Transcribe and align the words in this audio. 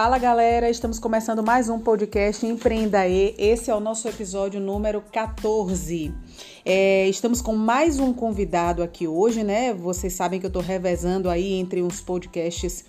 Fala 0.00 0.16
galera, 0.16 0.70
estamos 0.70 1.00
começando 1.00 1.42
mais 1.42 1.68
um 1.68 1.80
podcast 1.80 2.46
Empreenda 2.46 3.04
E. 3.08 3.34
Esse 3.36 3.68
é 3.68 3.74
o 3.74 3.80
nosso 3.80 4.06
episódio 4.06 4.60
número 4.60 5.02
14. 5.10 6.14
É, 6.64 7.08
estamos 7.08 7.42
com 7.42 7.56
mais 7.56 7.98
um 7.98 8.12
convidado 8.12 8.80
aqui 8.80 9.08
hoje, 9.08 9.42
né? 9.42 9.74
Vocês 9.74 10.12
sabem 10.12 10.38
que 10.38 10.46
eu 10.46 10.50
estou 10.50 10.62
revezando 10.62 11.28
aí 11.28 11.54
entre 11.54 11.82
uns 11.82 12.00
podcasts 12.00 12.84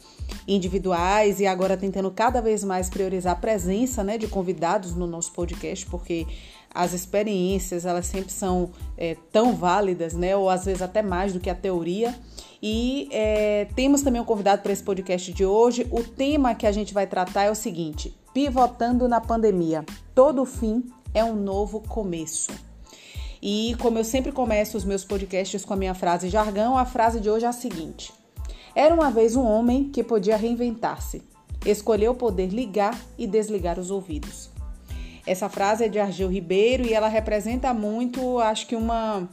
individuais 0.47 1.39
e 1.39 1.47
agora 1.47 1.75
tentando 1.75 2.11
cada 2.11 2.43
vez 2.43 2.63
mais 2.63 2.91
priorizar 2.91 3.33
a 3.33 3.35
presença 3.35 4.03
né, 4.03 4.15
de 4.15 4.27
convidados 4.27 4.93
no 4.93 5.07
nosso 5.07 5.33
podcast, 5.33 5.87
porque 5.87 6.27
as 6.71 6.93
experiências 6.93 7.87
elas 7.87 8.05
sempre 8.05 8.31
são 8.31 8.69
é, 8.95 9.17
tão 9.31 9.55
válidas, 9.55 10.13
né? 10.13 10.35
Ou 10.35 10.47
às 10.47 10.65
vezes 10.65 10.83
até 10.83 11.01
mais 11.01 11.33
do 11.33 11.39
que 11.39 11.49
a 11.49 11.55
teoria. 11.55 12.13
E 12.61 13.07
é, 13.11 13.67
temos 13.75 14.01
também 14.01 14.21
um 14.21 14.25
convidado 14.25 14.61
para 14.61 14.73
esse 14.73 14.83
podcast 14.83 15.31
de 15.31 15.45
hoje. 15.45 15.87
O 15.91 16.03
tema 16.03 16.53
que 16.53 16.67
a 16.67 16.71
gente 16.71 16.93
vai 16.93 17.07
tratar 17.07 17.43
é 17.43 17.51
o 17.51 17.55
seguinte: 17.55 18.15
pivotando 18.33 19.07
na 19.07 19.21
pandemia. 19.21 19.85
Todo 20.13 20.45
fim 20.45 20.83
é 21.13 21.23
um 21.23 21.35
novo 21.35 21.81
começo. 21.81 22.51
E 23.41 23.75
como 23.79 23.97
eu 23.97 24.03
sempre 24.03 24.33
começo 24.33 24.75
os 24.75 24.83
meus 24.83 25.05
podcasts 25.05 25.63
com 25.63 25.73
a 25.73 25.77
minha 25.77 25.93
frase 25.93 26.27
jargão, 26.27 26.77
a 26.77 26.85
frase 26.85 27.21
de 27.21 27.29
hoje 27.29 27.45
é 27.45 27.47
a 27.47 27.53
seguinte: 27.53 28.11
Era 28.75 28.93
uma 28.93 29.09
vez 29.09 29.35
um 29.35 29.45
homem 29.45 29.89
que 29.89 30.03
podia 30.03 30.35
reinventar-se. 30.35 31.23
Escolheu 31.65 32.13
poder 32.13 32.47
ligar 32.47 32.99
e 33.17 33.25
desligar 33.25 33.79
os 33.79 33.91
ouvidos. 33.91 34.49
Essa 35.25 35.47
frase 35.47 35.85
é 35.85 35.87
de 35.87 35.99
Argel 35.99 36.29
Ribeiro 36.29 36.85
e 36.85 36.93
ela 36.93 37.07
representa 37.07 37.73
muito, 37.73 38.39
acho 38.39 38.65
que 38.65 38.75
uma 38.75 39.29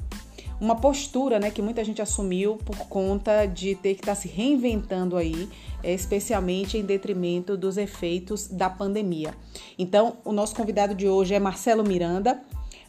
uma 0.60 0.76
postura 0.76 1.38
né, 1.38 1.50
que 1.50 1.60
muita 1.60 1.84
gente 1.84 2.00
assumiu 2.00 2.56
por 2.56 2.76
conta 2.88 3.46
de 3.46 3.74
ter 3.74 3.94
que 3.94 4.00
estar 4.00 4.14
tá 4.14 4.20
se 4.20 4.28
reinventando 4.28 5.16
aí, 5.16 5.48
é, 5.82 5.92
especialmente 5.92 6.78
em 6.78 6.82
detrimento 6.82 7.56
dos 7.56 7.76
efeitos 7.76 8.48
da 8.48 8.70
pandemia. 8.70 9.34
Então, 9.78 10.16
o 10.24 10.32
nosso 10.32 10.54
convidado 10.54 10.94
de 10.94 11.08
hoje 11.08 11.34
é 11.34 11.38
Marcelo 11.38 11.84
Miranda. 11.84 12.40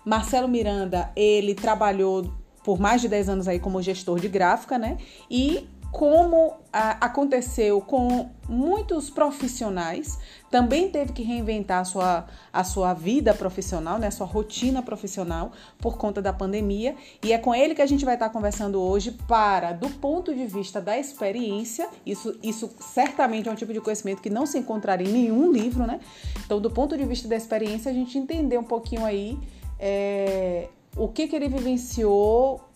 Marcelo 0.06 0.48
Miranda, 0.48 1.12
ele 1.16 1.54
trabalhou 1.54 2.32
por 2.64 2.80
mais 2.80 3.02
de 3.02 3.08
10 3.08 3.30
anos 3.30 3.48
aí 3.48 3.60
como 3.60 3.82
gestor 3.82 4.20
de 4.20 4.28
gráfica, 4.28 4.78
né? 4.78 4.98
E 5.32 5.68
como 5.92 6.54
a, 6.72 7.06
aconteceu 7.06 7.82
com 7.82 8.30
muitos 8.48 9.10
profissionais, 9.10 10.18
também 10.50 10.90
teve 10.90 11.12
que 11.12 11.22
reinventar 11.24 11.82
a 11.82 11.86
sua, 11.86 12.26
a 12.52 12.64
sua 12.64 12.94
vida 12.94 13.34
profissional, 13.34 13.98
né, 13.98 14.08
a 14.08 14.12
sua 14.12 14.26
rotina 14.26 14.82
profissional 14.82 15.52
por 15.80 15.98
conta 15.98 16.22
da 16.22 16.32
pandemia. 16.32 16.96
E 17.24 17.34
é 17.34 17.38
com 17.38 17.54
ele 17.54 17.76
que 17.76 17.82
a 17.82 17.86
gente 17.86 18.06
vai 18.06 18.14
estar 18.14 18.30
conversando 18.30 18.82
hoje 18.82 19.12
para, 19.28 19.74
do 19.74 19.90
ponto 19.90 20.34
de 20.34 20.46
vista 20.46 20.80
da 20.80 20.98
experiência, 20.98 21.90
isso, 22.06 22.38
isso 22.42 22.70
certamente 22.80 23.50
é 23.50 23.52
um 23.52 23.56
tipo 23.56 23.74
de 23.74 23.82
conhecimento 23.82 24.22
que 24.22 24.30
não 24.30 24.46
se 24.46 24.58
encontraria 24.58 25.08
em 25.08 25.12
nenhum 25.12 25.52
livro, 25.52 25.86
né? 25.86 26.00
Então, 26.46 26.62
do 26.62 26.70
ponto 26.70 26.98
de 26.98 27.06
vista 27.06 27.28
da 27.28 27.36
experiência, 27.36 27.92
a 27.92 27.94
gente 27.94 28.18
entender 28.18 28.58
um 28.58 28.64
pouquinho 28.64 29.06
aí 29.06 29.38
é, 29.80 30.70
o 30.96 31.08
que, 31.08 31.28
que 31.28 31.36
ele 31.36 31.48
vivenciou 31.48 32.67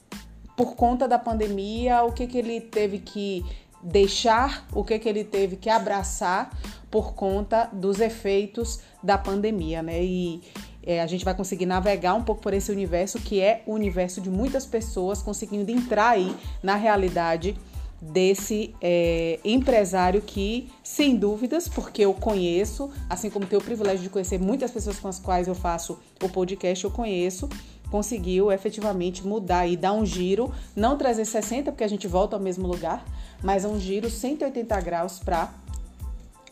por 0.61 0.75
conta 0.75 1.07
da 1.07 1.17
pandemia, 1.17 2.03
o 2.03 2.11
que, 2.11 2.27
que 2.27 2.37
ele 2.37 2.61
teve 2.61 2.99
que 2.99 3.43
deixar, 3.81 4.67
o 4.71 4.83
que, 4.83 4.99
que 4.99 5.09
ele 5.09 5.23
teve 5.23 5.55
que 5.55 5.71
abraçar 5.71 6.55
por 6.91 7.15
conta 7.15 7.67
dos 7.73 7.99
efeitos 7.99 8.79
da 9.01 9.17
pandemia, 9.17 9.81
né? 9.81 10.03
E 10.03 10.39
é, 10.83 11.01
a 11.01 11.07
gente 11.07 11.25
vai 11.25 11.33
conseguir 11.33 11.65
navegar 11.65 12.13
um 12.13 12.21
pouco 12.21 12.43
por 12.43 12.53
esse 12.53 12.71
universo 12.71 13.17
que 13.17 13.41
é 13.41 13.63
o 13.65 13.73
universo 13.73 14.21
de 14.21 14.29
muitas 14.29 14.63
pessoas 14.63 15.19
conseguindo 15.23 15.71
entrar 15.71 16.09
aí 16.09 16.31
na 16.61 16.75
realidade 16.75 17.57
desse 17.99 18.75
é, 18.79 19.39
empresário 19.43 20.21
que, 20.21 20.69
sem 20.83 21.15
dúvidas, 21.15 21.67
porque 21.67 22.03
eu 22.03 22.13
conheço, 22.13 22.91
assim 23.09 23.31
como 23.31 23.47
tenho 23.47 23.61
o 23.61 23.65
privilégio 23.65 24.01
de 24.01 24.09
conhecer 24.09 24.39
muitas 24.39 24.69
pessoas 24.69 24.99
com 24.99 25.07
as 25.07 25.17
quais 25.17 25.47
eu 25.47 25.55
faço 25.55 25.99
o 26.21 26.29
podcast, 26.29 26.83
eu 26.83 26.91
conheço, 26.91 27.49
conseguiu 27.91 28.51
efetivamente 28.51 29.27
mudar 29.27 29.67
e 29.67 29.75
dar 29.75 29.91
um 29.91 30.05
giro, 30.05 30.51
não 30.75 30.97
360, 30.97 31.71
porque 31.71 31.83
a 31.83 31.89
gente 31.89 32.07
volta 32.07 32.37
ao 32.37 32.41
mesmo 32.41 32.65
lugar, 32.65 33.05
mas 33.43 33.65
um 33.65 33.77
giro 33.77 34.09
180 34.09 34.79
graus 34.81 35.19
para 35.19 35.53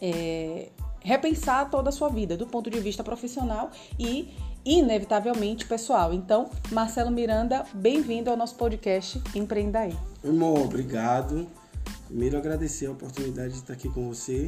é, 0.02 0.68
repensar 1.00 1.70
toda 1.72 1.90
a 1.90 1.92
sua 1.92 2.10
vida, 2.10 2.36
do 2.36 2.46
ponto 2.46 2.70
de 2.70 2.80
vista 2.82 3.04
profissional 3.04 3.72
e, 3.98 4.34
inevitavelmente, 4.66 5.66
pessoal. 5.66 6.14
Então, 6.14 6.50
Marcelo 6.72 7.10
Miranda, 7.10 7.66
bem-vindo 7.74 8.30
ao 8.30 8.36
nosso 8.36 8.56
podcast 8.56 9.22
Empreenda 9.34 9.80
aí. 9.80 9.98
Irmão, 10.22 10.56
obrigado. 10.56 11.48
Primeiro, 12.08 12.38
agradecer 12.38 12.88
a 12.88 12.92
oportunidade 12.92 13.54
de 13.54 13.60
estar 13.60 13.74
aqui 13.74 13.88
com 13.88 14.10
você 14.10 14.46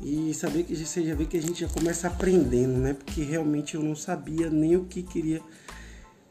e 0.00 0.32
saber 0.32 0.62
que 0.62 0.74
você 0.74 1.04
já 1.04 1.14
vê 1.14 1.26
que 1.26 1.36
a 1.36 1.42
gente 1.42 1.60
já 1.60 1.68
começa 1.68 2.06
aprendendo, 2.06 2.78
né? 2.78 2.94
Porque 2.94 3.22
realmente 3.22 3.74
eu 3.74 3.82
não 3.82 3.96
sabia 3.96 4.48
nem 4.48 4.76
o 4.76 4.84
que 4.84 5.02
queria 5.02 5.42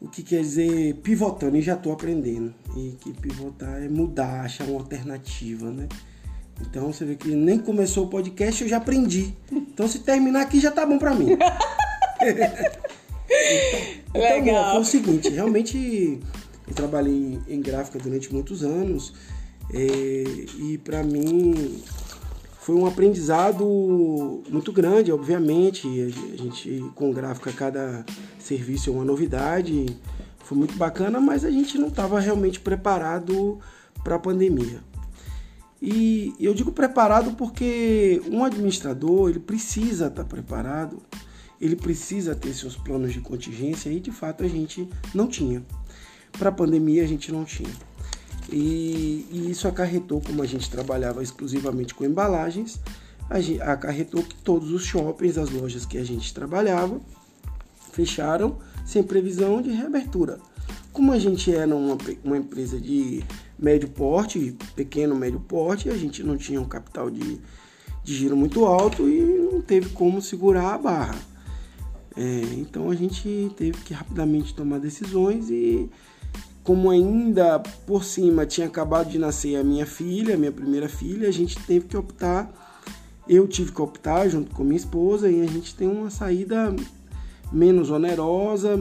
o 0.00 0.08
que 0.08 0.22
quer 0.22 0.40
dizer 0.40 0.94
pivotando 0.96 1.56
e 1.56 1.62
já 1.62 1.74
estou 1.74 1.92
aprendendo. 1.92 2.54
E 2.76 2.96
que 3.00 3.12
pivotar 3.12 3.82
é 3.82 3.88
mudar, 3.88 4.42
achar 4.42 4.64
uma 4.64 4.78
alternativa, 4.78 5.70
né? 5.70 5.88
Então 6.60 6.92
você 6.92 7.04
vê 7.04 7.14
que 7.14 7.28
nem 7.28 7.58
começou 7.58 8.06
o 8.06 8.08
podcast 8.08 8.62
eu 8.62 8.68
já 8.68 8.78
aprendi. 8.78 9.34
Então 9.50 9.86
se 9.88 10.00
terminar 10.00 10.42
aqui 10.42 10.60
já 10.60 10.70
tá 10.70 10.84
bom 10.86 10.98
para 10.98 11.14
mim. 11.14 11.36
então, 14.10 14.20
Legal. 14.20 14.40
Então, 14.40 14.72
foi 14.72 14.80
o 14.80 14.84
seguinte, 14.84 15.28
realmente 15.28 16.20
eu 16.66 16.74
trabalhei 16.74 17.38
em 17.48 17.60
gráfica 17.60 17.98
durante 17.98 18.32
muitos 18.32 18.62
anos 18.62 19.14
é, 19.72 20.24
e 20.58 20.78
para 20.78 21.02
mim 21.02 21.82
foi 22.68 22.76
um 22.76 22.84
aprendizado 22.84 23.64
muito 24.50 24.70
grande, 24.72 25.10
obviamente. 25.10 25.88
A 25.88 26.36
gente 26.36 26.84
com 26.94 27.10
gráfica 27.10 27.50
cada 27.50 28.04
serviço 28.38 28.90
é 28.90 28.92
uma 28.92 29.06
novidade, 29.06 29.86
foi 30.40 30.58
muito 30.58 30.76
bacana, 30.76 31.18
mas 31.18 31.46
a 31.46 31.50
gente 31.50 31.78
não 31.78 31.88
estava 31.88 32.20
realmente 32.20 32.60
preparado 32.60 33.58
para 34.04 34.16
a 34.16 34.18
pandemia. 34.18 34.80
E 35.80 36.34
eu 36.38 36.52
digo 36.52 36.70
preparado 36.70 37.32
porque 37.36 38.20
um 38.30 38.44
administrador 38.44 39.30
ele 39.30 39.40
precisa 39.40 40.08
estar 40.08 40.24
tá 40.24 40.28
preparado, 40.28 41.02
ele 41.58 41.74
precisa 41.74 42.34
ter 42.34 42.52
seus 42.52 42.76
planos 42.76 43.14
de 43.14 43.22
contingência 43.22 43.88
e 43.88 43.98
de 43.98 44.12
fato 44.12 44.44
a 44.44 44.46
gente 44.46 44.86
não 45.14 45.26
tinha. 45.26 45.64
Para 46.32 46.50
a 46.50 46.52
pandemia 46.52 47.02
a 47.02 47.06
gente 47.06 47.32
não 47.32 47.46
tinha. 47.46 47.72
E, 48.50 49.26
e, 49.30 49.50
isso 49.50 49.68
acarretou, 49.68 50.20
como 50.20 50.42
a 50.42 50.46
gente 50.46 50.70
trabalhava 50.70 51.22
exclusivamente 51.22 51.94
com 51.94 52.04
embalagens, 52.04 52.80
gente, 53.36 53.60
acarretou 53.60 54.22
que 54.22 54.34
todos 54.36 54.70
os 54.70 54.84
shoppings, 54.84 55.36
as 55.36 55.50
lojas 55.50 55.84
que 55.84 55.98
a 55.98 56.04
gente 56.04 56.32
trabalhava, 56.32 57.00
fecharam 57.92 58.58
sem 58.86 59.02
previsão 59.02 59.60
de 59.60 59.70
reabertura. 59.70 60.38
Como 60.92 61.12
a 61.12 61.18
gente 61.18 61.54
era 61.54 61.74
uma, 61.74 61.96
uma 62.24 62.38
empresa 62.38 62.80
de 62.80 63.22
médio 63.58 63.88
porte, 63.88 64.56
pequeno 64.74 65.14
médio 65.14 65.40
porte, 65.40 65.90
a 65.90 65.96
gente 65.96 66.22
não 66.22 66.36
tinha 66.36 66.60
um 66.60 66.64
capital 66.64 67.10
de, 67.10 67.38
de 68.02 68.14
giro 68.14 68.36
muito 68.36 68.64
alto 68.64 69.08
e 69.08 69.20
não 69.20 69.60
teve 69.60 69.90
como 69.90 70.22
segurar 70.22 70.74
a 70.74 70.78
barra. 70.78 71.18
É, 72.16 72.40
então 72.56 72.90
a 72.90 72.94
gente 72.94 73.52
teve 73.56 73.78
que 73.82 73.94
rapidamente 73.94 74.54
tomar 74.54 74.80
decisões 74.80 75.50
e 75.50 75.88
como 76.68 76.90
ainda 76.90 77.58
por 77.86 78.04
cima 78.04 78.44
tinha 78.44 78.66
acabado 78.66 79.08
de 79.08 79.18
nascer 79.18 79.56
a 79.56 79.64
minha 79.64 79.86
filha, 79.86 80.34
a 80.34 80.36
minha 80.36 80.52
primeira 80.52 80.86
filha, 80.86 81.26
a 81.26 81.32
gente 81.32 81.58
teve 81.60 81.86
que 81.86 81.96
optar. 81.96 82.46
Eu 83.26 83.48
tive 83.48 83.72
que 83.72 83.80
optar 83.80 84.28
junto 84.28 84.54
com 84.54 84.64
minha 84.64 84.76
esposa 84.76 85.30
e 85.30 85.40
a 85.40 85.46
gente 85.46 85.74
tem 85.74 85.88
uma 85.88 86.10
saída 86.10 86.76
menos 87.50 87.88
onerosa 87.88 88.78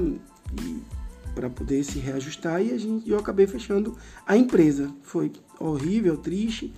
para 1.34 1.50
poder 1.50 1.82
se 1.86 1.98
reajustar 1.98 2.62
e 2.62 2.74
a 2.74 2.78
gente, 2.78 3.10
eu 3.10 3.18
acabei 3.18 3.48
fechando 3.48 3.96
a 4.26 4.36
empresa. 4.36 4.94
Foi 5.02 5.32
horrível, 5.58 6.18
triste, 6.18 6.74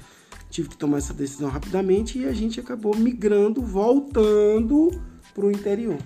tive 0.51 0.69
que 0.69 0.77
tomar 0.77 0.99
essa 0.99 1.11
decisão 1.15 1.49
rapidamente 1.49 2.19
e 2.19 2.25
a 2.25 2.33
gente 2.33 2.59
acabou 2.59 2.95
migrando, 2.95 3.63
voltando 3.63 4.91
para 5.33 5.43
o 5.43 5.49
interior. 5.49 5.97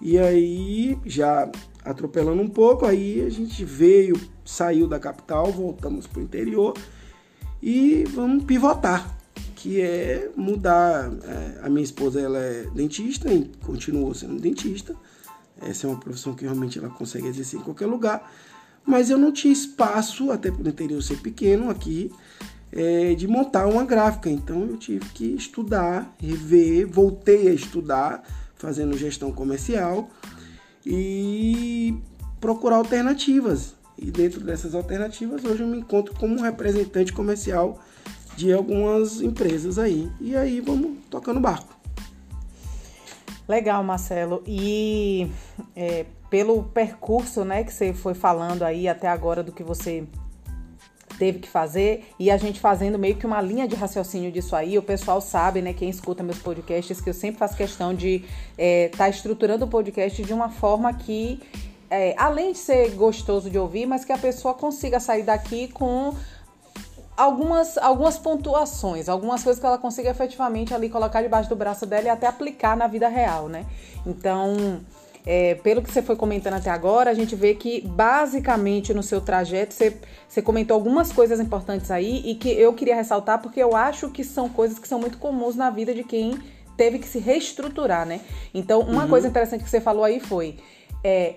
E 0.00 0.18
aí, 0.18 0.98
já 1.04 1.50
atropelando 1.84 2.40
um 2.40 2.48
pouco, 2.48 2.86
aí 2.86 3.24
a 3.24 3.30
gente 3.30 3.64
veio, 3.64 4.14
saiu 4.44 4.86
da 4.86 4.98
capital, 4.98 5.50
voltamos 5.50 6.06
para 6.06 6.20
o 6.20 6.22
interior 6.22 6.74
e 7.62 8.04
vamos 8.14 8.44
pivotar, 8.44 9.18
que 9.56 9.80
é 9.80 10.30
mudar. 10.36 11.10
É, 11.24 11.60
a 11.62 11.68
minha 11.68 11.82
esposa 11.82 12.20
ela 12.20 12.38
é 12.38 12.64
dentista, 12.74 13.32
e 13.32 13.50
continuou 13.64 14.14
sendo 14.14 14.40
dentista. 14.40 14.94
Essa 15.60 15.86
é 15.86 15.90
uma 15.90 15.98
profissão 15.98 16.34
que 16.34 16.44
realmente 16.44 16.78
ela 16.78 16.88
consegue 16.88 17.26
exercer 17.26 17.58
em 17.58 17.62
qualquer 17.62 17.86
lugar. 17.86 18.30
Mas 18.86 19.10
eu 19.10 19.18
não 19.18 19.32
tinha 19.32 19.52
espaço, 19.52 20.30
até 20.30 20.50
para 20.50 20.62
o 20.62 20.68
interior 20.68 21.02
ser 21.02 21.18
pequeno 21.18 21.68
aqui, 21.68 22.10
é, 22.72 23.14
de 23.14 23.26
montar 23.26 23.66
uma 23.66 23.84
gráfica. 23.84 24.30
Então 24.30 24.62
eu 24.62 24.76
tive 24.76 25.04
que 25.10 25.26
estudar, 25.34 26.14
rever, 26.18 26.86
voltei 26.86 27.48
a 27.48 27.52
estudar, 27.52 28.22
fazendo 28.58 28.96
gestão 28.96 29.32
comercial 29.32 30.08
e 30.84 31.96
procurar 32.40 32.76
alternativas. 32.76 33.74
E 33.96 34.10
dentro 34.10 34.40
dessas 34.40 34.74
alternativas, 34.74 35.44
hoje 35.44 35.62
eu 35.62 35.66
me 35.66 35.78
encontro 35.78 36.14
como 36.14 36.40
representante 36.40 37.12
comercial 37.12 37.80
de 38.36 38.52
algumas 38.52 39.20
empresas 39.20 39.78
aí. 39.78 40.10
E 40.20 40.36
aí 40.36 40.60
vamos 40.60 40.98
tocando 41.10 41.40
barco. 41.40 41.76
Legal, 43.48 43.82
Marcelo. 43.82 44.42
E 44.46 45.30
é, 45.74 46.06
pelo 46.30 46.62
percurso 46.64 47.44
né, 47.44 47.64
que 47.64 47.72
você 47.72 47.92
foi 47.92 48.14
falando 48.14 48.62
aí 48.62 48.86
até 48.86 49.08
agora 49.08 49.42
do 49.42 49.50
que 49.50 49.62
você 49.62 50.06
teve 51.18 51.40
que 51.40 51.48
fazer 51.48 52.08
e 52.18 52.30
a 52.30 52.36
gente 52.36 52.60
fazendo 52.60 52.98
meio 52.98 53.16
que 53.16 53.26
uma 53.26 53.40
linha 53.40 53.66
de 53.66 53.74
raciocínio 53.74 54.30
disso 54.30 54.54
aí. 54.54 54.78
O 54.78 54.82
pessoal 54.82 55.20
sabe, 55.20 55.60
né, 55.60 55.72
quem 55.72 55.90
escuta 55.90 56.22
meus 56.22 56.38
podcasts, 56.38 57.00
que 57.00 57.10
eu 57.10 57.14
sempre 57.14 57.38
faço 57.38 57.56
questão 57.56 57.92
de 57.92 58.16
estar 58.16 58.26
é, 58.58 58.88
tá 58.88 59.08
estruturando 59.08 59.64
o 59.64 59.68
podcast 59.68 60.22
de 60.22 60.32
uma 60.32 60.48
forma 60.48 60.92
que, 60.94 61.40
é, 61.90 62.14
além 62.16 62.52
de 62.52 62.58
ser 62.58 62.90
gostoso 62.90 63.50
de 63.50 63.58
ouvir, 63.58 63.86
mas 63.86 64.04
que 64.04 64.12
a 64.12 64.18
pessoa 64.18 64.54
consiga 64.54 65.00
sair 65.00 65.24
daqui 65.24 65.68
com 65.68 66.14
algumas, 67.16 67.76
algumas 67.78 68.16
pontuações, 68.16 69.08
algumas 69.08 69.42
coisas 69.42 69.60
que 69.60 69.66
ela 69.66 69.78
consiga 69.78 70.10
efetivamente 70.10 70.72
ali 70.72 70.88
colocar 70.88 71.20
debaixo 71.20 71.48
do 71.48 71.56
braço 71.56 71.84
dela 71.84 72.06
e 72.06 72.08
até 72.08 72.28
aplicar 72.28 72.76
na 72.76 72.86
vida 72.86 73.08
real, 73.08 73.48
né? 73.48 73.66
Então, 74.06 74.80
é, 75.30 75.56
pelo 75.56 75.82
que 75.82 75.92
você 75.92 76.00
foi 76.00 76.16
comentando 76.16 76.54
até 76.54 76.70
agora, 76.70 77.10
a 77.10 77.14
gente 77.14 77.36
vê 77.36 77.54
que 77.54 77.82
basicamente 77.82 78.94
no 78.94 79.02
seu 79.02 79.20
trajeto 79.20 79.74
você, 79.74 79.94
você 80.26 80.40
comentou 80.40 80.74
algumas 80.74 81.12
coisas 81.12 81.38
importantes 81.38 81.90
aí 81.90 82.22
e 82.24 82.34
que 82.34 82.48
eu 82.48 82.72
queria 82.72 82.96
ressaltar 82.96 83.42
porque 83.42 83.62
eu 83.62 83.76
acho 83.76 84.08
que 84.08 84.24
são 84.24 84.48
coisas 84.48 84.78
que 84.78 84.88
são 84.88 84.98
muito 84.98 85.18
comuns 85.18 85.54
na 85.54 85.68
vida 85.68 85.94
de 85.94 86.02
quem 86.02 86.38
teve 86.78 86.98
que 86.98 87.06
se 87.06 87.18
reestruturar, 87.18 88.06
né? 88.06 88.22
Então, 88.54 88.80
uma 88.80 89.02
uhum. 89.02 89.10
coisa 89.10 89.28
interessante 89.28 89.62
que 89.62 89.68
você 89.68 89.82
falou 89.82 90.02
aí 90.02 90.18
foi 90.18 90.56
é, 91.04 91.34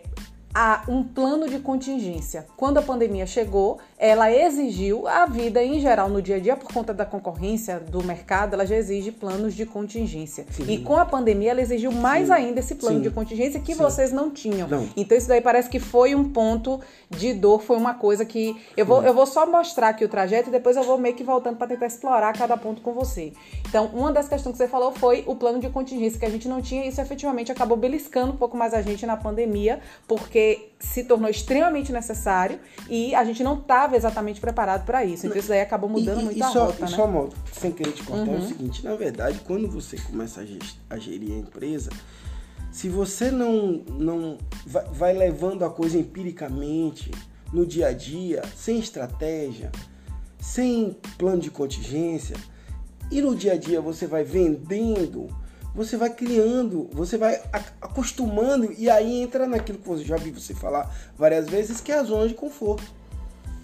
a 0.53 0.83
um 0.87 1.03
plano 1.03 1.49
de 1.49 1.59
contingência. 1.59 2.47
Quando 2.55 2.77
a 2.77 2.81
pandemia 2.81 3.25
chegou, 3.25 3.77
ela 4.01 4.31
exigiu 4.31 5.07
a 5.07 5.25
vida 5.25 5.63
em 5.63 5.79
geral 5.79 6.09
no 6.09 6.21
dia 6.21 6.37
a 6.37 6.39
dia 6.39 6.57
por 6.57 6.73
conta 6.73 6.93
da 6.93 7.05
concorrência 7.05 7.79
do 7.79 8.03
mercado, 8.03 8.55
ela 8.55 8.65
já 8.65 8.75
exige 8.75 9.11
planos 9.11 9.53
de 9.53 9.65
contingência. 9.65 10.45
Sim. 10.49 10.65
E 10.67 10.79
com 10.79 10.97
a 10.97 11.05
pandemia 11.05 11.51
ela 11.51 11.61
exigiu 11.61 11.91
mais 11.91 12.27
Sim. 12.27 12.33
ainda 12.33 12.59
esse 12.59 12.75
plano 12.75 12.97
Sim. 12.97 13.03
de 13.03 13.11
contingência 13.11 13.59
que 13.59 13.73
vocês 13.75 14.11
não 14.11 14.29
tinham. 14.31 14.67
Não. 14.67 14.89
Então 14.97 15.17
isso 15.17 15.27
daí 15.27 15.39
parece 15.39 15.69
que 15.69 15.79
foi 15.79 16.15
um 16.15 16.27
ponto 16.27 16.81
de 17.09 17.33
dor, 17.33 17.61
foi 17.61 17.77
uma 17.77 17.93
coisa 17.93 18.25
que 18.25 18.59
eu 18.75 18.85
vou 18.85 19.03
eu 19.03 19.13
vou 19.13 19.25
só 19.25 19.45
mostrar 19.45 19.89
aqui 19.89 20.03
o 20.03 20.09
trajeto 20.09 20.49
e 20.49 20.51
depois 20.51 20.75
eu 20.75 20.83
vou 20.83 20.97
meio 20.97 21.15
que 21.15 21.23
voltando 21.23 21.57
para 21.57 21.67
tentar 21.67 21.85
explorar 21.85 22.33
cada 22.33 22.57
ponto 22.57 22.81
com 22.81 22.93
você. 22.93 23.31
Então, 23.69 23.85
uma 23.93 24.11
das 24.11 24.27
questões 24.27 24.53
que 24.53 24.57
você 24.57 24.67
falou 24.67 24.91
foi 24.91 25.23
o 25.27 25.35
plano 25.35 25.59
de 25.59 25.69
contingência 25.69 26.19
que 26.19 26.25
a 26.25 26.29
gente 26.29 26.47
não 26.47 26.61
tinha, 26.61 26.83
e 26.85 26.89
isso 26.89 26.99
efetivamente 26.99 27.51
acabou 27.51 27.77
beliscando 27.77 28.33
um 28.33 28.37
pouco 28.37 28.57
mais 28.57 28.73
a 28.73 28.81
gente 28.81 29.05
na 29.05 29.15
pandemia, 29.15 29.79
porque 30.07 30.31
porque 30.31 30.71
se 30.79 31.03
tornou 31.03 31.29
extremamente 31.29 31.91
necessário 31.91 32.59
e 32.89 33.13
a 33.13 33.23
gente 33.23 33.43
não 33.43 33.59
estava 33.59 33.90
exatamente 33.95 34.39
preparado 34.39 34.85
para 34.85 35.03
isso. 35.03 35.25
Então 35.25 35.37
isso 35.37 35.49
daí 35.49 35.61
acabou 35.61 35.89
mudando 35.89 36.21
e, 36.21 36.23
muito 36.23 36.37
e 36.37 36.43
a 36.43 36.49
só, 36.49 36.65
rota, 36.65 36.79
e 36.79 36.81
né? 36.81 36.87
Só, 36.87 37.07
modo, 37.07 37.35
sem 37.51 37.71
querer 37.71 37.91
te 37.91 38.03
cortar, 38.03 38.27
uhum. 38.27 38.35
é 38.35 38.37
o 38.37 38.41
uhum. 38.41 38.47
seguinte, 38.47 38.83
na 38.83 38.95
verdade, 38.95 39.39
quando 39.45 39.67
você 39.69 39.97
começa 39.97 40.45
a, 40.89 40.97
gerir 40.97 41.33
a 41.33 41.37
empresa, 41.37 41.89
se 42.71 42.89
você 42.89 43.31
não, 43.31 43.83
não 43.97 44.37
vai, 44.65 44.85
vai 44.85 45.13
levando 45.13 45.63
a 45.63 45.69
coisa 45.69 45.97
empiricamente, 45.97 47.11
no 47.51 47.65
dia 47.65 47.87
a 47.87 47.93
dia, 47.93 48.41
sem 48.55 48.79
estratégia, 48.79 49.71
sem 50.39 50.97
plano 51.17 51.41
de 51.41 51.51
contingência, 51.51 52.37
e 53.11 53.21
no 53.21 53.35
dia 53.35 53.53
a 53.53 53.57
dia 53.57 53.81
você 53.81 54.07
vai 54.07 54.23
vendendo 54.23 55.27
você 55.73 55.95
vai 55.95 56.09
criando, 56.09 56.89
você 56.91 57.17
vai 57.17 57.41
acostumando 57.81 58.73
e 58.77 58.89
aí 58.89 59.21
entra 59.21 59.47
naquilo 59.47 59.77
que 59.77 59.89
eu 59.89 59.97
já 59.99 60.17
vi 60.17 60.31
você 60.31 60.53
falar 60.53 60.93
várias 61.17 61.49
vezes, 61.49 61.79
que 61.79 61.91
é 61.91 61.99
a 61.99 62.03
zona 62.03 62.27
de 62.27 62.33
conforto. 62.33 62.83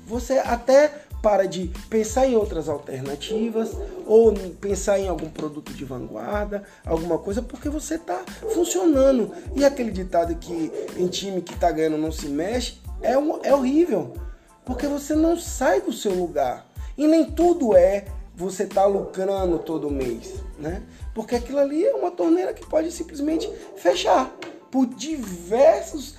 Você 0.08 0.40
até 0.40 0.88
para 1.22 1.46
de 1.46 1.70
pensar 1.90 2.28
em 2.28 2.36
outras 2.36 2.70
alternativas 2.70 3.72
ou 4.06 4.34
pensar 4.62 4.98
em 5.00 5.10
algum 5.10 5.30
produto 5.30 5.74
de 5.74 5.84
vanguarda, 5.84 6.64
alguma 6.86 7.18
coisa, 7.18 7.42
porque 7.42 7.70
você 7.70 7.96
está 7.96 8.24
funcionando. 8.54 9.32
E 9.54 9.66
aquele 9.66 9.92
ditado 9.92 10.34
que 10.36 10.72
em 10.96 11.08
time 11.08 11.42
que 11.42 11.54
está 11.54 11.70
ganhando 11.72 11.98
não 11.98 12.12
se 12.12 12.28
mexe 12.30 12.80
é, 13.02 13.18
um, 13.18 13.44
é 13.44 13.54
horrível, 13.54 14.14
porque 14.66 14.88
você 14.88 15.14
não 15.14 15.38
sai 15.38 15.82
do 15.82 15.92
seu 15.92 16.14
lugar. 16.14 16.66
E 16.98 17.06
nem 17.06 17.26
tudo 17.26 17.76
é 17.76 18.06
você 18.34 18.66
tá 18.66 18.86
lucrando 18.86 19.60
todo 19.60 19.90
mês, 19.90 20.36
né? 20.58 20.84
Porque 21.14 21.36
aquilo 21.36 21.60
ali 21.60 21.84
é 21.84 21.94
uma 21.94 22.12
torneira 22.12 22.54
que 22.54 22.66
pode 22.66 22.92
simplesmente 22.92 23.52
fechar 23.76 24.32
por 24.72 24.86
diversos 24.86 26.16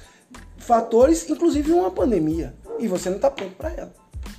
fatores, 0.58 1.30
inclusive 1.30 1.72
uma 1.72 1.90
pandemia, 1.90 2.54
e 2.78 2.88
você 2.88 3.08
não 3.08 3.16
está 3.16 3.30
pronto 3.30 3.54
para 3.56 3.70
ela. 3.70 3.92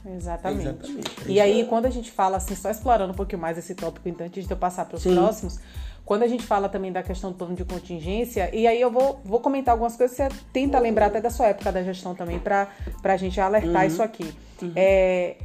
Exatamente. 0.05 0.67
Exatamente. 0.67 1.11
E 1.27 1.39
aí, 1.39 1.65
quando 1.67 1.85
a 1.85 1.89
gente 1.89 2.11
fala 2.11 2.37
assim, 2.37 2.55
só 2.55 2.69
explorando 2.69 3.13
um 3.13 3.15
pouquinho 3.15 3.41
mais 3.41 3.57
esse 3.57 3.75
tópico, 3.75 4.07
então, 4.07 4.25
antes 4.25 4.45
de 4.45 4.51
eu 4.51 4.57
passar 4.57 4.85
para 4.85 4.97
os 4.97 5.03
próximos, 5.03 5.59
quando 6.05 6.23
a 6.23 6.27
gente 6.27 6.45
fala 6.45 6.67
também 6.67 6.91
da 6.91 7.03
questão 7.03 7.31
do 7.31 7.37
plano 7.37 7.55
de 7.55 7.63
contingência, 7.63 8.49
e 8.55 8.65
aí 8.65 8.79
eu 8.81 8.91
vou, 8.91 9.21
vou 9.23 9.39
comentar 9.39 9.73
algumas 9.73 9.95
coisas, 9.95 10.17
você 10.17 10.29
tenta 10.51 10.79
lembrar 10.79 11.07
até 11.07 11.21
da 11.21 11.29
sua 11.29 11.47
época 11.47 11.71
da 11.71 11.83
gestão 11.83 12.15
também, 12.15 12.39
para 12.39 12.67
a 13.03 13.17
gente 13.17 13.39
alertar 13.39 13.81
uhum. 13.81 13.87
isso 13.87 14.01
aqui. 14.01 14.33
Uhum. 14.61 14.73
É, 14.75 15.37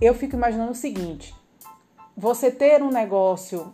eu 0.00 0.14
fico 0.14 0.36
imaginando 0.36 0.72
o 0.72 0.74
seguinte: 0.74 1.34
você 2.16 2.50
ter 2.50 2.82
um 2.82 2.90
negócio 2.90 3.72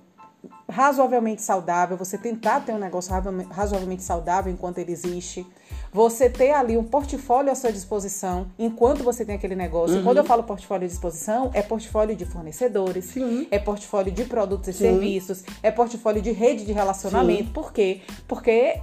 razoavelmente 0.69 1.43
saudável, 1.43 1.97
você 1.97 2.17
tentar 2.17 2.61
ter 2.61 2.73
um 2.73 2.79
negócio 2.79 3.13
razoavelmente 3.51 4.03
saudável 4.03 4.53
enquanto 4.53 4.79
ele 4.79 4.93
existe, 4.93 5.47
você 5.93 6.29
ter 6.29 6.53
ali 6.53 6.77
um 6.77 6.85
portfólio 6.85 7.51
à 7.51 7.55
sua 7.55 7.73
disposição 7.73 8.47
enquanto 8.59 9.03
você 9.03 9.25
tem 9.25 9.35
aquele 9.35 9.55
negócio. 9.55 9.97
Uhum. 9.97 10.05
Quando 10.05 10.19
eu 10.19 10.25
falo 10.25 10.43
portfólio 10.43 10.85
à 10.85 10.89
disposição, 10.89 11.51
é 11.55 11.63
portfólio 11.63 12.15
de 12.15 12.25
fornecedores, 12.25 13.07
Sim. 13.07 13.47
é 13.51 13.59
portfólio 13.59 14.13
de 14.13 14.25
produtos 14.25 14.69
e 14.69 14.73
Sim. 14.73 14.79
serviços, 14.79 15.45
é 15.63 15.71
portfólio 15.71 16.23
de 16.23 16.33
rede 16.33 16.65
de 16.65 16.73
relacionamento. 16.73 17.45
Sim. 17.45 17.53
Por 17.53 17.73
quê? 17.73 18.01
Porque 18.27 18.81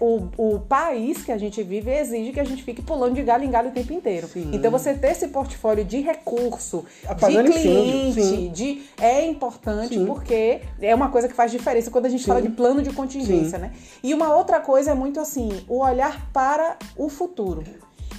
o, 0.00 0.28
o 0.36 0.60
país 0.60 1.22
que 1.22 1.32
a 1.32 1.38
gente 1.38 1.62
vive 1.62 1.90
exige 1.90 2.32
que 2.32 2.40
a 2.40 2.44
gente 2.44 2.62
fique 2.62 2.80
pulando 2.80 3.14
de 3.14 3.22
galho 3.22 3.44
em 3.44 3.50
galho 3.50 3.68
o 3.68 3.72
tempo 3.72 3.92
inteiro. 3.92 4.26
Sim. 4.28 4.50
Então 4.52 4.70
você 4.70 4.94
ter 4.94 5.12
esse 5.12 5.28
portfólio 5.28 5.84
de 5.84 6.00
recurso, 6.00 6.84
Apagando 7.06 7.50
de 7.50 7.58
cliente, 7.58 8.48
de 8.48 8.82
é 8.98 9.26
importante 9.26 9.94
Sim. 9.94 10.06
porque 10.06 10.60
é 10.80 10.94
uma 10.94 11.08
coisa 11.08 11.28
que 11.28 11.34
faz 11.34 11.50
diferença 11.50 11.90
quando 11.90 12.06
a 12.06 12.08
gente 12.08 12.22
Sim. 12.22 12.28
fala 12.28 12.42
de 12.42 12.50
plano 12.50 12.82
de 12.82 12.92
contingência, 12.92 13.58
né? 13.58 13.72
E 14.02 14.14
uma 14.14 14.34
outra 14.34 14.60
coisa 14.60 14.92
é 14.92 14.94
muito 14.94 15.20
assim, 15.20 15.64
o 15.68 15.80
olhar 15.80 16.30
para 16.32 16.78
o 16.96 17.08
futuro 17.08 17.62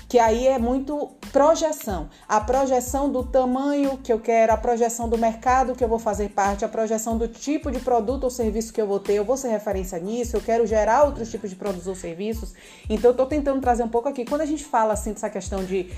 que 0.08 0.20
aí 0.20 0.48
é 0.48 0.60
muito 0.60 1.12
projeção. 1.32 2.10
A 2.28 2.40
projeção 2.40 3.12
do 3.12 3.24
tamanho 3.24 3.98
que 3.98 4.14
eu 4.14 4.20
quero, 4.20 4.54
a 4.54 4.58
projeção 4.58 5.10
do 5.10 5.18
mercado 5.18 5.76
que 5.76 5.84
eu 5.84 5.88
vou 5.88 6.00
fazer 6.00 6.30
parte, 6.30 6.64
a 6.64 6.70
projeção 6.70 7.18
do 7.18 7.28
tipo 7.28 7.72
de 7.72 7.80
produto 7.80 8.26
ou 8.26 8.30
serviço 8.30 8.72
que 8.72 8.82
eu 8.82 8.88
vou 8.88 9.00
ter, 9.00 9.14
eu 9.14 9.26
vou 9.26 9.38
ser 9.38 9.50
referência 9.50 9.98
nisso, 10.00 10.36
eu 10.38 10.42
quero 10.42 10.66
gerar 10.66 11.04
outros 11.04 11.30
tipos 11.30 11.50
de 11.50 11.56
produtos 11.56 11.88
ou 11.88 11.96
serviços. 11.96 12.54
Então 12.90 13.10
eu 13.10 13.12
estou 13.12 13.26
tentando 13.26 13.60
trazer 13.62 13.84
um 13.84 13.90
pouco 13.90 14.08
aqui. 14.08 14.26
Quando 14.26 14.42
a 14.42 14.46
gente 14.46 14.64
fala 14.64 14.94
assim 14.94 15.14
dessa 15.14 15.30
questão 15.30 15.64
de 15.64 15.92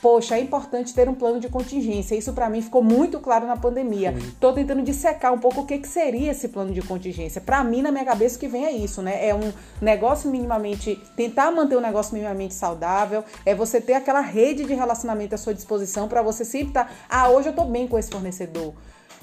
poxa, 0.00 0.36
é 0.36 0.40
importante 0.40 0.94
ter 0.94 1.08
um 1.08 1.14
plano 1.14 1.40
de 1.40 1.48
contingência. 1.48 2.14
Isso 2.14 2.32
para 2.32 2.48
mim 2.48 2.62
ficou 2.62 2.82
muito 2.82 3.18
claro 3.18 3.46
na 3.46 3.56
pandemia. 3.56 4.12
Estou 4.12 4.52
tentando 4.52 4.82
dissecar 4.82 5.32
um 5.32 5.38
pouco 5.38 5.62
o 5.62 5.66
que, 5.66 5.78
que 5.78 5.88
seria 5.88 6.30
esse 6.30 6.48
plano 6.48 6.72
de 6.72 6.82
contingência. 6.82 7.40
Para 7.40 7.62
mim, 7.64 7.82
na 7.82 7.90
minha 7.90 8.04
cabeça, 8.04 8.36
o 8.36 8.38
que 8.40 8.48
vem 8.48 8.64
é 8.64 8.72
isso, 8.72 9.02
né? 9.02 9.26
É 9.26 9.34
um 9.34 9.52
negócio 9.80 10.30
minimamente, 10.30 11.00
tentar 11.16 11.50
manter 11.50 11.76
um 11.76 11.80
negócio 11.80 12.14
minimamente 12.14 12.54
saudável, 12.54 13.24
é 13.44 13.54
você 13.54 13.80
ter 13.80 13.94
aquela 13.94 14.20
rede 14.20 14.64
de 14.64 14.74
relacionamento 14.74 15.34
à 15.34 15.38
sua 15.38 15.54
disposição 15.54 16.08
para 16.08 16.22
você 16.22 16.44
sempre 16.44 16.68
estar, 16.68 16.84
tá, 16.84 16.90
ah, 17.08 17.30
hoje 17.30 17.48
eu 17.48 17.50
estou 17.50 17.66
bem 17.66 17.86
com 17.86 17.98
esse 17.98 18.10
fornecedor 18.10 18.74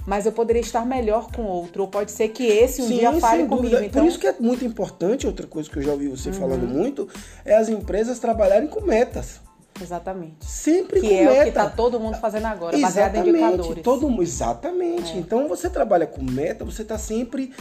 mas 0.05 0.25
eu 0.25 0.31
poderia 0.31 0.61
estar 0.61 0.85
melhor 0.85 1.31
com 1.31 1.43
outro. 1.43 1.83
Ou 1.83 1.87
pode 1.87 2.11
ser 2.11 2.29
que 2.29 2.45
esse 2.45 2.81
um 2.81 2.87
Sim, 2.87 2.97
dia 2.99 3.13
fale 3.13 3.45
comigo. 3.45 3.75
Então... 3.77 4.01
Por 4.03 4.07
isso 4.07 4.19
que 4.19 4.27
é 4.27 4.35
muito 4.39 4.65
importante, 4.65 5.25
outra 5.25 5.47
coisa 5.47 5.69
que 5.69 5.77
eu 5.77 5.81
já 5.81 5.91
ouvi 5.91 6.07
você 6.07 6.29
uhum. 6.29 6.35
falando 6.35 6.67
muito, 6.67 7.07
é 7.45 7.55
as 7.55 7.69
empresas 7.69 8.19
trabalharem 8.19 8.67
com 8.67 8.81
metas. 8.81 9.39
Exatamente. 9.81 10.45
Sempre 10.45 11.01
que 11.01 11.13
é 11.13 11.25
meta. 11.25 11.39
o 11.39 11.43
que 11.43 11.49
está 11.49 11.69
todo 11.69 11.99
mundo 11.99 12.17
fazendo 12.17 12.45
agora, 12.45 12.75
exatamente, 12.75 12.81
baseado 12.81 13.15
em 13.15 13.29
indicadores. 13.29 13.83
Todo, 13.83 14.21
exatamente. 14.21 15.13
É. 15.13 15.17
Então 15.17 15.47
você 15.47 15.69
trabalha 15.69 16.05
com 16.05 16.23
meta, 16.23 16.63
você 16.63 16.83
está 16.83 16.97
sempre 16.97 17.53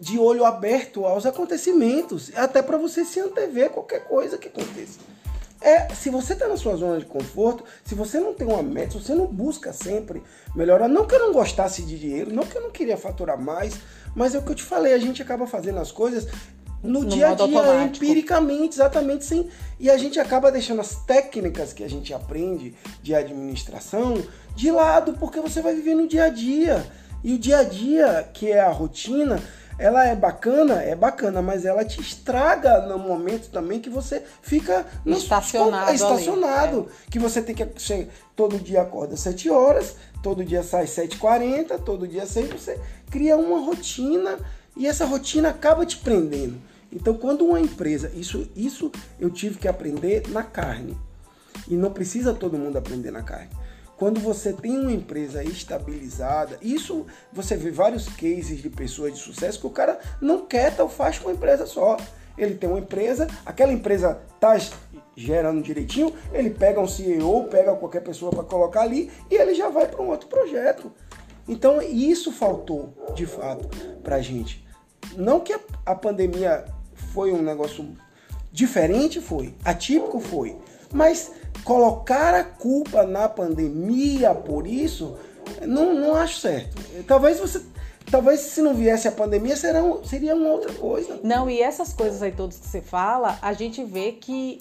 de 0.00 0.18
olho 0.18 0.44
aberto 0.44 1.04
aos 1.04 1.26
acontecimentos, 1.26 2.32
até 2.34 2.62
para 2.62 2.76
você 2.76 3.04
se 3.04 3.20
antever 3.20 3.70
qualquer 3.70 4.04
coisa 4.04 4.38
que 4.38 4.48
aconteça. 4.48 4.98
É, 5.60 5.88
se 5.94 6.10
você 6.10 6.32
está 6.32 6.48
na 6.48 6.56
sua 6.56 6.74
zona 6.74 6.98
de 6.98 7.04
conforto, 7.04 7.62
se 7.84 7.94
você 7.94 8.18
não 8.18 8.34
tem 8.34 8.48
uma 8.48 8.62
meta, 8.64 8.92
se 8.92 8.98
você 8.98 9.14
não 9.14 9.26
busca 9.26 9.72
sempre 9.72 10.20
melhorar, 10.56 10.88
não 10.88 11.06
que 11.06 11.14
eu 11.14 11.20
não 11.20 11.32
gostasse 11.32 11.82
de 11.82 11.96
dinheiro, 11.96 12.34
não 12.34 12.42
que 12.42 12.56
eu 12.56 12.62
não 12.62 12.70
queria 12.70 12.96
faturar 12.96 13.40
mais, 13.40 13.78
mas 14.14 14.34
é 14.34 14.38
o 14.38 14.42
que 14.42 14.50
eu 14.50 14.56
te 14.56 14.64
falei, 14.64 14.92
a 14.92 14.98
gente 14.98 15.22
acaba 15.22 15.46
fazendo 15.46 15.78
as 15.78 15.92
coisas 15.92 16.26
no, 16.82 17.02
no 17.02 17.06
dia 17.06 17.28
a 17.28 17.34
dia, 17.34 17.44
automático. 17.44 18.04
empiricamente, 18.04 18.74
exatamente 18.74 19.24
sim. 19.24 19.48
E 19.78 19.88
a 19.88 19.96
gente 19.96 20.18
acaba 20.18 20.50
deixando 20.50 20.80
as 20.80 20.96
técnicas 21.04 21.72
que 21.72 21.84
a 21.84 21.88
gente 21.88 22.12
aprende 22.12 22.74
de 23.02 23.14
administração 23.14 24.22
de 24.54 24.70
lado, 24.70 25.14
porque 25.14 25.40
você 25.40 25.62
vai 25.62 25.74
viver 25.74 25.94
no 25.94 26.08
dia 26.08 26.24
a 26.24 26.28
dia. 26.28 26.84
E 27.22 27.34
o 27.34 27.38
dia 27.38 27.58
a 27.58 27.64
dia, 27.64 28.28
que 28.32 28.50
é 28.50 28.60
a 28.60 28.70
rotina, 28.70 29.40
ela 29.78 30.06
é 30.06 30.14
bacana, 30.14 30.82
é 30.82 30.94
bacana, 30.94 31.40
mas 31.40 31.64
ela 31.64 31.84
te 31.84 32.00
estraga 32.00 32.82
no 32.86 32.98
momento 32.98 33.48
também 33.50 33.80
que 33.80 33.88
você 33.88 34.22
fica 34.42 34.86
no, 35.04 35.16
estacionado. 35.16 35.92
estacionado 35.92 36.78
ali, 36.78 36.86
é. 36.86 37.10
Que 37.10 37.18
você 37.18 37.40
tem 37.40 37.54
que. 37.54 37.64
Você, 37.64 38.08
todo 38.36 38.58
dia 38.58 38.82
acorda 38.82 39.16
7 39.16 39.48
horas, 39.50 39.96
todo 40.22 40.44
dia 40.44 40.62
sai 40.62 40.84
7h40, 40.84 41.80
todo 41.84 42.06
dia 42.06 42.26
6, 42.26 42.50
você 42.50 42.80
cria 43.10 43.36
uma 43.36 43.60
rotina 43.60 44.38
e 44.76 44.86
essa 44.86 45.04
rotina 45.04 45.50
acaba 45.50 45.86
te 45.86 45.96
prendendo. 45.96 46.71
Então, 46.92 47.14
quando 47.14 47.44
uma 47.44 47.58
empresa, 47.58 48.12
isso, 48.14 48.46
isso 48.54 48.92
eu 49.18 49.30
tive 49.30 49.58
que 49.58 49.66
aprender 49.66 50.28
na 50.28 50.42
carne. 50.42 50.96
E 51.66 51.74
não 51.74 51.90
precisa 51.90 52.34
todo 52.34 52.58
mundo 52.58 52.76
aprender 52.76 53.10
na 53.10 53.22
carne. 53.22 53.50
Quando 53.96 54.20
você 54.20 54.52
tem 54.52 54.78
uma 54.78 54.92
empresa 54.92 55.44
estabilizada, 55.44 56.58
isso 56.60 57.06
você 57.32 57.56
vê 57.56 57.70
vários 57.70 58.08
cases 58.08 58.60
de 58.60 58.68
pessoas 58.68 59.12
de 59.12 59.20
sucesso 59.20 59.60
que 59.60 59.66
o 59.66 59.70
cara 59.70 60.00
não 60.20 60.44
quer 60.44 60.74
tal 60.74 60.88
faz 60.88 61.18
com 61.18 61.28
uma 61.28 61.34
empresa 61.34 61.66
só. 61.66 61.96
Ele 62.36 62.54
tem 62.54 62.68
uma 62.68 62.80
empresa, 62.80 63.28
aquela 63.46 63.72
empresa 63.72 64.20
está 64.34 64.58
gerando 65.14 65.62
direitinho, 65.62 66.12
ele 66.32 66.50
pega 66.50 66.80
um 66.80 66.88
CEO, 66.88 67.44
pega 67.44 67.76
qualquer 67.76 68.00
pessoa 68.00 68.32
para 68.32 68.42
colocar 68.42 68.80
ali 68.80 69.10
e 69.30 69.36
ele 69.36 69.54
já 69.54 69.68
vai 69.68 69.86
para 69.86 70.02
um 70.02 70.08
outro 70.08 70.28
projeto. 70.28 70.90
Então 71.46 71.80
isso 71.80 72.32
faltou 72.32 72.92
de 73.14 73.24
fato 73.24 73.68
para 74.02 74.20
gente. 74.20 74.66
Não 75.16 75.38
que 75.38 75.54
a 75.86 75.94
pandemia 75.94 76.64
foi 77.12 77.32
um 77.32 77.42
negócio 77.42 77.96
diferente, 78.50 79.20
foi, 79.20 79.54
atípico 79.64 80.20
foi, 80.20 80.56
mas 80.92 81.32
colocar 81.64 82.34
a 82.34 82.44
culpa 82.44 83.04
na 83.04 83.28
pandemia 83.28 84.34
por 84.34 84.66
isso, 84.66 85.16
não, 85.66 85.94
não 85.94 86.14
acho 86.14 86.40
certo. 86.40 86.76
Talvez 87.06 87.38
você 87.38 87.62
talvez 88.10 88.40
se 88.40 88.60
não 88.60 88.74
viesse 88.74 89.08
a 89.08 89.12
pandemia 89.12 89.56
seria, 89.56 89.82
seria 90.04 90.34
uma 90.34 90.48
outra 90.48 90.72
coisa. 90.74 91.20
Não, 91.22 91.48
e 91.48 91.60
essas 91.60 91.92
coisas 91.92 92.22
aí 92.22 92.32
todas 92.32 92.58
que 92.58 92.66
você 92.66 92.80
fala, 92.80 93.38
a 93.40 93.52
gente 93.52 93.82
vê 93.84 94.12
que 94.12 94.58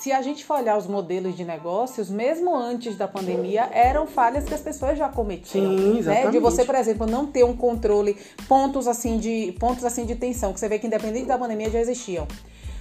se 0.00 0.12
a 0.12 0.22
gente 0.22 0.44
for 0.44 0.58
olhar 0.60 0.76
os 0.76 0.86
modelos 0.86 1.36
de 1.36 1.44
negócios, 1.44 2.08
mesmo 2.08 2.54
antes 2.54 2.96
da 2.96 3.08
pandemia, 3.08 3.68
eram 3.72 4.06
falhas 4.06 4.44
que 4.44 4.54
as 4.54 4.60
pessoas 4.60 4.96
já 4.96 5.08
cometiam. 5.08 5.76
Sim, 5.76 5.98
exatamente. 5.98 6.26
Né? 6.26 6.30
De 6.30 6.38
você, 6.38 6.64
por 6.64 6.74
exemplo, 6.74 7.06
não 7.06 7.26
ter 7.26 7.44
um 7.44 7.56
controle, 7.56 8.16
pontos 8.46 8.86
assim 8.86 9.18
de 9.18 9.54
pontos 9.58 9.84
assim 9.84 10.06
de 10.06 10.14
tensão, 10.14 10.52
que 10.52 10.60
você 10.60 10.68
vê 10.68 10.78
que 10.78 10.86
independente 10.86 11.26
da 11.26 11.36
pandemia 11.36 11.68
já 11.68 11.80
existiam. 11.80 12.28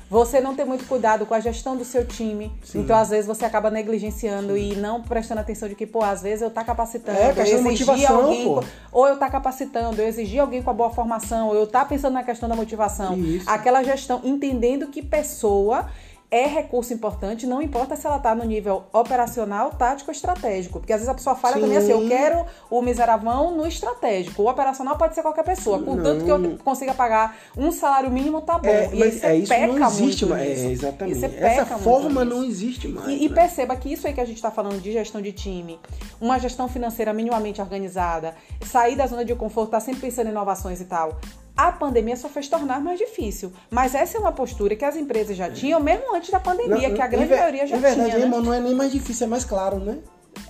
Você 0.09 0.39
não 0.39 0.55
ter 0.55 0.63
muito 0.63 0.87
cuidado 0.87 1.25
com 1.25 1.33
a 1.33 1.39
gestão 1.39 1.75
do 1.75 1.83
seu 1.83 2.05
time. 2.05 2.49
Sim. 2.63 2.79
Então, 2.79 2.95
às 2.95 3.09
vezes, 3.09 3.25
você 3.25 3.43
acaba 3.43 3.69
negligenciando 3.69 4.53
Sim. 4.53 4.71
e 4.71 4.75
não 4.77 5.01
prestando 5.01 5.41
atenção 5.41 5.67
de 5.67 5.75
que, 5.75 5.85
pô, 5.85 6.01
às 6.01 6.21
vezes 6.21 6.41
eu 6.41 6.49
tá 6.49 6.63
capacitando, 6.63 7.17
é, 7.17 7.33
eu 7.35 7.67
exigi 7.67 8.05
alguém, 8.05 8.45
pô. 8.45 8.63
ou 8.89 9.05
eu 9.05 9.17
tá 9.17 9.29
capacitando, 9.29 10.01
eu 10.01 10.07
exigi 10.07 10.39
alguém 10.39 10.63
com 10.63 10.69
a 10.69 10.73
boa 10.73 10.89
formação, 10.89 11.49
ou 11.49 11.55
eu 11.55 11.67
tá 11.67 11.83
pensando 11.83 12.13
na 12.13 12.23
questão 12.23 12.47
da 12.47 12.55
motivação. 12.55 13.17
Isso. 13.17 13.49
Aquela 13.49 13.83
gestão, 13.83 14.21
entendendo 14.23 14.87
que 14.87 15.01
pessoa 15.01 15.89
é 16.29 16.45
recurso 16.45 16.93
importante, 16.93 17.47
não 17.47 17.61
importa 17.61 17.95
se 17.95 18.05
ela 18.05 18.17
está 18.17 18.35
no 18.35 18.43
nível 18.43 18.83
operacional, 18.91 19.71
tático 19.71 20.11
ou 20.11 20.13
estratégico. 20.13 20.79
Porque 20.79 20.91
às 20.91 20.99
vezes 20.99 21.09
a 21.09 21.13
pessoa 21.13 21.35
fala 21.37 21.55
Sim. 21.55 21.61
também 21.61 21.77
assim, 21.77 21.91
eu 21.91 22.05
quero 22.05 22.45
o 22.69 22.81
miseravão 22.81 23.55
no 23.55 23.65
estratégico. 23.65 24.41
O 24.41 24.49
operacional 24.49 24.97
pode 24.97 25.15
ser 25.15 25.21
qualquer 25.21 25.43
pessoa. 25.43 25.81
Contanto 25.81 26.25
que 26.25 26.29
eu 26.31 26.57
consiga 26.63 26.93
pagar 26.93 27.37
um 27.55 27.71
salário 27.71 28.11
mínimo, 28.11 28.41
tá 28.41 28.57
bom. 28.57 28.67
É, 28.67 28.89
e 28.93 29.03
aí 29.03 29.11
você 29.11 29.25
é, 29.25 29.35
isso 29.37 29.47
peca 29.47 29.67
não 29.67 29.87
existe 29.87 30.25
muito 30.25 30.37
mais. 30.37 30.59
É, 30.59 30.71
exatamente. 30.71 31.25
Essa 31.25 31.65
forma 31.77 32.25
não 32.25 32.43
existe 32.43 32.89
mais. 32.89 33.07
E, 33.07 33.11
né? 33.11 33.17
e, 33.21 33.29
perceba 33.29 33.75
que 33.77 33.93
isso 33.93 34.05
aí 34.05 34.13
que 34.13 34.21
a 34.21 34.25
gente 34.25 34.35
está 34.35 34.51
falando 34.51 34.81
de 34.81 34.91
gestão 34.91 35.21
de 35.21 35.31
time, 35.31 35.79
uma 36.19 36.37
gestão 36.39 36.67
financeira 36.67 37.13
minimamente 37.13 37.61
organizada, 37.61 38.35
sair 38.65 38.97
da 38.97 39.07
zona 39.07 39.23
de 39.23 39.33
conforto, 39.33 39.71
tá 39.71 39.79
sempre 39.79 40.01
pensando 40.01 40.27
em 40.27 40.31
inovações 40.31 40.81
e 40.81 40.85
tal 40.85 41.17
a 41.57 41.71
pandemia 41.71 42.15
só 42.15 42.29
fez 42.29 42.47
tornar 42.47 42.79
mais 42.79 42.99
difícil. 42.99 43.51
Mas 43.71 43.95
essa 43.95 44.17
é 44.17 44.21
uma 44.21 44.31
postura 44.31 44.75
que 44.75 44.85
as 44.85 44.95
empresas 44.95 45.35
já 45.35 45.49
tinham, 45.49 45.79
mesmo 45.79 46.15
antes 46.15 46.29
da 46.29 46.39
pandemia, 46.39 46.89
não, 46.89 46.95
que 46.95 47.01
a 47.01 47.07
grande 47.07 47.33
maioria 47.33 47.65
já 47.65 47.77
tinha. 47.77 47.79
verdade, 47.79 48.11
tinha. 48.11 48.23
Irmão, 48.23 48.39
né? 48.39 48.45
não 48.45 48.53
é 48.53 48.59
nem 48.59 48.75
mais 48.75 48.91
difícil, 48.91 49.25
é 49.25 49.29
mais 49.29 49.43
claro, 49.43 49.79
né? 49.79 49.97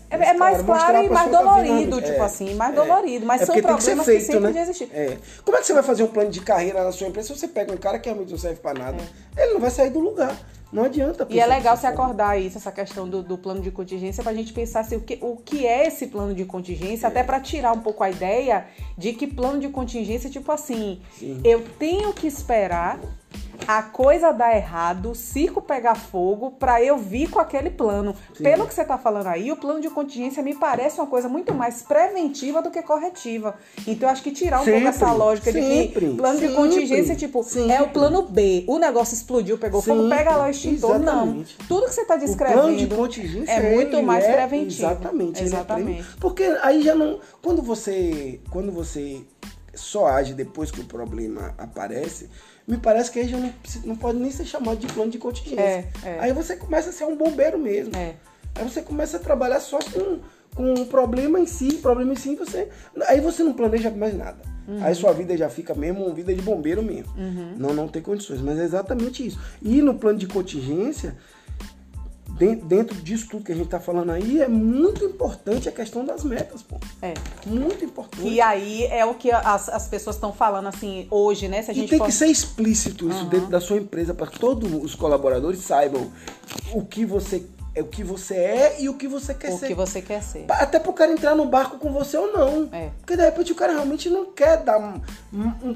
É, 0.09 0.15
é 0.15 0.33
mais 0.33 0.61
claro 0.61 1.03
e 1.03 1.09
mais 1.09 1.31
tá 1.31 1.41
dolorido, 1.41 2.01
tá 2.01 2.07
tipo 2.07 2.21
é, 2.21 2.25
assim, 2.25 2.55
mais 2.55 2.73
é, 2.73 2.75
dolorido. 2.75 3.25
Mas 3.25 3.41
é 3.41 3.45
são 3.45 3.55
problemas 3.55 4.05
que, 4.05 4.11
feito, 4.11 4.25
que 4.25 4.31
sempre 4.31 4.51
né? 4.51 4.61
existir. 4.61 4.89
É. 4.93 5.17
Como 5.43 5.57
é 5.57 5.61
que 5.61 5.65
você 5.65 5.73
vai 5.73 5.83
fazer 5.83 6.03
um 6.03 6.07
plano 6.07 6.29
de 6.29 6.41
carreira 6.41 6.83
na 6.83 6.91
sua 6.91 7.07
empresa 7.07 7.27
se 7.29 7.39
você 7.39 7.47
pega 7.47 7.73
um 7.73 7.77
cara 7.77 7.99
que 7.99 8.07
realmente 8.09 8.31
não 8.31 8.37
serve 8.37 8.59
para 8.59 8.77
nada? 8.77 8.97
É. 9.35 9.43
Ele 9.43 9.53
não 9.53 9.61
vai 9.61 9.69
sair 9.69 9.89
do 9.89 9.99
lugar. 9.99 10.37
Não 10.71 10.83
adianta. 10.83 11.25
E 11.29 11.39
é 11.39 11.45
legal 11.45 11.77
se 11.77 11.85
acordar 11.85 12.39
isso, 12.39 12.57
essa 12.57 12.71
questão 12.71 13.07
do, 13.07 13.23
do 13.23 13.37
plano 13.37 13.61
de 13.61 13.71
contingência, 13.71 14.21
para 14.21 14.31
a 14.31 14.35
gente 14.35 14.51
pensar 14.51 14.81
assim, 14.81 14.97
o, 14.97 15.01
que, 15.01 15.17
o 15.21 15.37
que 15.37 15.65
é 15.65 15.87
esse 15.87 16.07
plano 16.07 16.33
de 16.33 16.45
contingência, 16.45 17.07
é. 17.07 17.09
até 17.09 17.23
para 17.23 17.39
tirar 17.39 17.71
um 17.71 17.79
pouco 17.79 18.03
a 18.03 18.09
ideia 18.09 18.65
de 18.97 19.13
que 19.13 19.27
plano 19.27 19.59
de 19.59 19.69
contingência, 19.69 20.29
tipo 20.29 20.51
assim, 20.51 21.01
Sim. 21.17 21.39
eu 21.43 21.63
tenho 21.79 22.11
que 22.13 22.27
esperar 22.27 22.99
a 23.67 23.81
coisa 23.81 24.31
dar 24.31 24.55
errado, 24.55 25.11
o 25.11 25.15
circo 25.15 25.61
pegar 25.61 25.95
fogo, 25.95 26.51
para 26.51 26.81
eu 26.83 26.97
vir 26.97 27.29
com 27.29 27.39
aquele 27.39 27.69
plano. 27.69 28.15
Sim. 28.33 28.43
Pelo 28.43 28.67
que 28.67 28.73
você 28.73 28.83
tá 28.83 28.97
falando 28.97 29.27
aí, 29.27 29.51
o 29.51 29.55
plano 29.55 29.79
de 29.79 29.89
contingência 29.89 30.43
me 30.43 30.55
parece 30.55 30.99
uma 30.99 31.07
coisa 31.07 31.29
muito 31.29 31.53
mais 31.53 31.81
preventiva 31.81 32.61
do 32.61 32.69
que 32.69 32.81
corretiva. 32.81 33.55
Então 33.85 34.07
eu 34.07 34.13
acho 34.13 34.23
que 34.23 34.31
tirar 34.31 34.61
um 34.61 34.65
sempre, 34.65 34.81
pouco 34.81 34.95
essa 34.95 35.11
lógica 35.11 35.51
sempre, 35.51 36.07
de 36.07 36.11
que 36.11 36.17
plano 36.17 36.39
sempre, 36.39 36.47
de 36.47 36.55
contingência, 36.55 37.15
tipo, 37.15 37.45
é 37.69 37.81
o 37.81 37.89
plano 37.89 38.23
B. 38.23 38.65
O 38.67 38.77
negócio 38.77 39.13
explodiu, 39.13 39.57
pegou 39.57 39.81
fogo, 39.81 40.09
pega 40.09 40.35
lá 40.35 40.47
o 40.47 40.49
extintor. 40.49 40.95
Exatamente. 40.95 41.55
Não. 41.59 41.67
Tudo 41.67 41.87
que 41.87 41.93
você 41.93 42.05
tá 42.05 42.15
descrevendo. 42.15 42.59
O 42.59 42.61
plano 42.63 42.77
de 42.77 42.87
contingência 42.87 43.51
é 43.51 43.75
muito 43.75 44.01
mais 44.03 44.25
é, 44.25 44.33
preventivo. 44.33 44.87
Exatamente. 44.87 45.41
É 45.41 45.43
exatamente. 45.43 46.01
É 46.01 46.05
porque 46.19 46.43
aí 46.61 46.81
já 46.81 46.95
não. 46.95 47.19
Quando 47.41 47.61
você. 47.61 48.39
Quando 48.49 48.71
você 48.71 49.21
só 49.73 50.07
age 50.07 50.33
depois 50.33 50.71
que 50.71 50.81
o 50.81 50.85
problema 50.85 51.53
aparece, 51.57 52.29
me 52.67 52.77
parece 52.77 53.09
que 53.09 53.19
aí 53.19 53.27
já 53.29 53.37
não, 53.37 53.53
não 53.85 53.95
pode 53.95 54.19
nem 54.19 54.29
ser 54.29 54.45
chamado 54.45 54.77
de 54.77 54.87
plano 54.87 55.09
de 55.09 55.17
contingência. 55.17 55.61
É, 55.63 55.89
é. 56.03 56.19
Aí 56.19 56.33
você 56.33 56.57
começa 56.57 56.89
a 56.89 56.93
ser 56.93 57.05
um 57.05 57.15
bombeiro 57.15 57.57
mesmo. 57.57 57.95
É. 57.95 58.15
Aí 58.53 58.63
você 58.67 58.81
começa 58.81 59.17
a 59.17 59.19
trabalhar 59.21 59.61
só 59.61 59.79
com, 59.79 60.19
com 60.53 60.73
o 60.73 60.85
problema 60.85 61.39
em 61.39 61.45
si, 61.45 61.75
problema 61.75 62.11
em 62.11 62.15
si, 62.17 62.35
você. 62.35 62.67
Aí 63.07 63.21
você 63.21 63.41
não 63.41 63.53
planeja 63.53 63.89
mais 63.89 64.13
nada. 64.13 64.39
Uhum. 64.67 64.83
Aí 64.83 64.93
sua 64.93 65.13
vida 65.13 65.37
já 65.37 65.47
fica 65.49 65.73
mesmo 65.73 66.05
uma 66.05 66.13
vida 66.13 66.33
de 66.33 66.41
bombeiro 66.41 66.83
mesmo. 66.83 67.13
Uhum. 67.15 67.55
Não, 67.57 67.73
não 67.73 67.87
tem 67.87 68.01
condições. 68.01 68.41
Mas 68.41 68.59
é 68.59 68.65
exatamente 68.65 69.25
isso. 69.25 69.39
E 69.61 69.81
no 69.81 69.93
plano 69.93 70.19
de 70.19 70.27
contingência, 70.27 71.15
dentro 72.37 72.95
disso 73.01 73.27
tudo 73.29 73.43
que 73.43 73.51
a 73.51 73.55
gente 73.55 73.65
está 73.65 73.79
falando 73.79 74.11
aí, 74.11 74.41
é 74.41 74.47
muito 74.47 75.03
importante 75.03 75.67
a 75.67 75.71
questão 75.71 76.05
das 76.05 76.23
metas, 76.23 76.61
pô. 76.61 76.77
É. 77.01 77.13
Muito 77.45 77.83
importante. 77.83 78.27
E 78.27 78.39
aí 78.39 78.85
é 78.85 79.05
o 79.05 79.15
que 79.15 79.31
as, 79.31 79.69
as 79.69 79.87
pessoas 79.87 80.15
estão 80.15 80.31
falando 80.31 80.67
assim 80.67 81.07
hoje, 81.09 81.47
né? 81.47 81.61
Se 81.63 81.71
a 81.71 81.73
gente 81.73 81.87
e 81.87 81.89
tem 81.89 81.99
pode... 81.99 82.11
que 82.11 82.17
ser 82.17 82.27
explícito 82.27 83.09
isso 83.09 83.23
uhum. 83.23 83.29
dentro 83.29 83.47
da 83.47 83.59
sua 83.59 83.77
empresa 83.77 84.13
para 84.13 84.27
que 84.27 84.39
todos 84.39 84.71
os 84.71 84.93
colaboradores 84.93 85.59
saibam 85.59 86.11
o 86.73 86.85
que 86.85 87.05
você 87.05 87.43
é 87.77 87.81
o 87.81 87.85
que 87.85 88.03
você 88.03 88.33
é 88.33 88.81
e 88.81 88.89
o 88.89 88.95
que 88.95 89.07
você 89.07 89.35
quer 89.35 89.51
o 89.51 89.57
ser. 89.57 89.65
O 89.65 89.67
que 89.67 89.75
você 89.75 90.01
quer 90.01 90.23
ser. 90.23 90.45
Até 90.49 90.79
pro 90.79 90.91
cara 90.93 91.11
entrar 91.11 91.35
no 91.35 91.45
barco 91.45 91.77
com 91.77 91.91
você 91.91 92.17
ou 92.17 92.33
não. 92.33 92.67
É. 92.71 92.89
Porque 92.97 93.15
de 93.15 93.23
repente 93.23 93.51
o 93.51 93.55
cara 93.55 93.73
realmente 93.73 94.09
não 94.09 94.31
quer 94.33 94.63
dar 94.63 94.99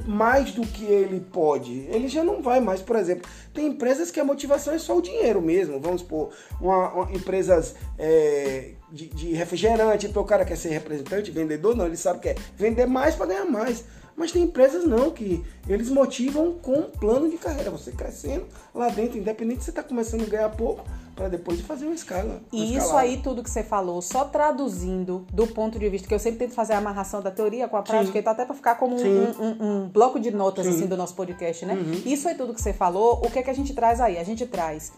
mais 0.07 0.51
do 0.51 0.65
que 0.65 0.83
ele 0.83 1.19
pode. 1.19 1.71
Ele 1.91 2.07
já 2.07 2.23
não 2.23 2.41
vai 2.41 2.59
mais. 2.59 2.81
Por 2.81 2.95
exemplo, 2.95 3.29
tem 3.53 3.67
empresas 3.67 4.09
que 4.09 4.19
a 4.19 4.23
motivação 4.23 4.73
é 4.73 4.79
só 4.79 4.97
o 4.97 5.01
dinheiro 5.01 5.43
mesmo. 5.43 5.79
Vamos 5.79 6.01
supor, 6.01 6.31
uma, 6.59 6.91
uma 6.91 7.11
empresas 7.11 7.75
é, 7.99 8.71
de, 8.91 9.07
de, 9.07 9.33
refrigerante, 9.33 10.07
então 10.07 10.23
o 10.23 10.25
cara 10.25 10.43
quer 10.43 10.57
ser 10.57 10.69
representante, 10.69 11.29
vendedor, 11.29 11.75
não. 11.75 11.85
Ele 11.85 11.97
sabe 11.97 12.19
que 12.19 12.29
é 12.29 12.35
vender 12.57 12.87
mais 12.87 13.13
para 13.13 13.27
ganhar 13.27 13.45
mais. 13.45 13.83
Mas 14.17 14.31
tem 14.31 14.43
empresas 14.43 14.85
não, 14.85 15.11
que 15.11 15.43
eles 15.67 15.89
motivam 15.89 16.53
com 16.53 16.79
um 16.79 16.89
plano 16.89 17.29
de 17.29 17.37
carreira. 17.37 17.69
Você 17.69 17.91
crescendo 17.91 18.45
lá 18.73 18.89
dentro, 18.89 19.19
independente 19.19 19.59
se 19.59 19.65
você 19.65 19.71
está 19.71 19.83
começando 19.83 20.23
a 20.23 20.25
ganhar 20.25 20.49
pouco, 20.49 20.83
para 21.15 21.29
depois 21.29 21.61
fazer 21.61 21.85
uma 21.85 21.95
escala. 21.95 22.41
Uma 22.51 22.63
e 22.63 22.75
isso 22.75 22.95
aí, 22.95 23.17
tudo 23.17 23.43
que 23.43 23.49
você 23.49 23.63
falou, 23.63 24.01
só 24.01 24.25
traduzindo 24.25 25.25
do 25.31 25.47
ponto 25.47 25.77
de 25.77 25.89
vista, 25.89 26.07
que 26.07 26.13
eu 26.13 26.19
sempre 26.19 26.39
tento 26.39 26.53
fazer 26.53 26.73
a 26.73 26.77
amarração 26.77 27.21
da 27.21 27.31
teoria 27.31 27.67
com 27.67 27.77
a 27.77 27.81
prática, 27.81 28.17
então 28.17 28.31
até 28.31 28.45
para 28.45 28.55
ficar 28.55 28.75
como 28.75 28.95
um, 28.95 29.23
um, 29.23 29.83
um, 29.83 29.89
bloco 29.89 30.19
de 30.19 30.31
notas 30.31 30.67
assim 30.67 30.87
do 30.87 30.97
nosso 30.97 31.15
podcast, 31.15 31.65
né? 31.65 31.73
Uhum. 31.73 32.01
Isso 32.05 32.27
aí 32.27 32.35
tudo 32.35 32.53
que 32.53 32.61
você 32.61 32.73
falou, 32.73 33.21
o 33.23 33.29
que 33.29 33.39
é 33.39 33.43
que 33.43 33.49
a 33.49 33.53
gente 33.53 33.73
traz 33.73 33.99
aí? 33.99 34.17
A 34.17 34.23
gente 34.23 34.45
traz 34.45 34.93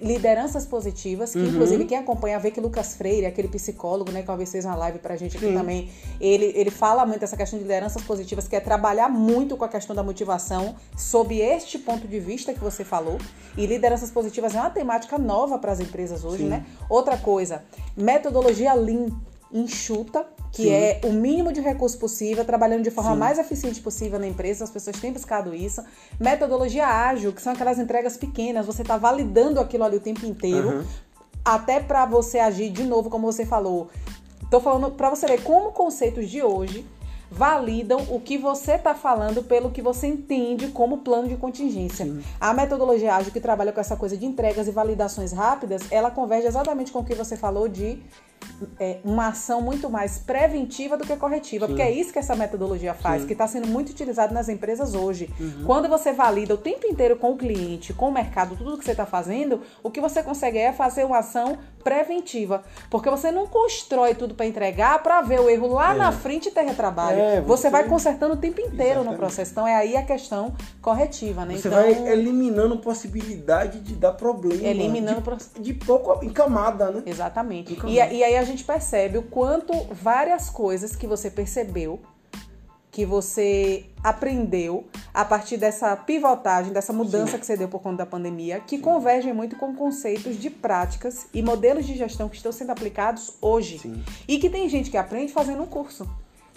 lideranças 0.00 0.66
positivas, 0.66 1.32
que 1.32 1.38
uhum. 1.38 1.48
inclusive 1.48 1.84
quem 1.84 1.98
acompanha 1.98 2.38
vê 2.38 2.50
que 2.50 2.60
Lucas 2.60 2.94
Freire, 2.94 3.26
aquele 3.26 3.48
psicólogo, 3.48 4.10
né, 4.10 4.22
que 4.22 4.30
uma 4.30 4.36
vez 4.36 4.50
fez 4.50 4.64
uma 4.64 4.74
live 4.74 4.98
pra 4.98 5.16
gente 5.16 5.36
aqui 5.36 5.46
Sim. 5.46 5.54
também, 5.54 5.90
ele, 6.20 6.52
ele 6.54 6.70
fala 6.70 7.04
muito 7.04 7.20
dessa 7.20 7.36
questão 7.36 7.58
de 7.58 7.64
lideranças 7.64 8.02
positivas, 8.02 8.48
que 8.48 8.56
é 8.56 8.60
trabalhar 8.60 9.08
muito 9.08 9.56
com 9.56 9.64
a 9.64 9.68
questão 9.68 9.94
da 9.94 10.02
motivação, 10.02 10.74
sob 10.96 11.38
este 11.38 11.78
ponto 11.78 12.06
de 12.06 12.20
vista 12.20 12.54
que 12.54 12.60
você 12.60 12.84
falou. 12.84 13.18
E 13.56 13.66
lideranças 13.66 14.10
positivas 14.10 14.54
é 14.54 14.60
uma 14.60 14.70
temática 14.70 15.18
nova 15.18 15.58
para 15.58 15.72
as 15.72 15.80
empresas 15.80 16.24
hoje, 16.24 16.44
Sim. 16.44 16.48
né? 16.48 16.64
Outra 16.88 17.18
coisa, 17.18 17.62
metodologia 17.96 18.72
Lean 18.72 19.08
enxuta, 19.52 20.26
que 20.50 20.64
Sim. 20.64 20.70
é 20.70 21.00
o 21.04 21.12
mínimo 21.12 21.52
de 21.52 21.60
recurso 21.60 21.98
possível, 21.98 22.44
trabalhando 22.44 22.82
de 22.82 22.90
forma 22.90 23.12
Sim. 23.12 23.18
mais 23.18 23.38
eficiente 23.38 23.80
possível 23.80 24.18
na 24.18 24.26
empresa, 24.26 24.64
as 24.64 24.70
pessoas 24.70 24.98
têm 25.00 25.12
buscado 25.12 25.54
isso. 25.54 25.82
Metodologia 26.18 26.86
ágil, 26.86 27.32
que 27.32 27.42
são 27.42 27.52
aquelas 27.52 27.78
entregas 27.78 28.16
pequenas, 28.16 28.66
você 28.66 28.82
está 28.82 28.96
validando 28.96 29.60
aquilo 29.60 29.84
ali 29.84 29.96
o 29.96 30.00
tempo 30.00 30.24
inteiro, 30.26 30.68
uhum. 30.68 30.84
até 31.44 31.80
para 31.80 32.04
você 32.06 32.38
agir 32.38 32.70
de 32.70 32.84
novo, 32.84 33.10
como 33.10 33.30
você 33.30 33.46
falou. 33.46 33.88
Tô 34.50 34.60
falando 34.60 34.90
para 34.90 35.08
você 35.10 35.26
ver 35.26 35.42
como 35.42 35.72
conceitos 35.72 36.28
de 36.28 36.42
hoje 36.42 36.86
validam 37.32 37.98
o 38.10 38.20
que 38.20 38.36
você 38.36 38.72
está 38.72 38.94
falando 38.94 39.42
pelo 39.42 39.70
que 39.70 39.80
você 39.80 40.06
entende 40.06 40.68
como 40.68 40.98
plano 40.98 41.26
de 41.28 41.36
contingência. 41.36 42.04
Sim. 42.04 42.22
A 42.38 42.52
metodologia 42.52 43.14
ágil 43.14 43.32
que 43.32 43.40
trabalha 43.40 43.72
com 43.72 43.80
essa 43.80 43.96
coisa 43.96 44.16
de 44.16 44.26
entregas 44.26 44.68
e 44.68 44.70
validações 44.70 45.32
rápidas, 45.32 45.80
ela 45.90 46.10
converge 46.10 46.46
exatamente 46.46 46.92
com 46.92 46.98
o 46.98 47.04
que 47.04 47.14
você 47.14 47.34
falou 47.34 47.68
de 47.68 48.02
é, 48.78 48.98
uma 49.04 49.28
ação 49.28 49.60
muito 49.60 49.88
mais 49.90 50.18
preventiva 50.18 50.96
do 50.96 51.04
que 51.04 51.16
corretiva, 51.16 51.66
Sim. 51.66 51.72
porque 51.72 51.82
é 51.82 51.90
isso 51.90 52.12
que 52.12 52.18
essa 52.18 52.34
metodologia 52.34 52.94
faz, 52.94 53.22
Sim. 53.22 53.26
que 53.26 53.32
está 53.32 53.46
sendo 53.46 53.66
muito 53.66 53.90
utilizado 53.90 54.32
nas 54.32 54.48
empresas 54.48 54.94
hoje. 54.94 55.30
Uhum. 55.38 55.64
Quando 55.64 55.88
você 55.88 56.12
valida 56.12 56.54
o 56.54 56.58
tempo 56.58 56.86
inteiro 56.86 57.16
com 57.16 57.32
o 57.32 57.36
cliente, 57.36 57.92
com 57.92 58.08
o 58.08 58.12
mercado, 58.12 58.56
tudo 58.56 58.78
que 58.78 58.84
você 58.84 58.92
está 58.92 59.06
fazendo, 59.06 59.60
o 59.82 59.90
que 59.90 60.00
você 60.00 60.22
consegue 60.22 60.58
é 60.58 60.72
fazer 60.72 61.04
uma 61.04 61.18
ação 61.18 61.58
preventiva, 61.82 62.62
porque 62.88 63.10
você 63.10 63.30
não 63.30 63.46
constrói 63.46 64.14
tudo 64.14 64.34
para 64.34 64.46
entregar 64.46 65.02
para 65.02 65.20
ver 65.20 65.40
o 65.40 65.50
erro 65.50 65.66
lá 65.66 65.94
é. 65.94 65.98
na 65.98 66.12
frente 66.12 66.48
e 66.48 66.52
ter 66.52 66.62
retrabalho. 66.62 67.18
É, 67.18 67.40
você... 67.40 67.62
você... 67.62 67.70
vai 67.70 67.84
consertando 67.88 68.34
o 68.34 68.36
tempo 68.36 68.60
inteiro 68.60 69.00
Exatamente. 69.00 69.10
no 69.10 69.16
processo. 69.16 69.50
Então 69.50 69.66
é 69.66 69.74
aí 69.74 69.96
a 69.96 70.02
questão 70.02 70.54
corretiva, 70.80 71.44
né? 71.44 71.56
Você 71.56 71.68
então, 71.68 71.80
vai 71.80 72.12
eliminando 72.12 72.78
possibilidade 72.78 73.80
de 73.80 73.94
dar 73.94 74.12
problema. 74.12 74.62
Eliminando 74.62 75.22
de, 75.54 75.60
de 75.60 75.74
pouco 75.74 76.24
em 76.24 76.30
camada, 76.30 76.90
né? 76.90 77.02
Exatamente. 77.04 77.78
E, 77.86 77.94
e 77.94 78.00
aí 78.00 78.31
a 78.36 78.44
gente 78.44 78.64
percebe 78.64 79.18
o 79.18 79.22
quanto 79.22 79.72
várias 79.92 80.50
coisas 80.50 80.94
que 80.94 81.06
você 81.06 81.30
percebeu, 81.30 82.00
que 82.90 83.06
você 83.06 83.86
aprendeu 84.04 84.86
a 85.14 85.24
partir 85.24 85.56
dessa 85.56 85.96
pivotagem, 85.96 86.72
dessa 86.72 86.92
mudança 86.92 87.32
Sim. 87.32 87.38
que 87.38 87.46
você 87.46 87.56
deu 87.56 87.68
por 87.68 87.80
conta 87.80 87.98
da 87.98 88.06
pandemia, 88.06 88.60
que 88.60 88.76
Sim. 88.76 88.82
convergem 88.82 89.32
muito 89.32 89.56
com 89.56 89.74
conceitos 89.74 90.38
de 90.38 90.50
práticas 90.50 91.26
e 91.32 91.42
modelos 91.42 91.86
de 91.86 91.96
gestão 91.96 92.28
que 92.28 92.36
estão 92.36 92.52
sendo 92.52 92.70
aplicados 92.70 93.32
hoje. 93.40 93.78
Sim. 93.78 94.04
E 94.28 94.38
que 94.38 94.50
tem 94.50 94.68
gente 94.68 94.90
que 94.90 94.98
aprende 94.98 95.32
fazendo 95.32 95.62
um 95.62 95.66
curso. 95.66 96.06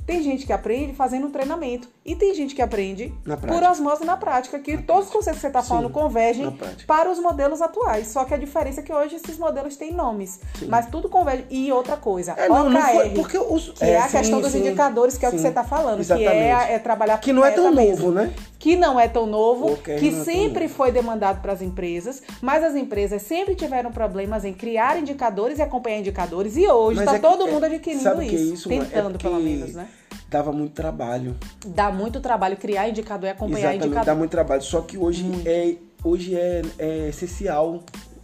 Tem 0.06 0.22
gente 0.22 0.46
que 0.46 0.54
aprende 0.54 0.94
fazendo 0.94 1.28
um 1.28 1.32
treinamento. 1.32 1.88
E 2.06 2.16
tem 2.16 2.36
gente 2.36 2.54
que 2.54 2.62
aprende 2.62 3.12
por 3.48 3.64
osmose 3.64 4.06
na 4.06 4.16
prática, 4.16 4.60
que 4.60 4.76
na 4.76 4.84
todos 4.84 4.86
prática. 4.86 5.08
os 5.08 5.10
conceitos 5.10 5.38
que 5.38 5.42
você 5.42 5.48
está 5.48 5.64
falando 5.64 5.88
Sim, 5.88 5.94
convergem 5.94 6.60
para 6.86 7.10
os 7.12 7.18
modelos 7.18 7.62
atuais. 7.62 8.08
Só 8.10 8.24
que 8.26 8.34
a 8.34 8.38
diferença 8.38 8.82
é 8.82 8.84
que 8.84 8.94
hoje 8.94 9.16
esses 9.16 9.40
modelos 9.40 9.76
têm 9.76 9.92
nomes. 9.92 10.40
Sim. 10.60 10.68
Mas 10.68 10.86
tudo 10.86 11.10
converge. 11.10 11.46
E 11.50 11.72
outra 11.72 11.98
coisa, 11.98 12.34
é, 12.38 12.48
não, 12.48 12.68
OKR, 12.68 12.74
não 12.74 12.82
foi, 12.82 13.10
porque 13.10 13.38
os, 13.38 13.70
que 13.70 13.84
é, 13.84 13.92
é 13.92 13.98
a 13.98 14.08
sim, 14.08 14.18
questão 14.18 14.40
dos 14.40 14.54
indicadores, 14.54 15.18
que 15.18 15.26
é 15.26 15.30
o 15.30 15.32
que 15.32 15.40
você 15.40 15.48
está 15.48 15.64
falando, 15.64 16.00
Exatamente. 16.02 16.32
que 16.32 16.38
é, 16.38 16.74
é 16.74 16.80
trabalhar 16.80 17.18
Que 17.18 17.34
não 17.34 17.44
é 17.44 17.50
tão 17.50 17.72
novo, 17.72 18.12
né? 18.12 18.32
Que 18.60 18.76
não 18.76 19.00
é 19.00 19.08
tão 19.08 19.26
novo, 19.26 19.78
que 19.78 20.10
é 20.10 20.12
sempre 20.24 20.68
foi 20.68 20.92
demandado 20.92 21.42
para 21.42 21.54
as 21.54 21.62
empresas, 21.62 22.22
mas 22.42 22.64
as 22.64 22.76
empresas 22.76 23.22
sempre 23.24 23.56
tiveram 23.56 23.92
problemas 23.92 24.46
em 24.46 24.54
criar 24.54 24.98
indicadores 25.00 25.58
e 25.58 25.62
acompanhar 25.62 26.00
indicadores. 26.00 26.56
E 26.58 26.68
hoje 26.68 27.00
está 27.00 27.16
é 27.16 27.20
todo 27.20 27.48
mundo 27.48 27.64
adquirindo 27.64 28.22
isso, 28.22 28.54
isso, 28.54 28.70
tentando 28.70 29.18
pelo 29.18 29.40
menos, 29.40 29.74
né? 29.74 29.88
Dava 30.36 30.52
muito 30.52 30.74
trabalho. 30.74 31.36
Dá 31.66 31.90
muito 31.92 32.20
trabalho 32.20 32.58
criar 32.58 32.90
indicador 32.90 33.30
e 33.30 33.32
acompanhar 33.32 33.60
Exatamente, 33.60 33.86
indicador. 33.86 34.06
dá 34.06 34.16
muito 34.16 34.32
trabalho. 34.32 34.62
Só 34.62 34.82
que 34.82 34.98
hoje 34.98 35.26
é 35.46 35.76
hoje 36.04 36.36
é, 36.36 36.62
é 36.78 37.10
essencial. 37.10 37.82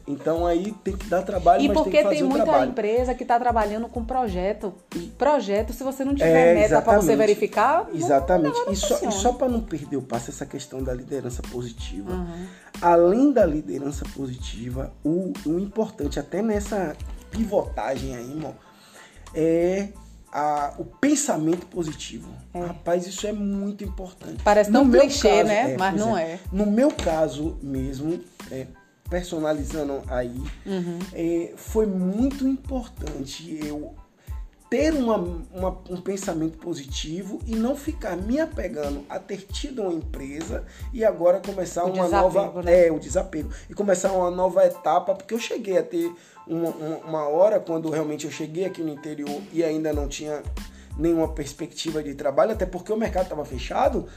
Então 0.07 0.45
aí 0.45 0.73
tem 0.83 0.97
que 0.97 1.05
dar 1.05 1.21
trabalho, 1.21 1.63
e 1.63 1.67
mas 1.69 1.77
porque 1.77 1.91
tem 1.91 1.99
que 1.99 2.03
fazer 2.03 2.15
tem 2.17 2.27
muita 2.27 2.43
trabalho. 2.43 2.71
empresa 2.71 3.13
que 3.13 3.23
está 3.23 3.39
trabalhando 3.39 3.87
com 3.87 4.03
projeto. 4.03 4.73
Projeto, 5.17 5.71
se 5.71 5.83
você 5.83 6.03
não 6.03 6.13
tiver 6.13 6.51
é, 6.51 6.53
meta 6.53 6.81
para 6.81 6.99
você 6.99 7.15
verificar, 7.15 7.87
exatamente. 7.93 8.57
Não, 8.57 8.65
não 8.65 8.73
e, 8.73 8.75
só, 8.75 9.07
e 9.07 9.11
só 9.11 9.31
para 9.31 9.47
não 9.47 9.61
perder 9.61 9.97
o 9.97 10.01
passo 10.01 10.29
essa 10.29 10.45
questão 10.45 10.83
da 10.83 10.93
liderança 10.93 11.41
positiva. 11.43 12.11
Uhum. 12.11 12.45
Além 12.81 13.31
da 13.31 13.45
liderança 13.45 14.03
positiva, 14.13 14.91
o, 15.03 15.31
o 15.45 15.59
importante 15.59 16.19
até 16.19 16.41
nessa 16.41 16.93
pivotagem 17.29 18.15
aí, 18.15 18.31
irmão, 18.31 18.55
é 19.33 19.89
a, 20.31 20.73
o 20.77 20.85
pensamento 20.85 21.65
positivo. 21.67 22.31
É. 22.53 22.59
Rapaz, 22.59 23.05
isso 23.05 23.27
é 23.27 23.31
muito 23.31 23.83
importante. 23.83 24.41
Parece 24.43 24.71
tão 24.71 24.89
clichê, 24.89 25.29
caso, 25.29 25.43
né? 25.43 25.73
É, 25.73 25.77
Mas 25.77 25.99
não 25.99 26.17
é. 26.17 26.23
é. 26.23 26.39
No 26.51 26.65
meu 26.65 26.91
caso 26.91 27.57
mesmo, 27.61 28.19
é, 28.49 28.67
personalizando 29.09 30.01
aí, 30.07 30.41
uhum. 30.65 30.99
Foi 31.57 31.85
muito 31.85 32.47
importante 32.47 33.59
eu 33.65 33.93
ter 34.71 34.93
uma, 34.93 35.17
uma, 35.53 35.77
um 35.89 35.99
pensamento 35.99 36.57
positivo 36.57 37.41
e 37.45 37.53
não 37.57 37.75
ficar 37.75 38.15
me 38.15 38.39
apegando 38.39 39.03
a 39.09 39.19
ter 39.19 39.45
tido 39.45 39.81
uma 39.81 39.93
empresa 39.93 40.63
e 40.93 41.03
agora 41.03 41.41
começar 41.45 41.83
o 41.83 41.91
uma 41.91 42.07
nova. 42.07 42.63
Né? 42.63 42.87
É, 42.87 42.91
o 42.91 42.97
desapego. 42.97 43.51
E 43.69 43.73
começar 43.73 44.13
uma 44.13 44.31
nova 44.31 44.65
etapa, 44.65 45.13
porque 45.13 45.33
eu 45.33 45.39
cheguei 45.39 45.77
a 45.77 45.83
ter 45.83 46.09
uma, 46.47 46.69
uma 47.05 47.27
hora, 47.27 47.59
quando 47.59 47.89
realmente 47.89 48.25
eu 48.25 48.31
cheguei 48.31 48.65
aqui 48.65 48.81
no 48.81 48.89
interior 48.89 49.41
e 49.53 49.63
ainda 49.63 49.93
não 49.93 50.07
tinha 50.07 50.41
nenhuma 50.97 51.27
perspectiva 51.29 52.03
de 52.03 52.13
trabalho, 52.13 52.51
até 52.51 52.65
porque 52.65 52.91
o 52.91 52.97
mercado 52.97 53.23
estava 53.23 53.45
fechado. 53.45 54.07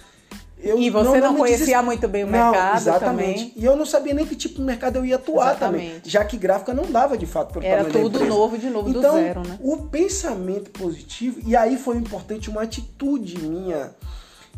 Eu 0.58 0.78
e 0.78 0.88
você 0.88 1.20
não, 1.20 1.32
não 1.32 1.37
conhecia 1.37 1.76
des... 1.76 1.84
muito 1.84 2.08
bem 2.08 2.24
o 2.24 2.26
não, 2.26 2.50
mercado 2.50 2.76
exatamente. 2.78 3.38
também. 3.38 3.52
E 3.56 3.64
eu 3.64 3.76
não 3.76 3.84
sabia 3.84 4.14
nem 4.14 4.24
que 4.24 4.34
tipo 4.34 4.56
de 4.56 4.62
mercado 4.62 4.96
eu 4.96 5.04
ia 5.04 5.16
atuar 5.16 5.50
exatamente. 5.50 5.87
também. 5.87 6.02
Já 6.04 6.24
que 6.24 6.38
gráfica 6.38 6.72
não 6.72 6.90
dava 6.90 7.18
de 7.18 7.26
fato 7.26 7.52
para 7.52 7.66
Era 7.66 7.84
tudo 7.84 8.24
novo 8.24 8.56
de 8.56 8.70
novo 8.70 8.88
então, 8.88 9.14
do 9.14 9.20
zero, 9.20 9.42
né? 9.46 9.58
O 9.60 9.76
pensamento 9.88 10.70
positivo, 10.70 11.40
e 11.44 11.54
aí 11.54 11.76
foi 11.76 11.96
importante 11.96 12.48
uma 12.48 12.62
atitude 12.62 13.38
minha, 13.42 13.94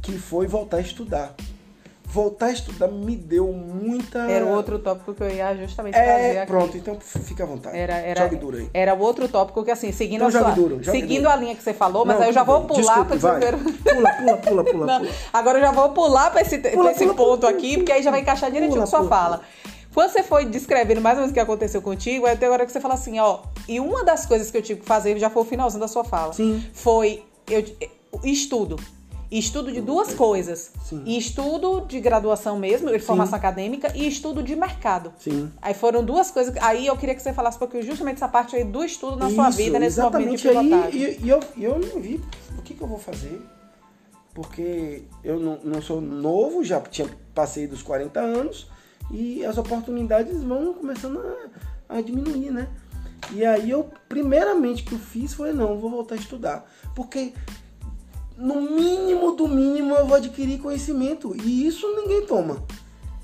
que 0.01 0.17
foi 0.17 0.47
voltar 0.47 0.77
a 0.77 0.81
estudar 0.81 1.35
voltar 2.07 2.47
a 2.47 2.53
estudar 2.53 2.89
me 2.89 3.17
deu 3.17 3.53
muita. 3.53 4.21
Era 4.31 4.47
o 4.47 4.51
outro 4.51 4.79
tópico 4.79 5.13
que 5.13 5.23
eu 5.23 5.29
ia 5.29 5.55
justamente 5.57 5.97
é, 5.97 6.05
fazer 6.05 6.39
aqui. 6.39 6.47
Pronto, 6.47 6.77
então 6.77 6.99
fica 7.01 7.43
à 7.43 7.47
vontade. 7.47 7.77
Era, 7.77 7.95
era, 7.95 8.23
jogue 8.23 8.37
duro 8.37 8.57
aí. 8.57 8.71
Era 8.73 8.95
o 8.95 9.01
outro 9.01 9.29
tópico 9.29 9.65
que, 9.65 9.71
assim, 9.71 9.91
seguindo, 9.91 10.25
então, 10.25 10.29
a, 10.29 10.45
sua, 10.45 10.53
duro, 10.53 10.83
seguindo 10.85 11.23
duro. 11.23 11.31
a 11.31 11.37
linha 11.37 11.55
que 11.55 11.63
você 11.63 11.75
falou, 11.75 12.07
mas 12.07 12.17
Não, 12.17 12.23
aí 12.23 12.29
eu 12.31 12.33
já 12.33 12.45
vou 12.45 12.63
pular 12.65 13.05
para 13.05 13.17
esse 13.17 13.29
primeiro. 13.29 13.59
Pula, 13.59 14.13
pula, 14.13 14.37
pula, 14.37 14.65
pula, 14.71 14.87
Não, 14.87 15.09
Agora 15.33 15.59
eu 15.59 15.63
já 15.63 15.73
vou 15.73 15.91
pular 15.91 16.31
para 16.31 16.41
esse, 16.43 16.59
pula, 16.59 16.93
esse 16.93 17.05
pula, 17.05 17.17
ponto 17.17 17.41
pula, 17.41 17.51
aqui, 17.51 17.77
porque 17.77 17.93
aí 17.93 18.03
já 18.03 18.11
vai 18.11 18.21
encaixar 18.21 18.51
direitinho 18.51 18.81
com 18.81 18.87
sua 18.87 19.07
fala. 19.09 19.41
Quando 19.93 20.11
você 20.11 20.23
foi 20.23 20.45
descrevendo 20.45 21.01
mais 21.01 21.17
ou 21.17 21.21
menos 21.23 21.31
o 21.31 21.35
que 21.35 21.41
aconteceu 21.41 21.81
contigo, 21.81 22.27
até 22.27 22.47
agora 22.47 22.67
que 22.67 22.73
você 22.73 22.81
fala 22.81 22.95
assim, 22.95 23.19
ó, 23.19 23.41
e 23.67 23.81
uma 23.81 24.05
das 24.05 24.27
coisas 24.27 24.51
que 24.51 24.57
eu 24.57 24.63
tive 24.63 24.81
que 24.81 24.87
fazer, 24.87 25.19
já 25.19 25.31
foi 25.31 25.43
o 25.43 25.47
finalzinho 25.47 25.81
da 25.81 25.89
sua 25.89 26.05
fala, 26.05 26.35
Sim. 26.35 26.63
foi 26.73 27.25
eu, 27.49 27.65
estudo. 28.23 28.77
Estudo 29.31 29.73
de 29.73 29.81
duas 29.81 30.15
coisas. 30.15 30.71
Sim. 30.85 31.03
Estudo 31.07 31.85
de 31.87 32.01
graduação 32.01 32.59
mesmo, 32.59 32.91
de 32.91 32.99
formação 32.99 33.33
Sim. 33.33 33.39
acadêmica, 33.39 33.93
e 33.95 34.07
estudo 34.07 34.43
de 34.43 34.55
mercado. 34.55 35.13
Sim. 35.19 35.51
Aí 35.61 35.75
foram 35.75 36.05
duas 36.05 36.31
coisas. 36.31 36.55
Aí 36.61 36.87
eu 36.87 36.97
queria 36.97 37.15
que 37.15 37.23
você 37.23 37.33
falasse 37.33 37.57
um 37.57 37.61
pouquinho 37.61 37.83
justamente 37.83 38.17
essa 38.17 38.29
parte 38.29 38.55
aí 38.55 38.65
do 38.65 38.85
estudo 38.85 39.17
na 39.17 39.27
Isso, 39.27 39.35
sua 39.35 39.51
vida, 39.51 39.79
nesse 39.79 39.99
exatamente 40.01 40.47
momento 40.47 40.69
de 40.69 40.97
aí, 40.97 41.19
e, 41.21 41.27
e 41.27 41.29
eu, 41.29 41.41
eu 41.59 41.79
não 41.79 42.01
vi 42.01 42.21
o 42.59 42.63
que, 42.63 42.75
que 42.75 42.83
eu 42.83 42.89
vou 42.89 42.99
fazer. 42.99 43.41
Porque 44.33 45.05
eu 45.25 45.41
não, 45.41 45.59
não 45.65 45.81
sou 45.81 46.01
novo, 46.01 46.63
já 46.63 46.81
tinha, 46.81 47.09
passei 47.35 47.67
dos 47.67 47.83
40 47.83 48.21
anos, 48.21 48.71
e 49.11 49.45
as 49.45 49.57
oportunidades 49.57 50.43
vão 50.43 50.75
começando 50.75 51.21
a, 51.89 51.97
a 51.97 52.01
diminuir, 52.01 52.51
né? 52.51 52.69
E 53.33 53.45
aí 53.45 53.71
eu, 53.71 53.91
primeiramente 54.09 54.83
que 54.85 54.93
eu 54.93 54.99
fiz 54.99 55.35
foi, 55.35 55.53
não, 55.53 55.79
vou 55.79 55.91
voltar 55.91 56.15
a 56.15 56.19
estudar. 56.19 56.71
Porque 56.95 57.33
no 58.37 58.61
mínimo 58.61 59.33
do 59.33 59.49
mínimo 59.49 59.95
eu 59.95 60.07
vou 60.07 60.17
adquirir 60.17 60.59
conhecimento 60.61 61.35
e 61.37 61.67
isso 61.67 61.87
ninguém 61.97 62.27
toma. 62.27 62.63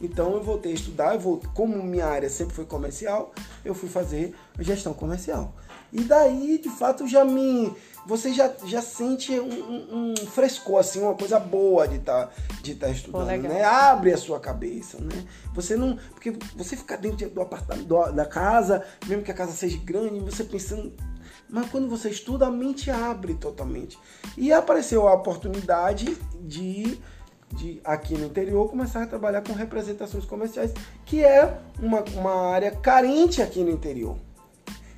Então 0.01 0.33
eu 0.35 0.43
voltei 0.43 0.73
a 0.73 0.75
estudar, 0.75 1.15
eu 1.15 1.21
vou, 1.21 1.41
como 1.55 1.81
minha 1.83 2.07
área 2.07 2.29
sempre 2.29 2.55
foi 2.55 2.65
comercial, 2.65 3.33
eu 3.65 3.75
fui 3.75 3.89
fazer 3.89 4.35
gestão 4.59 4.93
comercial. 4.93 5.55
E 5.93 6.03
daí, 6.03 6.59
de 6.59 6.71
fato, 6.71 7.07
já 7.07 7.25
me. 7.25 7.73
Você 8.07 8.33
já, 8.33 8.51
já 8.65 8.83
sente 8.83 9.39
um, 9.39 10.11
um, 10.11 10.17
frescor, 10.17 10.81
assim, 10.81 11.01
uma 11.01 11.15
coisa 11.15 11.39
boa 11.39 11.87
de 11.87 11.97
estar 11.97 12.27
tá, 12.27 12.33
de 12.63 12.75
tá 12.75 12.89
estudando, 12.89 13.43
Pô, 13.43 13.49
né? 13.49 13.63
Abre 13.63 14.13
a 14.13 14.17
sua 14.17 14.41
cabeça, 14.41 14.99
né? 14.99 15.25
Você 15.55 15.77
não. 15.77 15.97
Porque 16.11 16.33
você 16.57 16.77
fica 16.77 16.97
dentro 16.97 17.29
do 17.29 17.41
apartamento, 17.43 17.87
da 18.13 18.25
casa, 18.25 18.85
mesmo 19.07 19.23
que 19.23 19.31
a 19.31 19.35
casa 19.35 19.53
seja 19.53 19.79
grande, 19.85 20.19
você 20.19 20.43
pensando 20.43 20.93
mas 21.53 21.71
quando 21.71 21.87
você 21.87 22.09
estuda, 22.09 22.47
a 22.47 22.51
mente 22.51 22.91
abre 22.91 23.35
totalmente. 23.35 23.99
E 24.39 24.51
apareceu 24.51 25.07
a 25.07 25.13
oportunidade 25.13 26.17
de, 26.41 26.99
de 27.53 27.79
aqui 27.85 28.17
no 28.17 28.25
interior, 28.25 28.71
começar 28.71 29.03
a 29.03 29.07
trabalhar 29.07 29.43
com 29.43 29.53
representações 29.53 30.25
comerciais, 30.25 30.73
que 31.05 31.23
é 31.23 31.61
uma, 31.79 32.03
uma 32.15 32.53
área 32.53 32.71
carente 32.71 33.43
aqui 33.43 33.63
no 33.63 33.71
interior. 33.71 34.17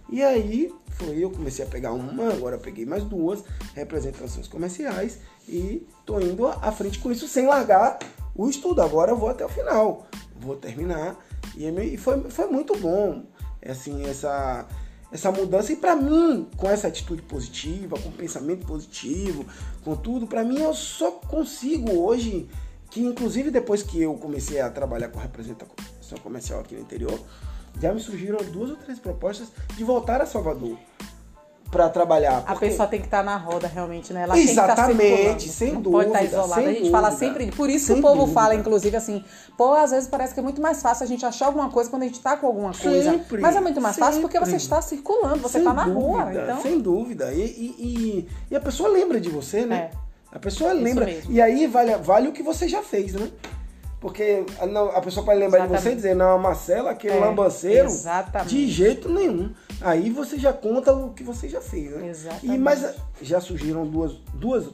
E 0.09 0.23
aí 0.23 0.73
foi, 0.91 1.19
eu 1.19 1.29
comecei 1.29 1.65
a 1.65 1.69
pegar 1.69 1.93
uma, 1.93 2.33
agora 2.33 2.57
peguei 2.57 2.87
mais 2.87 3.03
duas 3.03 3.43
representações 3.75 4.47
comerciais 4.47 5.19
e 5.49 5.85
tô 6.07 6.21
indo 6.21 6.47
à 6.47 6.71
frente 6.71 7.01
com 7.01 7.11
isso 7.11 7.27
sem 7.27 7.49
largar 7.49 7.99
o 8.33 8.49
estudo. 8.49 8.81
Agora 8.81 9.11
eu 9.11 9.17
vou 9.17 9.29
até 9.29 9.45
o 9.45 9.49
final, 9.49 10.07
vou 10.39 10.55
terminar. 10.55 11.17
E 11.57 11.97
foi, 11.97 12.31
foi 12.31 12.47
muito 12.47 12.79
bom, 12.79 13.25
assim, 13.61 14.07
essa 14.07 14.69
essa 15.15 15.31
mudança. 15.31 15.73
E 15.73 15.77
para 15.77 15.95
mim, 15.95 16.49
com 16.57 16.69
essa 16.69 16.89
atitude 16.89 17.23
positiva, 17.23 17.97
com 17.99 18.11
pensamento 18.11 18.67
positivo, 18.67 19.47
com 19.85 19.95
tudo, 19.95 20.27
para 20.27 20.43
mim 20.43 20.59
eu 20.59 20.75
só 20.75 21.13
consigo 21.13 21.93
hoje, 21.93 22.49
que 22.91 23.01
inclusive 23.01 23.51
depois 23.51 23.83
que 23.85 24.03
eu 24.03 24.15
comecei 24.15 24.61
a 24.61 24.69
trabalhar 24.69 25.09
com 25.09 25.21
representação 25.21 26.19
comercial 26.21 26.61
aqui 26.61 26.75
no 26.75 26.81
interior, 26.81 27.19
já 27.81 27.95
me 27.95 28.01
surgiram 28.01 28.39
duas 28.51 28.71
ou 28.71 28.77
três 28.77 28.99
propostas 28.99 29.49
de 29.77 29.85
voltar 29.85 30.21
a 30.21 30.27
Salvador. 30.27 30.77
Para 31.71 31.89
trabalhar. 31.89 32.45
Porque... 32.45 32.67
A 32.67 32.69
pessoa 32.69 32.89
tem 32.89 33.01
que 33.01 33.07
estar 33.07 33.19
tá 33.19 33.23
na 33.25 33.37
roda 33.37 33.67
realmente, 33.67 34.13
né? 34.13 34.23
Ela 34.23 34.39
Exatamente, 34.39 35.37
que 35.37 35.47
estar 35.47 35.53
sem 35.53 35.73
não 35.73 35.81
dúvida. 35.81 36.13
Pode 36.13 36.25
estar 36.25 36.39
isolada. 36.39 36.61
a 36.61 36.65
gente 36.65 36.77
dúvida, 36.79 36.91
fala 36.91 37.11
sempre. 37.11 37.51
Por 37.53 37.71
isso 37.71 37.93
que 37.93 37.99
o 37.99 38.03
povo 38.03 38.21
dúvida. 38.21 38.41
fala, 38.41 38.55
inclusive, 38.55 38.97
assim, 38.97 39.25
pô, 39.57 39.75
às 39.75 39.91
vezes 39.91 40.09
parece 40.09 40.35
que 40.35 40.41
é 40.41 40.43
muito 40.43 40.61
mais 40.61 40.81
fácil 40.81 41.05
a 41.05 41.07
gente 41.07 41.25
achar 41.27 41.47
alguma 41.47 41.71
coisa 41.71 41.91
quando 41.91 42.03
a 42.03 42.07
gente 42.07 42.17
está 42.17 42.37
com 42.37 42.47
alguma 42.47 42.73
coisa. 42.73 43.11
Sempre, 43.11 43.41
Mas 43.41 43.57
é 43.57 43.61
muito 43.61 43.81
mais 43.81 43.97
sempre. 43.97 44.07
fácil 44.07 44.23
porque 44.23 44.39
você 44.39 44.57
está 44.57 44.81
circulando, 44.81 45.39
você 45.39 45.59
está 45.59 45.73
na 45.73 45.85
dúvida, 45.85 46.01
rua. 46.01 46.33
Então... 46.33 46.63
Sem 46.63 46.79
dúvida. 46.79 47.33
E, 47.33 47.41
e, 47.41 47.75
e, 47.79 48.29
e, 48.51 48.57
a 48.57 48.61
pessoa 48.61 48.89
lembra 48.89 49.21
de 49.21 49.29
você, 49.29 49.67
né? 49.67 49.91
É. 49.93 50.05
A 50.33 50.39
pessoa 50.39 50.73
lembra. 50.73 51.09
E 51.29 51.41
aí 51.41 51.67
vale, 51.67 51.97
vale 51.97 52.29
o 52.29 52.33
que 52.33 52.43
você 52.43 52.69
já 52.69 52.83
fez, 52.83 53.15
né? 53.15 53.31
Porque 54.05 54.45
não, 54.71 54.91
a 54.91 55.01
pessoa 55.01 55.25
pode 55.25 55.39
lembrar 55.39 55.61
Exatamente. 55.61 55.79
de 55.79 55.89
você 55.89 55.93
e 55.93 55.97
dizer, 55.97 56.15
não, 56.15 56.39
Marcelo, 56.39 56.89
aquele 56.89 57.17
é, 57.17 57.21
lambanceiro, 57.21 57.87
exatamente. 57.87 58.51
de 58.51 58.67
jeito 58.67 59.09
nenhum. 59.09 59.51
Aí 59.81 60.11
você 60.11 60.39
já 60.39 60.53
conta 60.53 60.93
o 60.93 61.15
que 61.15 61.23
você 61.23 61.49
já 61.49 61.63
fez, 61.63 61.91
né? 61.91 62.11
Exatamente. 62.11 62.55
E, 62.55 62.59
mas 62.59 62.97
já 63.23 63.41
surgiram 63.41 63.87
duas, 63.87 64.13
duas, 64.35 64.67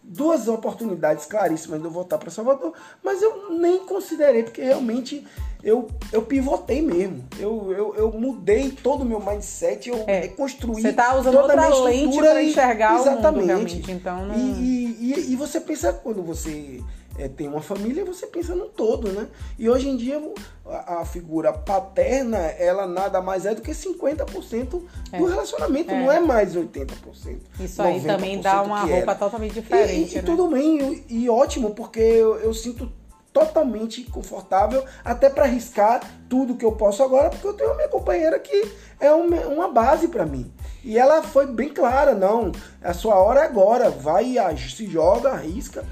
duas 0.00 0.46
oportunidades 0.46 1.26
claríssimas 1.26 1.80
de 1.80 1.86
eu 1.86 1.90
voltar 1.90 2.18
para 2.18 2.30
Salvador, 2.30 2.72
mas 3.02 3.20
eu 3.20 3.50
nem 3.50 3.84
considerei, 3.84 4.44
porque 4.44 4.62
realmente 4.62 5.26
eu, 5.60 5.88
eu 6.12 6.22
pivotei 6.22 6.82
mesmo. 6.82 7.24
Eu, 7.40 7.72
eu, 7.72 7.96
eu 7.96 8.12
mudei 8.12 8.70
todo 8.70 9.02
o 9.02 9.04
meu 9.04 9.18
mindset, 9.18 9.88
eu 9.88 10.04
é. 10.06 10.20
reconstruí. 10.20 10.82
Você 10.82 10.92
tá 10.92 11.16
usando 11.16 11.34
toda 11.34 11.52
outra 11.52 11.64
a 11.64 11.82
lente 11.82 12.16
para 12.16 12.40
enxergar 12.40 12.94
exatamente. 12.94 13.26
o 13.26 13.32
mundo 13.32 13.46
realmente. 13.46 13.90
Então 13.90 14.24
não... 14.24 14.36
e, 14.36 14.98
e, 15.00 15.32
e 15.32 15.34
você 15.34 15.60
pensa 15.60 15.92
quando 15.92 16.22
você 16.22 16.80
é, 17.18 17.28
tem 17.28 17.46
uma 17.46 17.60
família, 17.60 18.04
você 18.04 18.26
pensa 18.26 18.54
no 18.54 18.66
todo, 18.66 19.08
né? 19.12 19.28
E 19.58 19.68
hoje 19.68 19.88
em 19.88 19.96
dia 19.96 20.20
a, 20.66 21.00
a 21.00 21.04
figura 21.04 21.52
paterna, 21.52 22.38
ela 22.38 22.86
nada 22.86 23.20
mais 23.20 23.44
é 23.44 23.54
do 23.54 23.60
que 23.60 23.72
50% 23.72 24.82
é. 25.12 25.18
do 25.18 25.26
relacionamento, 25.26 25.90
é. 25.90 26.00
não 26.00 26.10
é 26.10 26.20
mais 26.20 26.56
80%. 26.56 27.38
Isso 27.60 27.82
aí 27.82 28.00
também 28.00 28.40
dá 28.40 28.62
uma 28.62 28.80
roupa 28.80 28.94
era. 28.94 29.14
totalmente 29.14 29.54
diferente. 29.54 30.14
E, 30.14 30.18
e 30.18 30.22
né? 30.22 30.22
tudo 30.22 30.48
bem, 30.48 31.04
e, 31.08 31.24
e 31.24 31.30
ótimo, 31.30 31.74
porque 31.74 32.00
eu, 32.00 32.36
eu 32.36 32.54
sinto 32.54 32.90
totalmente 33.32 34.04
confortável 34.04 34.84
até 35.02 35.30
para 35.30 35.44
arriscar 35.44 36.02
tudo 36.28 36.54
que 36.54 36.64
eu 36.64 36.72
posso 36.72 37.02
agora, 37.02 37.30
porque 37.30 37.46
eu 37.46 37.54
tenho 37.54 37.70
a 37.70 37.74
minha 37.74 37.88
companheira 37.88 38.38
que 38.38 38.70
é 39.00 39.10
uma, 39.10 39.36
uma 39.46 39.68
base 39.68 40.08
para 40.08 40.26
mim. 40.26 40.52
E 40.84 40.98
ela 40.98 41.22
foi 41.22 41.46
bem 41.46 41.70
clara, 41.70 42.14
não, 42.14 42.52
a 42.82 42.92
sua 42.92 43.14
hora 43.14 43.40
é 43.40 43.44
agora, 43.44 43.88
vai, 43.88 44.34
se 44.56 44.86
joga, 44.86 45.30
arrisca 45.30 45.84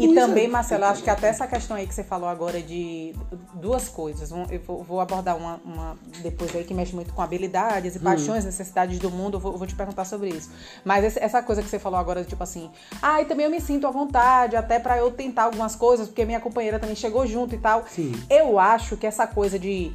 e 0.00 0.14
também, 0.14 0.46
Marcelo, 0.46 0.84
acho 0.84 1.02
que 1.02 1.10
até 1.10 1.28
essa 1.28 1.46
questão 1.46 1.76
aí 1.76 1.86
que 1.86 1.94
você 1.94 2.04
falou 2.04 2.28
agora 2.28 2.60
de 2.60 3.14
duas 3.54 3.88
coisas. 3.88 4.30
Eu 4.30 4.60
vou 4.60 5.00
abordar 5.00 5.36
uma, 5.36 5.60
uma 5.64 5.96
depois 6.22 6.54
aí 6.54 6.64
que 6.64 6.72
mexe 6.72 6.94
muito 6.94 7.12
com 7.12 7.20
habilidades 7.20 7.96
e 7.96 7.98
hum. 7.98 8.02
paixões, 8.02 8.44
necessidades 8.44 8.98
do 8.98 9.10
mundo. 9.10 9.36
Eu 9.36 9.40
vou, 9.40 9.56
vou, 9.56 9.66
te 9.66 9.74
perguntar 9.74 10.04
sobre 10.04 10.28
isso. 10.28 10.50
Mas 10.84 11.16
essa 11.16 11.42
coisa 11.42 11.62
que 11.62 11.68
você 11.68 11.78
falou 11.78 11.98
agora, 11.98 12.24
tipo 12.24 12.42
assim, 12.42 12.70
ah, 13.02 13.20
e 13.20 13.24
também 13.24 13.46
eu 13.46 13.50
me 13.50 13.60
sinto 13.60 13.86
à 13.86 13.90
vontade, 13.90 14.56
até 14.56 14.78
para 14.78 14.98
eu 14.98 15.10
tentar 15.10 15.44
algumas 15.44 15.74
coisas, 15.74 16.06
porque 16.06 16.24
minha 16.24 16.40
companheira 16.40 16.78
também 16.78 16.96
chegou 16.96 17.26
junto 17.26 17.54
e 17.54 17.58
tal. 17.58 17.84
Sim. 17.88 18.12
Eu 18.30 18.58
acho 18.58 18.96
que 18.96 19.06
essa 19.06 19.26
coisa 19.26 19.58
de 19.58 19.92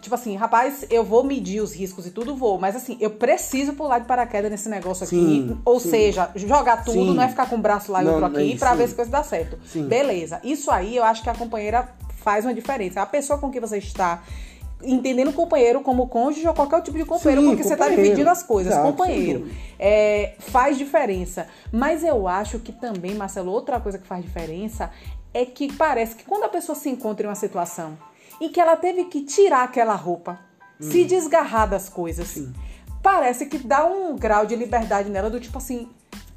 Tipo 0.00 0.14
assim, 0.14 0.36
rapaz, 0.36 0.86
eu 0.90 1.04
vou 1.04 1.24
medir 1.24 1.60
os 1.60 1.74
riscos 1.74 2.06
e 2.06 2.10
tudo, 2.10 2.34
vou. 2.36 2.58
Mas 2.58 2.76
assim, 2.76 2.96
eu 3.00 3.10
preciso 3.10 3.72
pular 3.74 3.98
de 3.98 4.06
paraquedas 4.06 4.50
nesse 4.50 4.68
negócio 4.68 5.04
aqui. 5.04 5.16
Sim, 5.16 5.58
ou 5.64 5.80
sim. 5.80 5.90
seja, 5.90 6.30
jogar 6.36 6.84
tudo, 6.84 7.10
sim. 7.10 7.14
não 7.14 7.22
é 7.22 7.28
ficar 7.28 7.48
com 7.48 7.56
o 7.56 7.58
braço 7.58 7.90
lá 7.90 8.02
e 8.02 8.06
outro 8.06 8.26
aqui 8.26 8.58
pra 8.58 8.74
ver 8.74 8.88
se 8.88 8.94
coisa 8.94 9.10
dá 9.10 9.22
certo. 9.22 9.58
Beleza. 9.88 10.40
Isso 10.44 10.70
aí 10.70 10.96
eu 10.96 11.04
acho 11.04 11.22
que 11.22 11.30
a 11.30 11.34
companheira 11.34 11.88
faz 12.22 12.44
uma 12.44 12.54
diferença. 12.54 13.02
A 13.02 13.06
pessoa 13.06 13.38
com 13.38 13.50
quem 13.50 13.60
você 13.60 13.78
está 13.78 14.22
entendendo 14.82 15.28
o 15.28 15.32
companheiro 15.32 15.82
como 15.82 16.08
cônjuge 16.08 16.46
ou 16.48 16.54
qualquer 16.54 16.80
tipo 16.82 16.96
de 16.96 17.04
companheiro, 17.04 17.48
porque 17.48 17.62
você 17.62 17.74
está 17.74 17.88
dividindo 17.88 18.30
as 18.30 18.42
coisas. 18.42 18.72
Exato, 18.72 18.88
companheiro 18.90 19.46
é, 19.80 20.34
faz 20.38 20.76
diferença. 20.76 21.46
Mas 21.72 22.04
eu 22.04 22.28
acho 22.28 22.58
que 22.58 22.70
também, 22.70 23.14
Marcelo, 23.14 23.50
outra 23.50 23.80
coisa 23.80 23.98
que 23.98 24.06
faz 24.06 24.22
diferença 24.22 24.90
é 25.32 25.44
que 25.44 25.72
parece 25.72 26.14
que 26.14 26.24
quando 26.24 26.44
a 26.44 26.48
pessoa 26.48 26.76
se 26.76 26.90
encontra 26.90 27.26
em 27.26 27.28
uma 27.28 27.34
situação 27.34 27.96
em 28.40 28.48
que 28.48 28.60
ela 28.60 28.76
teve 28.76 29.04
que 29.04 29.22
tirar 29.22 29.64
aquela 29.64 29.94
roupa, 29.94 30.38
hum. 30.80 30.90
se 30.90 31.04
desgarrar 31.04 31.68
das 31.68 31.88
coisas. 31.88 32.28
Sim. 32.28 32.52
Parece 33.02 33.46
que 33.46 33.58
dá 33.58 33.84
um 33.84 34.16
grau 34.16 34.46
de 34.46 34.56
liberdade 34.56 35.10
nela 35.10 35.30
do 35.30 35.40
tipo 35.40 35.58
assim, 35.58 35.88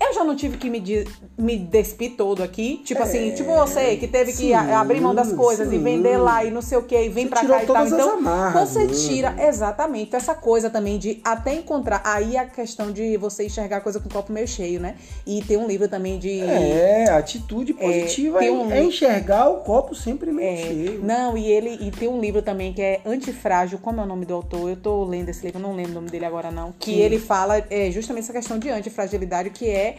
eu 0.09 0.13
já 0.13 0.23
não 0.23 0.35
tive 0.35 0.57
que 0.57 0.69
me, 0.69 0.79
de, 0.79 1.07
me 1.37 1.57
despir 1.57 2.15
todo 2.15 2.43
aqui. 2.43 2.81
Tipo 2.83 3.01
é, 3.01 3.03
assim, 3.03 3.31
tipo 3.33 3.53
você 3.53 3.95
que 3.97 4.07
teve 4.07 4.31
sim, 4.31 4.47
que 4.47 4.53
abrir 4.53 5.01
mão 5.01 5.13
das 5.13 5.31
coisas 5.31 5.69
sim. 5.69 5.75
e 5.75 5.77
vender 5.77 6.17
lá 6.17 6.43
e 6.43 6.51
não 6.51 6.61
sei 6.61 6.77
o 6.77 6.83
que, 6.83 6.95
e 6.95 7.09
vem 7.09 7.25
você 7.25 7.29
pra 7.29 7.45
cá 7.45 7.63
e 7.63 7.65
tal. 7.67 7.87
Então, 7.87 8.13
amarras, 8.17 8.69
você 8.69 8.85
né? 8.85 8.93
tira, 8.93 9.35
exatamente, 9.39 10.15
essa 10.15 10.33
coisa 10.33 10.69
também 10.69 10.97
de 10.97 11.21
até 11.23 11.53
encontrar. 11.53 12.01
Aí 12.03 12.37
a 12.37 12.45
questão 12.45 12.91
de 12.91 13.17
você 13.17 13.45
enxergar 13.45 13.77
a 13.77 13.81
coisa 13.81 13.99
com 13.99 14.07
o 14.07 14.11
copo 14.11 14.31
meio 14.31 14.47
cheio, 14.47 14.79
né? 14.79 14.95
E 15.25 15.41
tem 15.41 15.57
um 15.57 15.67
livro 15.67 15.87
também 15.87 16.17
de. 16.19 16.41
É, 16.41 17.09
atitude 17.09 17.75
é, 17.79 17.83
positiva 17.83 18.43
é, 18.43 18.51
um, 18.51 18.71
é 18.71 18.83
enxergar 18.83 19.49
o 19.49 19.57
copo 19.57 19.95
sempre 19.95 20.31
meio 20.31 20.49
é, 20.49 20.57
cheio. 20.57 21.03
Não, 21.03 21.37
e 21.37 21.45
ele 21.45 21.77
e 21.81 21.91
tem 21.91 22.07
um 22.07 22.19
livro 22.19 22.41
também 22.41 22.73
que 22.73 22.81
é 22.81 23.01
Antifrágil. 23.05 23.79
Como 23.79 23.99
é 23.99 24.03
o 24.03 24.07
nome 24.07 24.25
do 24.25 24.33
autor? 24.33 24.69
Eu 24.69 24.75
tô 24.75 25.03
lendo 25.03 25.29
esse 25.29 25.45
livro, 25.45 25.59
não 25.59 25.75
lembro 25.75 25.91
o 25.91 25.95
nome 25.95 26.09
dele 26.09 26.25
agora, 26.25 26.51
não. 26.51 26.73
Que 26.79 26.91
sim. 26.91 26.99
ele 26.99 27.19
fala 27.19 27.63
é, 27.69 27.91
justamente 27.91 28.23
essa 28.23 28.33
questão 28.33 28.57
de 28.59 28.69
antifragilidade, 28.69 29.49
que 29.49 29.69
é 29.69 29.92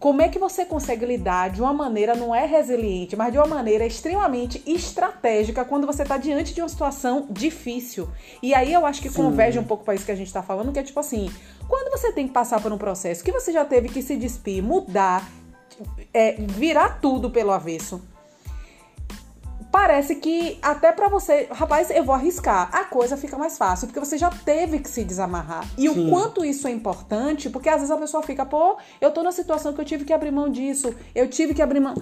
como 0.00 0.22
é 0.22 0.30
que 0.30 0.38
você 0.38 0.64
consegue 0.64 1.04
lidar 1.04 1.50
de 1.50 1.60
uma 1.60 1.74
maneira 1.74 2.14
não 2.14 2.34
é 2.34 2.46
resiliente, 2.46 3.14
mas 3.14 3.30
de 3.30 3.36
uma 3.38 3.46
maneira 3.46 3.84
extremamente 3.84 4.62
estratégica 4.66 5.62
quando 5.62 5.86
você 5.86 6.02
está 6.02 6.16
diante 6.16 6.54
de 6.54 6.62
uma 6.62 6.68
situação 6.70 7.26
difícil? 7.30 8.08
E 8.42 8.54
aí 8.54 8.72
eu 8.72 8.86
acho 8.86 9.02
que 9.02 9.10
Sim. 9.10 9.16
converge 9.16 9.58
um 9.58 9.64
pouco 9.64 9.84
para 9.84 9.94
isso 9.94 10.06
que 10.06 10.10
a 10.10 10.16
gente 10.16 10.28
está 10.28 10.42
falando, 10.42 10.72
que 10.72 10.78
é 10.78 10.82
tipo 10.82 10.98
assim, 10.98 11.30
quando 11.68 11.90
você 11.90 12.10
tem 12.12 12.26
que 12.26 12.32
passar 12.32 12.62
por 12.62 12.72
um 12.72 12.78
processo 12.78 13.22
que 13.22 13.30
você 13.30 13.52
já 13.52 13.62
teve 13.62 13.90
que 13.90 14.00
se 14.00 14.16
despir, 14.16 14.62
mudar, 14.62 15.30
é, 16.14 16.32
virar 16.32 16.98
tudo 17.02 17.30
pelo 17.30 17.50
avesso, 17.50 18.02
parece 19.70 20.16
que 20.16 20.58
até 20.60 20.92
para 20.92 21.08
você, 21.08 21.48
rapaz, 21.50 21.90
eu 21.90 22.04
vou 22.04 22.14
arriscar, 22.14 22.68
a 22.72 22.84
coisa 22.84 23.16
fica 23.16 23.36
mais 23.38 23.56
fácil, 23.56 23.86
porque 23.86 24.00
você 24.00 24.18
já 24.18 24.30
teve 24.30 24.78
que 24.78 24.88
se 24.88 25.04
desamarrar. 25.04 25.64
E 25.78 25.88
Sim. 25.88 26.06
o 26.06 26.10
quanto 26.10 26.44
isso 26.44 26.66
é 26.66 26.70
importante, 26.70 27.48
porque 27.48 27.68
às 27.68 27.76
vezes 27.76 27.90
a 27.90 27.96
pessoa 27.96 28.22
fica, 28.22 28.44
pô, 28.44 28.76
eu 29.00 29.10
tô 29.10 29.22
na 29.22 29.32
situação 29.32 29.72
que 29.72 29.80
eu 29.80 29.84
tive 29.84 30.04
que 30.04 30.12
abrir 30.12 30.30
mão 30.30 30.50
disso, 30.50 30.94
eu 31.14 31.28
tive 31.28 31.54
que 31.54 31.62
abrir 31.62 31.80
mão. 31.80 31.94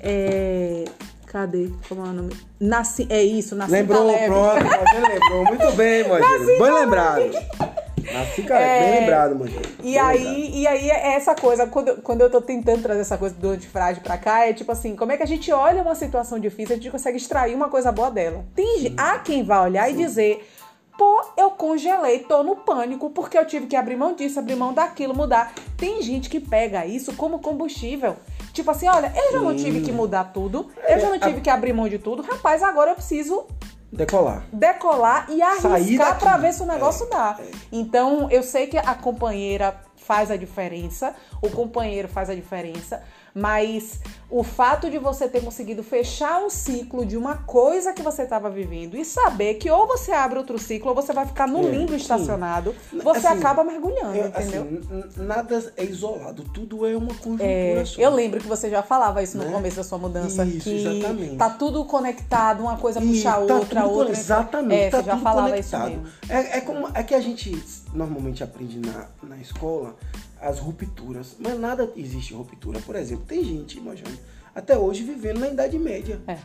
É. 0.00 0.84
Cadê? 1.26 1.70
Como 1.88 2.06
é 2.06 2.08
o 2.08 2.12
nome? 2.12 2.36
Nasci... 2.58 3.06
É 3.10 3.22
isso, 3.22 3.56
nasci 3.56 3.72
Lembrou, 3.72 4.12
pronto, 4.26 4.64
você 4.64 5.00
lembrou. 5.00 5.44
Muito 5.44 5.72
bem, 5.72 6.06
Moisés. 6.08 6.46
Bem 6.46 6.72
lembrado. 6.72 7.85
Assim, 8.14 8.42
cara, 8.42 8.64
é, 8.64 8.90
bem 8.90 9.00
lembrado, 9.00 9.36
mano. 9.36 9.52
E 9.82 9.98
aí, 9.98 10.60
e 10.60 10.66
aí 10.66 10.90
é 10.90 11.14
essa 11.14 11.34
coisa, 11.34 11.66
quando, 11.66 12.02
quando 12.02 12.20
eu 12.20 12.30
tô 12.30 12.40
tentando 12.40 12.82
trazer 12.82 13.00
essa 13.00 13.18
coisa 13.18 13.34
do 13.34 13.50
antifrágil 13.50 14.02
pra 14.02 14.16
cá, 14.16 14.46
é 14.46 14.52
tipo 14.52 14.70
assim, 14.70 14.94
como 14.94 15.12
é 15.12 15.16
que 15.16 15.22
a 15.22 15.26
gente 15.26 15.50
olha 15.52 15.82
uma 15.82 15.94
situação 15.94 16.38
difícil, 16.38 16.74
a 16.74 16.78
gente 16.78 16.90
consegue 16.90 17.16
extrair 17.16 17.54
uma 17.54 17.68
coisa 17.68 17.90
boa 17.90 18.10
dela. 18.10 18.44
Tem, 18.54 18.94
há 18.96 19.18
quem 19.18 19.42
vá 19.42 19.62
olhar 19.62 19.86
Sim. 19.88 19.94
e 19.94 19.96
dizer, 19.96 20.48
pô, 20.96 21.22
eu 21.36 21.50
congelei, 21.50 22.20
tô 22.20 22.42
no 22.42 22.56
pânico, 22.56 23.10
porque 23.10 23.36
eu 23.36 23.46
tive 23.46 23.66
que 23.66 23.76
abrir 23.76 23.96
mão 23.96 24.14
disso, 24.14 24.38
abrir 24.38 24.56
mão 24.56 24.72
daquilo, 24.72 25.14
mudar. 25.14 25.52
Tem 25.76 26.00
gente 26.02 26.28
que 26.28 26.40
pega 26.40 26.86
isso 26.86 27.14
como 27.14 27.38
combustível. 27.38 28.16
Tipo 28.52 28.70
assim, 28.70 28.88
olha, 28.88 29.12
eu 29.14 29.32
já 29.32 29.38
Sim. 29.38 29.44
não 29.44 29.56
tive 29.56 29.80
que 29.82 29.92
mudar 29.92 30.24
tudo, 30.32 30.70
eu 30.88 30.98
já 30.98 31.08
não 31.08 31.16
é, 31.16 31.18
tive 31.18 31.40
que 31.40 31.50
abrir 31.50 31.74
mão 31.74 31.88
de 31.88 31.98
tudo, 31.98 32.22
rapaz, 32.22 32.62
agora 32.62 32.92
eu 32.92 32.94
preciso 32.94 33.46
Decolar. 33.96 34.44
Decolar 34.52 35.26
e 35.30 35.40
arriscar 35.40 36.18
para 36.18 36.36
ver 36.36 36.52
se 36.52 36.62
o 36.62 36.66
negócio 36.66 37.06
é, 37.06 37.10
dá. 37.10 37.36
É. 37.40 37.44
Então, 37.72 38.30
eu 38.30 38.42
sei 38.42 38.66
que 38.66 38.76
a 38.76 38.94
companheira 38.94 39.74
faz 39.96 40.30
a 40.30 40.36
diferença, 40.36 41.14
o 41.42 41.50
companheiro 41.50 42.06
faz 42.06 42.30
a 42.30 42.34
diferença, 42.34 43.02
mas 43.36 44.00
o 44.30 44.42
fato 44.42 44.90
de 44.90 44.98
você 44.98 45.28
ter 45.28 45.42
conseguido 45.42 45.82
fechar 45.82 46.42
um 46.42 46.48
ciclo 46.48 47.04
de 47.04 47.18
uma 47.18 47.36
coisa 47.36 47.92
que 47.92 48.02
você 48.02 48.22
estava 48.22 48.48
vivendo 48.48 48.96
e 48.96 49.04
saber 49.04 49.54
que 49.54 49.70
ou 49.70 49.86
você 49.86 50.10
abre 50.10 50.38
outro 50.38 50.58
ciclo 50.58 50.88
ou 50.88 50.94
você 50.94 51.12
vai 51.12 51.26
ficar 51.26 51.46
no 51.46 51.60
é, 51.68 51.70
limbo 51.70 51.94
estacionado, 51.94 52.74
você 53.04 53.26
assim, 53.26 53.38
acaba 53.38 53.62
mergulhando, 53.62 54.16
é, 54.16 54.28
entendeu? 54.28 54.62
Assim, 54.62 55.22
nada 55.22 55.72
é 55.76 55.84
isolado, 55.84 56.44
tudo 56.44 56.86
é 56.86 56.96
uma 56.96 57.14
conjuntura 57.14 57.44
é, 57.46 57.84
só. 57.84 58.00
Eu 58.00 58.10
lembro 58.10 58.40
que 58.40 58.48
você 58.48 58.70
já 58.70 58.82
falava 58.82 59.22
isso 59.22 59.36
no 59.36 59.44
né? 59.44 59.52
começo 59.52 59.76
da 59.76 59.84
sua 59.84 59.98
mudança, 59.98 60.42
isso, 60.46 60.64
que 60.64 60.76
exatamente. 60.76 61.36
tá 61.36 61.50
tudo 61.50 61.84
conectado, 61.84 62.62
uma 62.62 62.78
coisa 62.78 63.02
puxa 63.02 63.30
a 63.30 63.32
tá 63.34 63.38
outra, 63.54 63.82
tudo, 63.82 63.92
outra. 63.92 64.12
Exatamente, 64.12 64.82
é, 64.82 64.90
tá 64.90 64.98
você 64.98 65.04
já 65.04 65.18
falava 65.18 65.50
conectado. 65.50 65.90
isso 65.90 66.00
mesmo. 66.00 66.12
É, 66.28 66.56
é, 66.56 66.60
como, 66.62 66.88
é 66.94 67.02
que 67.02 67.14
a 67.14 67.20
gente 67.20 67.62
normalmente 67.92 68.42
aprende 68.42 68.80
na, 68.80 69.06
na 69.22 69.36
escola 69.36 69.94
as 70.40 70.58
rupturas. 70.58 71.36
Mas 71.38 71.58
nada 71.58 71.90
existe 71.96 72.34
ruptura. 72.34 72.80
Por 72.80 72.96
exemplo, 72.96 73.24
tem 73.26 73.42
gente, 73.44 73.78
imagina, 73.78 74.10
até 74.54 74.76
hoje 74.76 75.02
vivendo 75.02 75.40
na 75.40 75.48
Idade 75.48 75.78
Média. 75.78 76.20
É. 76.26 76.38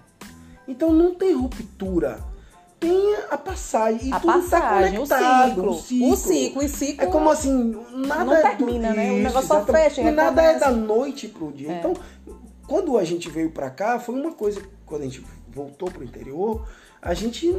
Então 0.68 0.92
não 0.92 1.16
tem 1.16 1.34
ruptura. 1.34 2.20
Tem 2.80 3.16
a 3.30 3.38
passagem. 3.38 4.10
E 4.10 4.14
a 4.14 4.20
tudo 4.20 4.34
tá 4.34 4.40
passagem, 4.40 5.06
tá 5.06 5.18
conectado. 5.18 5.70
O 5.70 5.74
ciclo. 5.76 6.12
O 6.12 6.18
ciclo. 6.18 6.64
O 6.64 6.68
ciclo. 6.68 7.04
É 7.04 7.08
como 7.08 7.30
assim, 7.30 7.78
nada 7.94 8.26
não 8.26 8.42
termina, 8.42 8.88
é 8.88 8.92
do... 8.92 8.96
né? 8.96 9.12
O 9.12 9.18
negócio 9.18 9.48
só 9.48 9.64
fecha. 9.66 10.02
E 10.02 10.12
nada 10.12 10.42
é 10.42 10.58
da 10.58 10.72
noite 10.72 11.28
pro 11.28 11.52
dia. 11.52 11.72
É. 11.72 11.80
Então, 11.80 11.94
quando 12.68 12.98
a 12.98 13.04
gente 13.04 13.30
veio 13.30 13.52
para 13.52 13.70
cá, 13.70 14.00
foi 14.00 14.16
uma 14.16 14.32
coisa. 14.32 14.64
Quando 14.86 15.02
a 15.02 15.06
gente 15.06 15.24
voltou 15.48 15.92
pro 15.92 16.04
interior, 16.04 16.68
a 17.00 17.14
gente 17.14 17.54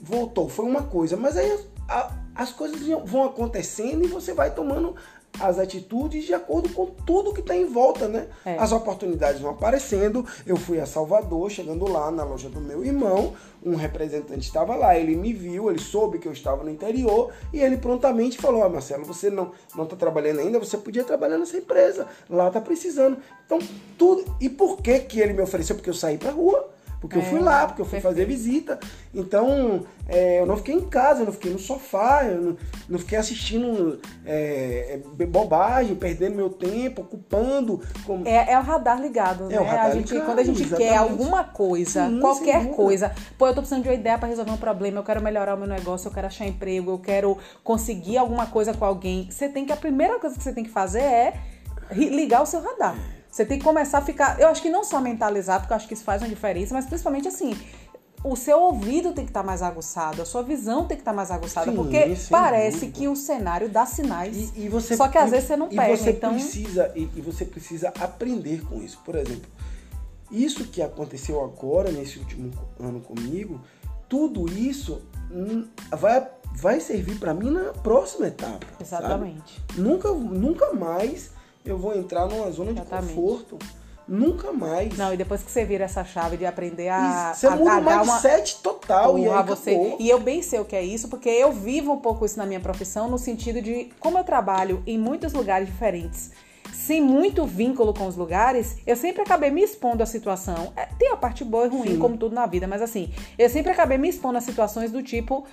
voltou, 0.00 0.48
foi 0.48 0.64
uma 0.64 0.82
coisa. 0.84 1.16
Mas 1.16 1.36
aí 1.36 1.58
a, 1.88 2.12
as 2.34 2.52
coisas 2.52 2.80
vão 3.04 3.24
acontecendo 3.24 4.04
e 4.04 4.08
você 4.08 4.32
vai 4.32 4.54
tomando 4.54 4.94
as 5.40 5.58
atitudes 5.58 6.24
de 6.24 6.34
acordo 6.34 6.68
com 6.70 6.86
tudo 6.86 7.32
que 7.32 7.40
está 7.40 7.56
em 7.56 7.66
volta, 7.66 8.08
né? 8.08 8.28
É. 8.44 8.56
As 8.58 8.72
oportunidades 8.72 9.40
vão 9.40 9.50
aparecendo. 9.50 10.24
Eu 10.46 10.56
fui 10.56 10.80
a 10.80 10.86
Salvador, 10.86 11.50
chegando 11.50 11.90
lá 11.90 12.10
na 12.10 12.24
loja 12.24 12.48
do 12.48 12.60
meu 12.60 12.84
irmão, 12.84 13.34
um 13.64 13.74
representante 13.74 14.46
estava 14.46 14.74
lá, 14.74 14.98
ele 14.98 15.16
me 15.16 15.32
viu, 15.32 15.70
ele 15.70 15.78
soube 15.78 16.18
que 16.18 16.28
eu 16.28 16.32
estava 16.32 16.62
no 16.62 16.70
interior 16.70 17.32
e 17.52 17.60
ele 17.60 17.76
prontamente 17.76 18.38
falou: 18.38 18.62
ah, 18.62 18.68
Marcelo, 18.68 19.04
você 19.04 19.30
não 19.30 19.52
não 19.74 19.84
está 19.84 19.96
trabalhando 19.96 20.40
ainda, 20.40 20.58
você 20.58 20.76
podia 20.78 21.04
trabalhar 21.04 21.38
nessa 21.38 21.56
empresa, 21.56 22.06
lá 22.28 22.48
está 22.48 22.60
precisando. 22.60 23.18
Então 23.44 23.58
tudo. 23.98 24.24
E 24.40 24.48
por 24.48 24.78
que 24.78 24.98
que 25.00 25.20
ele 25.20 25.32
me 25.32 25.42
ofereceu? 25.42 25.76
Porque 25.76 25.90
eu 25.90 25.94
saí 25.94 26.18
para 26.18 26.30
rua. 26.30 26.75
Porque 27.06 27.18
é, 27.18 27.22
eu 27.22 27.30
fui 27.30 27.40
lá, 27.40 27.66
porque 27.66 27.80
eu 27.80 27.86
fui 27.86 28.00
fazer 28.00 28.24
visita. 28.24 28.78
Então, 29.14 29.84
é, 30.08 30.40
eu 30.40 30.46
não 30.46 30.56
fiquei 30.56 30.74
em 30.74 30.88
casa, 30.88 31.20
eu 31.20 31.26
não 31.26 31.32
fiquei 31.32 31.52
no 31.52 31.58
sofá, 31.58 32.24
eu 32.24 32.40
não, 32.40 32.56
não 32.88 32.98
fiquei 32.98 33.16
assistindo 33.16 34.00
é, 34.24 35.00
é 35.18 35.26
bobagem, 35.26 35.94
perdendo 35.94 36.34
meu 36.34 36.50
tempo, 36.50 37.02
ocupando. 37.02 37.80
Como... 38.04 38.26
É, 38.26 38.52
é 38.52 38.58
o 38.58 38.62
radar 38.62 39.00
ligado, 39.00 39.44
é 39.44 39.54
né? 39.54 39.60
O 39.60 39.64
radar 39.64 39.86
a 39.86 39.90
gente, 39.90 40.12
ligado, 40.12 40.26
quando 40.26 40.38
a 40.40 40.44
gente 40.44 40.62
exatamente. 40.62 40.88
quer 40.88 40.96
alguma 40.96 41.44
coisa, 41.44 42.08
Sim, 42.08 42.20
qualquer 42.20 42.70
coisa, 42.72 43.12
pô, 43.38 43.46
eu 43.46 43.54
tô 43.54 43.60
precisando 43.60 43.84
de 43.84 43.88
uma 43.88 43.94
ideia 43.94 44.18
para 44.18 44.28
resolver 44.28 44.50
um 44.50 44.56
problema, 44.56 44.98
eu 44.98 45.04
quero 45.04 45.22
melhorar 45.22 45.54
o 45.54 45.58
meu 45.58 45.68
negócio, 45.68 46.08
eu 46.08 46.12
quero 46.12 46.26
achar 46.26 46.46
emprego, 46.46 46.90
eu 46.90 46.98
quero 46.98 47.38
conseguir 47.62 48.18
alguma 48.18 48.46
coisa 48.46 48.74
com 48.74 48.84
alguém. 48.84 49.28
Você 49.30 49.48
tem 49.48 49.64
que, 49.64 49.72
a 49.72 49.76
primeira 49.76 50.18
coisa 50.18 50.36
que 50.36 50.42
você 50.42 50.52
tem 50.52 50.64
que 50.64 50.70
fazer 50.70 51.02
é 51.02 51.34
ligar 51.94 52.42
o 52.42 52.46
seu 52.46 52.60
radar. 52.60 52.96
Você 53.36 53.44
tem 53.44 53.58
que 53.58 53.64
começar 53.64 53.98
a 53.98 54.00
ficar. 54.00 54.40
Eu 54.40 54.48
acho 54.48 54.62
que 54.62 54.70
não 54.70 54.82
só 54.82 54.98
mentalizar, 54.98 55.60
porque 55.60 55.70
eu 55.70 55.76
acho 55.76 55.86
que 55.86 55.92
isso 55.92 56.04
faz 56.04 56.22
uma 56.22 56.28
diferença, 56.28 56.72
mas 56.72 56.86
principalmente 56.86 57.28
assim. 57.28 57.54
O 58.24 58.34
seu 58.34 58.58
ouvido 58.58 59.12
tem 59.12 59.26
que 59.26 59.30
estar 59.30 59.42
tá 59.42 59.46
mais 59.46 59.60
aguçado, 59.60 60.22
a 60.22 60.24
sua 60.24 60.42
visão 60.42 60.86
tem 60.86 60.96
que 60.96 61.02
estar 61.02 61.10
tá 61.10 61.16
mais 61.16 61.30
aguçada, 61.30 61.70
sim, 61.70 61.76
porque 61.76 62.16
parece 62.30 62.86
que 62.88 63.06
o 63.06 63.14
cenário 63.14 63.68
dá 63.68 63.84
sinais. 63.84 64.52
E, 64.56 64.62
e 64.64 64.68
você, 64.70 64.96
só 64.96 65.06
que 65.06 65.18
às 65.18 65.30
vezes 65.30 65.48
você 65.48 65.54
não 65.54 65.68
pega. 65.68 65.92
E 65.92 65.96
você 65.98 66.10
então... 66.12 66.32
precisa 66.32 66.90
e, 66.96 67.02
e 67.14 67.20
você 67.20 67.44
precisa 67.44 67.92
aprender 68.00 68.62
com 68.64 68.82
isso. 68.82 68.98
Por 69.04 69.14
exemplo, 69.14 69.50
isso 70.30 70.64
que 70.64 70.80
aconteceu 70.80 71.44
agora 71.44 71.92
nesse 71.92 72.18
último 72.18 72.50
ano 72.80 73.00
comigo, 73.00 73.60
tudo 74.08 74.50
isso 74.50 75.02
vai 75.90 76.26
vai 76.54 76.80
servir 76.80 77.18
para 77.18 77.34
mim 77.34 77.50
na 77.50 77.74
próxima 77.74 78.28
etapa. 78.28 78.66
Exatamente. 78.80 79.60
Sabe? 79.68 79.82
Nunca 79.82 80.10
nunca 80.10 80.72
mais 80.72 81.35
eu 81.70 81.78
vou 81.78 81.96
entrar 81.96 82.26
numa 82.26 82.50
zona 82.50 82.70
Exatamente. 82.70 83.08
de 83.08 83.14
conforto. 83.14 83.58
Nunca 84.08 84.52
mais. 84.52 84.96
Não, 84.96 85.12
e 85.12 85.16
depois 85.16 85.42
que 85.42 85.50
você 85.50 85.64
vira 85.64 85.84
essa 85.84 86.04
chave 86.04 86.36
de 86.36 86.46
aprender 86.46 86.88
a. 86.88 87.32
Isso, 87.32 87.40
você 87.40 87.46
a, 87.48 87.56
muda 87.56 87.72
a 87.72 87.78
o 87.78 88.06
mindset 88.06 88.54
uma... 88.54 88.62
total. 88.62 89.18
e, 89.18 89.28
aí 89.28 89.42
você... 89.44 89.96
e 89.98 90.08
eu 90.08 90.20
bem 90.20 90.42
sei 90.42 90.60
o 90.60 90.64
que 90.64 90.76
é 90.76 90.82
isso, 90.82 91.08
porque 91.08 91.28
eu 91.28 91.50
vivo 91.50 91.92
um 91.92 91.98
pouco 91.98 92.24
isso 92.24 92.38
na 92.38 92.46
minha 92.46 92.60
profissão, 92.60 93.10
no 93.10 93.18
sentido 93.18 93.60
de, 93.60 93.90
como 93.98 94.16
eu 94.16 94.22
trabalho 94.22 94.80
em 94.86 94.96
muitos 94.96 95.32
lugares 95.32 95.66
diferentes, 95.66 96.30
sem 96.72 97.00
muito 97.00 97.44
vínculo 97.44 97.92
com 97.92 98.06
os 98.06 98.14
lugares, 98.14 98.76
eu 98.86 98.94
sempre 98.94 99.22
acabei 99.22 99.50
me 99.50 99.62
expondo 99.62 100.04
à 100.04 100.06
situação. 100.06 100.72
É, 100.76 100.86
tem 100.98 101.10
a 101.10 101.16
parte 101.16 101.42
boa 101.42 101.66
e 101.66 101.68
ruim, 101.68 101.88
Sim. 101.94 101.98
como 101.98 102.16
tudo 102.16 102.32
na 102.32 102.46
vida, 102.46 102.68
mas 102.68 102.80
assim, 102.82 103.12
eu 103.36 103.50
sempre 103.50 103.72
acabei 103.72 103.98
me 103.98 104.08
expondo 104.08 104.38
a 104.38 104.40
situações 104.40 104.92
do 104.92 105.02
tipo 105.02 105.44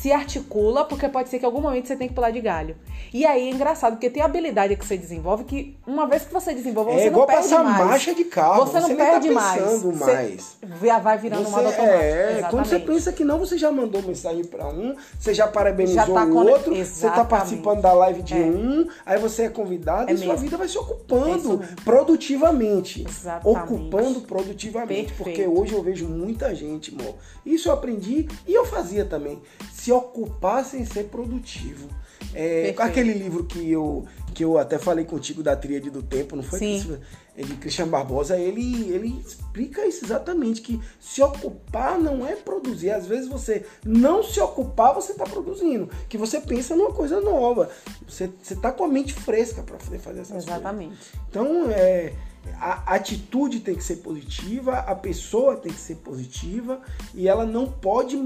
se 0.00 0.12
articula, 0.12 0.84
porque 0.84 1.08
pode 1.08 1.28
ser 1.28 1.38
que 1.38 1.44
em 1.44 1.46
algum 1.46 1.60
momento 1.60 1.88
você 1.88 1.96
tenha 1.96 2.08
que 2.08 2.14
pular 2.14 2.30
de 2.30 2.40
galho. 2.40 2.76
E 3.12 3.26
aí 3.26 3.48
é 3.48 3.50
engraçado, 3.50 3.94
porque 3.94 4.08
tem 4.08 4.22
habilidade 4.22 4.76
que 4.76 4.86
você 4.86 4.96
desenvolve 4.96 5.44
que 5.44 5.76
uma 5.86 6.06
vez 6.06 6.22
que 6.22 6.32
você 6.32 6.54
desenvolve, 6.54 6.92
é 6.92 6.98
você 6.98 7.10
não 7.10 7.26
perde 7.26 7.42
passar 7.42 7.64
mais. 7.64 7.86
marcha 7.86 8.14
de 8.14 8.24
carro, 8.24 8.66
você, 8.66 8.80
você 8.80 8.88
não 8.88 8.96
perde 8.96 9.28
tá 9.28 9.34
mais. 9.34 9.82
mais. 9.82 10.56
Você 10.62 11.00
vai 11.00 11.18
virando 11.18 11.42
você, 11.42 11.48
uma 11.48 11.58
automática. 11.58 11.82
É, 11.82 12.22
Exatamente. 12.22 12.50
quando 12.50 12.66
você 12.66 12.78
pensa 12.78 13.12
que 13.12 13.24
não, 13.24 13.38
você 13.38 13.58
já 13.58 13.72
mandou 13.72 14.00
mensagem 14.02 14.44
para 14.44 14.68
um, 14.68 14.94
você 15.18 15.34
já 15.34 15.48
parabenizou 15.48 15.96
já 15.96 16.06
tá 16.06 16.24
o 16.24 16.36
outro, 16.36 16.74
Exatamente. 16.74 16.86
você 16.86 17.10
tá 17.10 17.24
participando 17.24 17.80
da 17.80 17.92
live 17.92 18.22
de 18.22 18.34
é. 18.34 18.46
um, 18.46 18.86
aí 19.04 19.18
você 19.18 19.44
é 19.44 19.48
convidado 19.48 20.10
é 20.10 20.12
e 20.12 20.14
mesmo. 20.14 20.26
sua 20.26 20.36
vida 20.36 20.56
vai 20.56 20.68
se 20.68 20.78
ocupando 20.78 21.60
é 21.62 21.82
produtivamente. 21.82 23.04
Exatamente. 23.08 23.72
Ocupando 23.72 24.20
produtivamente, 24.20 25.12
Perfeito. 25.12 25.16
porque 25.16 25.46
hoje 25.46 25.72
eu 25.72 25.82
vejo 25.82 26.06
muita 26.06 26.54
gente, 26.54 26.94
amor. 26.94 27.16
Isso 27.44 27.68
eu 27.68 27.72
aprendi 27.72 28.28
e 28.46 28.54
eu 28.54 28.64
fazia 28.64 29.04
também 29.04 29.42
se 29.72 29.87
ocupar 29.92 30.64
sem 30.64 30.84
ser 30.84 31.04
produtivo. 31.04 31.88
É, 32.34 32.74
aquele 32.78 33.12
livro 33.12 33.44
que 33.44 33.70
eu, 33.70 34.06
que 34.34 34.44
eu 34.44 34.58
até 34.58 34.78
falei 34.78 35.04
contigo 35.04 35.42
da 35.42 35.56
Tríade 35.56 35.90
do 35.90 36.02
Tempo, 36.02 36.36
não 36.36 36.42
foi? 36.42 36.58
Sim. 36.58 36.98
É 37.36 37.42
de 37.42 37.54
Christian 37.54 37.86
Barbosa, 37.86 38.36
ele, 38.36 38.90
ele 38.90 39.22
explica 39.24 39.86
isso 39.86 40.04
exatamente, 40.04 40.60
que 40.60 40.80
se 40.98 41.22
ocupar 41.22 41.98
não 41.98 42.26
é 42.26 42.34
produzir. 42.34 42.90
Às 42.90 43.06
vezes 43.06 43.28
você 43.28 43.64
não 43.84 44.24
se 44.24 44.40
ocupar, 44.40 44.92
você 44.92 45.12
está 45.12 45.24
produzindo. 45.24 45.88
Que 46.08 46.18
você 46.18 46.40
pensa 46.40 46.74
numa 46.74 46.92
coisa 46.92 47.20
nova. 47.20 47.70
Você 48.08 48.28
está 48.42 48.72
com 48.72 48.84
a 48.84 48.88
mente 48.88 49.14
fresca 49.14 49.62
para 49.62 49.76
poder 49.76 50.00
fazer 50.00 50.20
essas 50.20 50.44
exatamente. 50.44 50.88
coisas. 50.88 51.06
Exatamente. 51.06 51.28
Então, 51.30 51.70
é, 51.70 52.12
a 52.60 52.94
atitude 52.94 53.60
tem 53.60 53.74
que 53.74 53.84
ser 53.84 53.96
positiva, 53.96 54.78
a 54.78 54.94
pessoa 54.94 55.56
tem 55.56 55.72
que 55.72 55.80
ser 55.80 55.96
positiva 55.96 56.80
e 57.14 57.28
ela 57.28 57.46
não 57.46 57.70
pode 57.70 58.16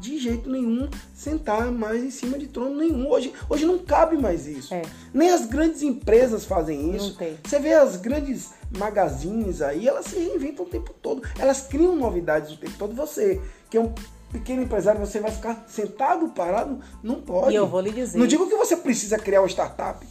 de 0.00 0.18
jeito 0.18 0.50
nenhum 0.50 0.88
sentar 1.14 1.70
mais 1.70 2.02
em 2.02 2.10
cima 2.10 2.38
de 2.38 2.46
trono 2.46 2.76
nenhum. 2.76 3.08
Hoje, 3.08 3.32
hoje 3.48 3.66
não 3.66 3.78
cabe 3.78 4.16
mais 4.16 4.46
isso. 4.46 4.72
É. 4.72 4.82
Nem 5.12 5.30
as 5.30 5.46
grandes 5.46 5.82
empresas 5.82 6.44
fazem 6.44 6.96
isso. 6.96 7.16
Você 7.44 7.58
vê 7.58 7.74
as 7.74 7.96
grandes 7.96 8.50
magazines 8.76 9.60
aí, 9.60 9.86
elas 9.86 10.06
se 10.06 10.16
reinventam 10.16 10.64
o 10.64 10.68
tempo 10.68 10.94
todo. 11.02 11.22
Elas 11.38 11.66
criam 11.66 11.94
novidades 11.94 12.52
o 12.52 12.56
tempo 12.56 12.74
todo. 12.78 12.94
Você, 12.94 13.40
que 13.68 13.76
é 13.76 13.80
um 13.80 13.92
pequeno 14.32 14.62
empresário, 14.62 15.00
você 15.00 15.20
vai 15.20 15.30
ficar 15.30 15.64
sentado, 15.68 16.28
parado? 16.28 16.80
Não 17.02 17.20
pode. 17.20 17.52
E 17.52 17.56
eu 17.56 17.66
vou 17.66 17.80
lhe 17.80 17.90
dizer. 17.90 18.18
Não 18.18 18.26
digo 18.26 18.48
que 18.48 18.56
você 18.56 18.76
precisa 18.76 19.18
criar 19.18 19.42
uma 19.42 19.48
startup. 19.48 20.06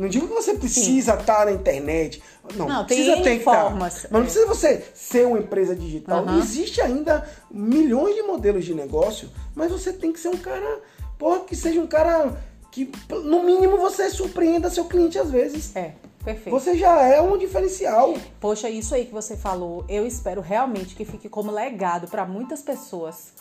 Não 0.00 0.08
digo 0.08 0.26
que 0.26 0.34
você 0.34 0.54
precisa 0.54 1.12
Sim. 1.12 1.20
estar 1.20 1.44
na 1.44 1.52
internet. 1.52 2.22
Não, 2.56 2.66
não 2.66 2.84
precisa 2.86 3.22
ter 3.22 3.40
formas. 3.40 4.02
Mas 4.04 4.10
não 4.10 4.22
precisa 4.22 4.46
você 4.46 4.82
ser 4.94 5.26
uma 5.26 5.38
empresa 5.38 5.76
digital. 5.76 6.24
Uhum. 6.24 6.38
Existe 6.38 6.80
ainda 6.80 7.28
milhões 7.50 8.14
de 8.14 8.22
modelos 8.22 8.64
de 8.64 8.74
negócio, 8.74 9.28
mas 9.54 9.70
você 9.70 9.92
tem 9.92 10.10
que 10.10 10.18
ser 10.18 10.28
um 10.28 10.38
cara, 10.38 10.80
porra, 11.18 11.40
que 11.40 11.54
seja 11.54 11.78
um 11.78 11.86
cara 11.86 12.34
que, 12.72 12.90
no 13.10 13.42
mínimo, 13.42 13.76
você 13.76 14.08
surpreenda 14.08 14.70
seu 14.70 14.86
cliente 14.86 15.18
às 15.18 15.30
vezes. 15.30 15.76
É. 15.76 15.92
Perfeito. 16.24 16.50
Você 16.50 16.76
já 16.76 17.02
é 17.02 17.20
um 17.20 17.36
diferencial. 17.36 18.14
Poxa, 18.38 18.68
isso 18.68 18.94
aí 18.94 19.06
que 19.06 19.12
você 19.12 19.36
falou, 19.36 19.84
eu 19.88 20.06
espero 20.06 20.40
realmente 20.40 20.94
que 20.94 21.04
fique 21.04 21.28
como 21.28 21.50
legado 21.50 22.08
para 22.08 22.26
muitas 22.26 22.60
pessoas 22.62 23.32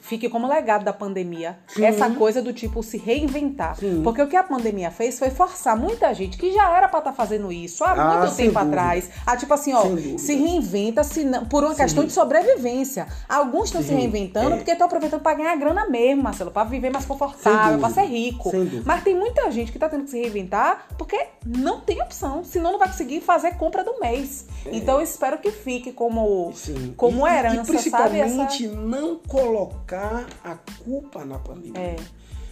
fique 0.00 0.28
como 0.28 0.48
legado 0.48 0.84
da 0.84 0.92
pandemia 0.92 1.58
Sim. 1.68 1.84
essa 1.84 2.10
coisa 2.10 2.40
do 2.40 2.52
tipo 2.52 2.82
se 2.82 2.96
reinventar. 2.96 3.76
Sim. 3.76 4.00
Porque 4.02 4.22
o 4.22 4.28
que 4.28 4.36
a 4.36 4.42
pandemia 4.42 4.90
fez 4.90 5.18
foi 5.18 5.30
forçar 5.30 5.76
muita 5.76 6.12
gente 6.14 6.38
que 6.38 6.52
já 6.52 6.76
era 6.76 6.88
para 6.88 7.00
estar 7.00 7.10
tá 7.10 7.16
fazendo 7.16 7.52
isso 7.52 7.84
há 7.84 7.92
ah, 7.92 8.18
muito 8.18 8.34
tempo 8.36 8.52
dúvida. 8.52 8.60
atrás. 8.60 9.10
A 9.26 9.36
tipo 9.36 9.52
assim, 9.52 9.72
ó, 9.72 9.82
se 10.16 10.34
reinventa 10.34 11.02
se 11.04 11.24
não, 11.24 11.44
por 11.44 11.64
uma 11.64 11.74
Sim. 11.74 11.82
questão 11.82 12.04
de 12.04 12.12
sobrevivência. 12.12 13.06
Alguns 13.28 13.66
estão 13.66 13.82
se 13.82 13.92
reinventando 13.92 14.54
é. 14.54 14.56
porque 14.56 14.70
estão 14.70 14.86
aproveitando 14.86 15.20
para 15.20 15.36
ganhar 15.36 15.56
grana 15.56 15.88
mesmo, 15.88 16.22
Marcelo, 16.22 16.50
para 16.50 16.64
viver 16.64 16.90
mais 16.90 17.04
confortável, 17.04 17.78
para 17.78 17.90
ser 17.90 18.04
rico. 18.04 18.50
Mas 18.84 19.02
tem 19.02 19.14
muita 19.14 19.50
gente 19.50 19.72
que 19.72 19.78
tá 19.78 19.88
tendo 19.88 20.04
que 20.04 20.10
se 20.10 20.20
reinventar 20.20 20.86
porque 20.96 21.26
não 21.44 21.80
tem 21.80 22.00
opção, 22.02 22.44
senão 22.44 22.72
não 22.72 22.78
vai 22.78 22.88
conseguir 22.88 23.20
fazer 23.20 23.56
compra 23.56 23.84
do 23.84 23.98
mês. 24.00 24.46
É. 24.66 24.76
Então 24.76 24.96
eu 24.96 25.02
espero 25.02 25.38
que 25.38 25.50
fique 25.50 25.92
como 25.92 26.52
como 26.96 27.26
e, 27.26 27.30
herança, 27.30 27.62
e 27.62 27.66
principalmente 27.66 28.30
sabe? 28.30 28.66
Essa... 28.66 28.76
não 28.76 29.16
colocar 29.16 29.79
colocar 29.90 30.26
a 30.44 30.56
culpa 30.84 31.24
na 31.24 31.38
pandemia. 31.38 31.80
É. 31.80 31.96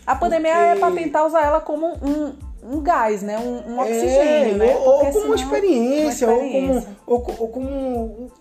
A 0.07 0.16
pandemia 0.16 0.53
Porque... 0.53 0.66
é 0.66 0.77
para 0.77 0.94
tentar 0.94 1.27
usar 1.27 1.42
ela 1.42 1.61
como 1.61 1.87
um, 1.87 2.35
um 2.62 2.81
gás, 2.81 3.22
né? 3.22 3.38
Um, 3.38 3.72
um 3.72 3.79
oxigênio, 3.79 4.55
é, 4.55 4.55
né? 4.55 4.77
Ou, 4.77 5.05
ou 5.05 5.12
como 5.12 5.27
uma 5.27 5.35
experiência, 5.35 6.29
uma 6.29 6.37
experiência, 6.37 6.96
ou 7.07 7.20
como, 7.20 7.37
ou, 7.37 7.40
ou 7.42 7.48
como 7.48 8.33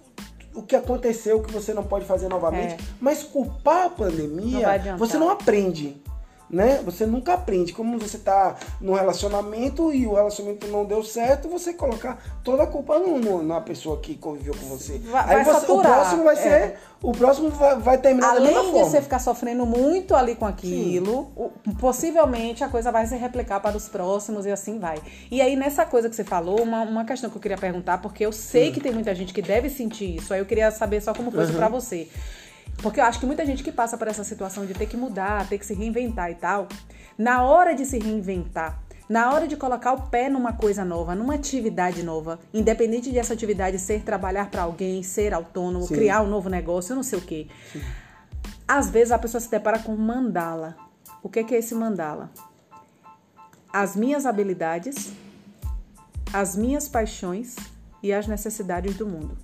o 0.55 0.63
que 0.63 0.75
aconteceu 0.75 1.41
que 1.41 1.51
você 1.51 1.73
não 1.73 1.83
pode 1.83 2.05
fazer 2.05 2.27
novamente. 2.29 2.73
É. 2.73 2.77
Mas 2.99 3.23
culpar 3.23 3.85
a 3.85 3.89
pandemia, 3.89 4.77
não 4.83 4.97
você 4.97 5.17
não 5.17 5.29
aprende 5.29 6.01
né? 6.49 6.81
Você 6.83 7.05
nunca 7.05 7.33
aprende. 7.33 7.73
Como 7.73 7.97
você 7.97 8.17
tá 8.17 8.55
num 8.79 8.93
relacionamento 8.93 9.93
e 9.93 10.07
o 10.07 10.13
relacionamento 10.13 10.67
não 10.67 10.85
deu 10.85 11.03
certo, 11.03 11.49
você 11.49 11.73
colocar 11.73 12.17
toda 12.43 12.63
a 12.63 12.67
culpa 12.67 12.99
no, 12.99 13.19
no 13.19 13.43
na 13.43 13.61
pessoa 13.61 13.99
que 13.99 14.15
conviveu 14.15 14.55
com 14.55 14.65
você. 14.67 14.97
Vai, 14.99 15.35
Aí 15.35 15.43
vai 15.43 15.53
você, 15.53 15.71
o 15.71 15.81
próximo 15.81 16.23
vai 16.23 16.35
ser. 16.35 16.47
É. 16.47 16.77
O 17.01 17.11
próximo 17.11 17.49
vai, 17.51 17.77
vai 17.77 17.97
terminar 17.99 18.31
Além 18.31 18.53
da 18.53 18.61
de 18.61 18.71
você 18.71 19.01
ficar 19.01 19.19
sofrendo 19.19 19.65
muito 19.67 20.15
ali 20.15 20.33
com 20.35 20.45
aquilo, 20.45 21.31
o, 21.35 21.51
possivelmente 21.79 22.63
a 22.63 22.69
coisa 22.69 22.91
vai 22.91 23.05
se 23.05 23.15
replicar 23.15 23.59
para 23.59 23.77
os 23.77 23.87
próximos 23.87 24.47
e 24.47 24.51
assim 24.51 24.79
vai. 24.79 24.99
E 25.29 25.39
aí, 25.39 25.55
nessa 25.55 25.85
coisa 25.85 26.09
que 26.09 26.15
você 26.15 26.23
falou, 26.23 26.61
uma, 26.61 26.81
uma 26.81 27.05
questão 27.05 27.29
que 27.29 27.37
eu 27.37 27.41
queria 27.41 27.57
perguntar, 27.57 27.99
porque 27.99 28.25
eu 28.25 28.31
sei 28.31 28.69
hum. 28.69 28.71
que 28.73 28.79
tem 28.79 28.91
muita 28.91 29.13
gente 29.13 29.31
que 29.31 29.41
deve 29.41 29.69
sentir 29.69 30.15
isso. 30.15 30.33
Aí 30.33 30.39
eu 30.39 30.45
queria 30.45 30.71
saber 30.71 31.01
só 31.01 31.13
como 31.13 31.29
foi 31.29 31.41
uhum. 31.41 31.45
isso 31.49 31.57
pra 31.57 31.69
você. 31.69 32.07
Porque 32.81 32.99
eu 32.99 33.05
acho 33.05 33.19
que 33.19 33.25
muita 33.25 33.45
gente 33.45 33.63
que 33.63 33.71
passa 33.71 33.97
por 33.97 34.07
essa 34.07 34.23
situação 34.23 34.65
de 34.65 34.73
ter 34.73 34.85
que 34.85 34.95
mudar, 34.95 35.47
ter 35.49 35.57
que 35.57 35.65
se 35.65 35.73
reinventar 35.73 36.31
e 36.31 36.35
tal, 36.35 36.67
na 37.17 37.43
hora 37.43 37.73
de 37.73 37.85
se 37.85 37.97
reinventar, 37.97 38.79
na 39.09 39.33
hora 39.33 39.47
de 39.47 39.55
colocar 39.55 39.93
o 39.93 40.01
pé 40.09 40.29
numa 40.29 40.53
coisa 40.53 40.85
nova, 40.85 41.15
numa 41.15 41.35
atividade 41.35 42.03
nova, 42.03 42.39
independente 42.53 43.09
de 43.11 43.17
essa 43.17 43.33
atividade 43.33 43.79
ser 43.79 44.03
trabalhar 44.03 44.51
para 44.51 44.61
alguém, 44.61 45.01
ser 45.01 45.33
autônomo, 45.33 45.87
Sim. 45.87 45.95
criar 45.95 46.21
um 46.21 46.29
novo 46.29 46.49
negócio, 46.49 46.95
não 46.95 47.03
sei 47.03 47.17
o 47.17 47.21
quê. 47.21 47.47
Sim. 47.71 47.81
Às 48.67 48.89
vezes 48.89 49.11
a 49.11 49.19
pessoa 49.19 49.39
se 49.39 49.49
depara 49.49 49.79
com 49.79 49.95
mandala. 49.95 50.75
O 51.23 51.29
que 51.29 51.39
é, 51.39 51.43
que 51.43 51.55
é 51.55 51.59
esse 51.59 51.73
mandala? 51.73 52.29
As 53.71 53.95
minhas 53.95 54.25
habilidades, 54.25 55.13
as 56.33 56.55
minhas 56.55 56.87
paixões 56.87 57.55
e 58.03 58.11
as 58.11 58.27
necessidades 58.27 58.95
do 58.95 59.07
mundo. 59.07 59.37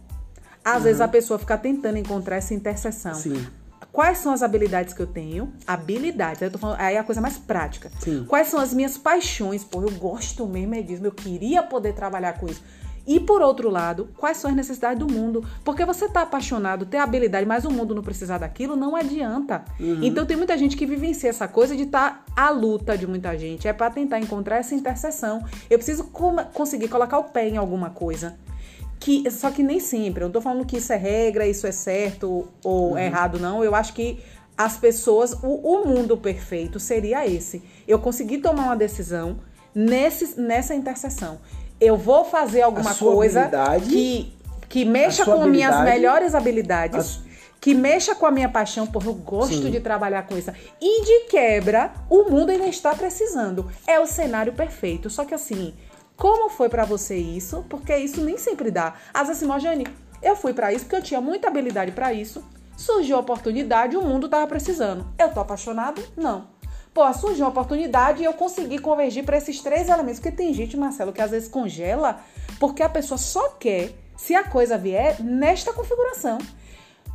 Às 0.63 0.78
uhum. 0.78 0.84
vezes 0.84 1.02
a 1.02 1.08
pessoa 1.08 1.38
fica 1.38 1.58
tentando 1.58 1.97
encontrar 1.97 2.38
essa 2.38 2.54
interseção. 2.54 3.15
Sim. 3.15 3.45
Quais 3.91 4.17
são 4.17 4.34
as 4.34 4.41
habilidades 4.41 4.93
que 4.93 5.02
eu 5.02 5.08
tenho? 5.08 5.54
Habilidades. 5.67 6.41
Aí, 6.41 6.47
eu 6.47 6.52
tô 6.52 6.58
falando, 6.58 6.80
aí 6.80 6.95
é 6.95 6.99
a 6.99 7.04
coisa 7.04 7.21
mais 7.21 7.38
prática. 7.38 7.91
Sim. 7.99 8.26
Quais 8.28 8.47
são 8.47 8.60
as 8.60 8.73
minhas 8.73 8.97
paixões? 8.97 9.63
Pô, 9.63 9.84
eu 9.84 9.91
gosto 9.91 10.47
mesmo 10.47 10.73
é 10.73 10.82
disso. 10.82 11.06
Eu 11.06 11.12
queria 11.12 11.62
poder 11.62 11.93
trabalhar 11.93 12.34
com 12.34 12.47
isso. 12.47 12.63
E 13.06 13.19
por 13.19 13.41
outro 13.41 13.69
lado, 13.69 14.10
quais 14.17 14.38
são 14.38 14.49
as 14.49 14.56
necessidades 14.56 14.97
do 14.97 15.12
mundo? 15.12 15.45
Porque 15.63 15.86
você 15.86 16.08
tá 16.08 16.21
apaixonado, 16.21 16.86
ter 16.86 16.97
habilidade, 16.97 17.45
mas 17.45 17.65
o 17.65 17.71
mundo 17.71 17.93
não 17.93 18.02
precisar 18.02 18.38
daquilo, 18.38 18.76
não 18.76 18.95
adianta. 18.95 19.63
Uhum. 19.80 19.99
Então 20.02 20.26
tem 20.26 20.38
muita 20.38 20.58
gente 20.58 20.78
que 20.78 20.86
vivencia 20.86 21.30
essa 21.30 21.47
coisa 21.47 21.76
de 21.76 21.84
estar 21.84 22.23
tá 22.26 22.43
à 22.43 22.49
luta 22.49 22.97
de 22.97 23.06
muita 23.06 23.38
gente. 23.38 23.67
É 23.67 23.73
para 23.73 23.91
tentar 23.91 24.19
encontrar 24.19 24.58
essa 24.58 24.73
interseção. 24.73 25.43
Eu 25.69 25.78
preciso 25.78 26.06
conseguir 26.54 26.88
colocar 26.88 27.19
o 27.19 27.26
pé 27.26 27.47
em 27.47 27.58
alguma 27.58 27.89
coisa. 27.89 28.38
Que, 29.04 29.30
só 29.32 29.52
que 29.52 29.62
nem 29.62 29.80
sempre. 29.80 30.24
Eu 30.24 30.28
não 30.28 30.32
tô 30.32 30.42
falando 30.42 30.66
que 30.66 30.78
isso 30.78 30.94
é 30.94 30.96
regra, 30.96 31.46
isso 31.46 31.68
é 31.68 31.72
certo 31.72 32.48
ou 32.63 32.92
uhum. 32.92 32.98
errado, 32.98 33.39
não. 33.39 33.63
Eu 33.63 33.76
acho 33.76 33.94
que 33.94 34.20
as 34.58 34.78
pessoas, 34.78 35.34
o, 35.44 35.48
o 35.48 35.88
mundo 35.88 36.16
perfeito 36.16 36.80
seria 36.80 37.28
esse. 37.28 37.62
Eu 37.88 38.00
conseguir 38.00 38.38
tomar 38.38 38.63
uma 38.63 38.76
decisão 38.76 39.39
nesse, 39.76 40.39
nessa 40.39 40.74
interseção 40.74 41.39
eu 41.84 41.98
vou 41.98 42.24
fazer 42.24 42.62
alguma 42.62 42.96
coisa 42.96 43.52
que, 43.88 44.34
que 44.70 44.86
mexa 44.86 45.26
com 45.26 45.46
minhas 45.46 45.82
melhores 45.82 46.34
habilidades. 46.34 47.22
Que 47.60 47.74
mexa 47.74 48.13
com 48.13 48.26
a 48.26 48.32
minha 48.32 48.50
paixão, 48.50 48.86
porque 48.86 49.08
eu 49.08 49.13
gosto 49.13 49.56
Sim. 49.56 49.72
de 49.72 49.80
trabalhar 49.80 50.24
com 50.24 50.38
isso. 50.38 50.52
E 50.82 51.06
de 51.06 51.30
quebra, 51.30 51.94
o 52.10 52.30
mundo 52.30 52.50
ainda 52.50 52.68
está 52.68 52.94
precisando. 52.94 53.72
É 53.88 53.98
o 54.02 54.06
cenário 54.06 54.52
perfeito. 54.52 55.10
Só 55.10 55.24
que 55.24 55.34
assim, 55.34 55.74
como 56.15 56.49
foi 56.49 56.69
para 56.69 56.86
você 56.86 57.15
isso? 57.15 57.65
Porque 57.69 57.95
isso 57.95 58.21
nem 58.21 58.38
sempre 58.38 58.71
dá. 58.71 58.93
Às 59.13 59.28
vezes, 59.28 59.43
Mojane, 59.43 59.88
eu 60.21 60.36
fui 60.36 60.54
para 60.54 60.71
isso 60.71 60.86
porque 60.86 60.95
eu 60.95 61.04
tinha 61.04 61.21
muita 61.21 61.47
habilidade 61.47 61.91
para 61.91 62.13
isso. 62.13 62.43
Surgiu 62.78 63.17
a 63.17 63.19
oportunidade, 63.19 63.97
o 63.97 64.02
mundo 64.02 64.30
tava 64.30 64.47
precisando. 64.47 65.06
Eu 65.17 65.32
tô 65.32 65.39
apaixonado? 65.39 66.02
Não. 66.15 66.47
Pô, 66.93 67.12
surgiu 67.13 67.45
uma 67.45 67.52
oportunidade 67.52 68.21
e 68.21 68.26
eu 68.26 68.34
consegui 68.34 68.78
convergir 68.78 69.23
para 69.26 69.38
esses 69.38 69.62
três 69.62 69.89
elementos. 69.89 70.19
Porque 70.19 70.36
tem 70.36 70.54
gente, 70.54 70.78
Marcelo, 70.78 71.12
que 71.12 71.21
às 71.21 71.32
vezes 71.32 71.49
congela 71.49 72.19
porque 72.60 72.84
a 72.84 72.89
pessoa 72.89 73.17
só 73.17 73.49
quer, 73.49 73.91
se 74.15 74.36
a 74.36 74.43
coisa 74.43 74.78
vier, 74.78 75.21
nesta 75.21 75.73
configuração. 75.73 76.38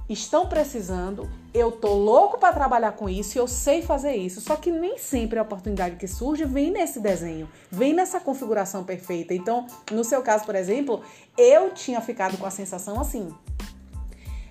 Estão 0.09 0.47
precisando, 0.47 1.29
eu 1.53 1.71
tô 1.71 1.93
louco 1.93 2.39
para 2.39 2.55
trabalhar 2.55 2.93
com 2.93 3.11
isso 3.11 3.37
e 3.37 3.41
eu 3.41 3.47
sei 3.47 3.83
fazer 3.83 4.15
isso. 4.15 4.41
Só 4.41 4.57
que 4.57 4.71
nem 4.71 4.97
sempre 4.97 5.39
a 5.39 5.43
oportunidade 5.43 5.97
que 5.97 6.09
surge 6.09 6.47
vem 6.47 6.71
nesse 6.71 6.99
desenho, 6.99 7.47
vem 7.71 7.93
nessa 7.93 8.19
configuração 8.19 8.85
perfeita. 8.85 9.35
Então, 9.35 9.67
no 9.93 10.03
seu 10.03 10.23
caso, 10.23 10.47
por 10.47 10.55
exemplo, 10.55 11.03
eu 11.37 11.75
tinha 11.75 12.01
ficado 12.01 12.39
com 12.39 12.47
a 12.47 12.51
sensação 12.51 12.99
assim: 12.99 13.35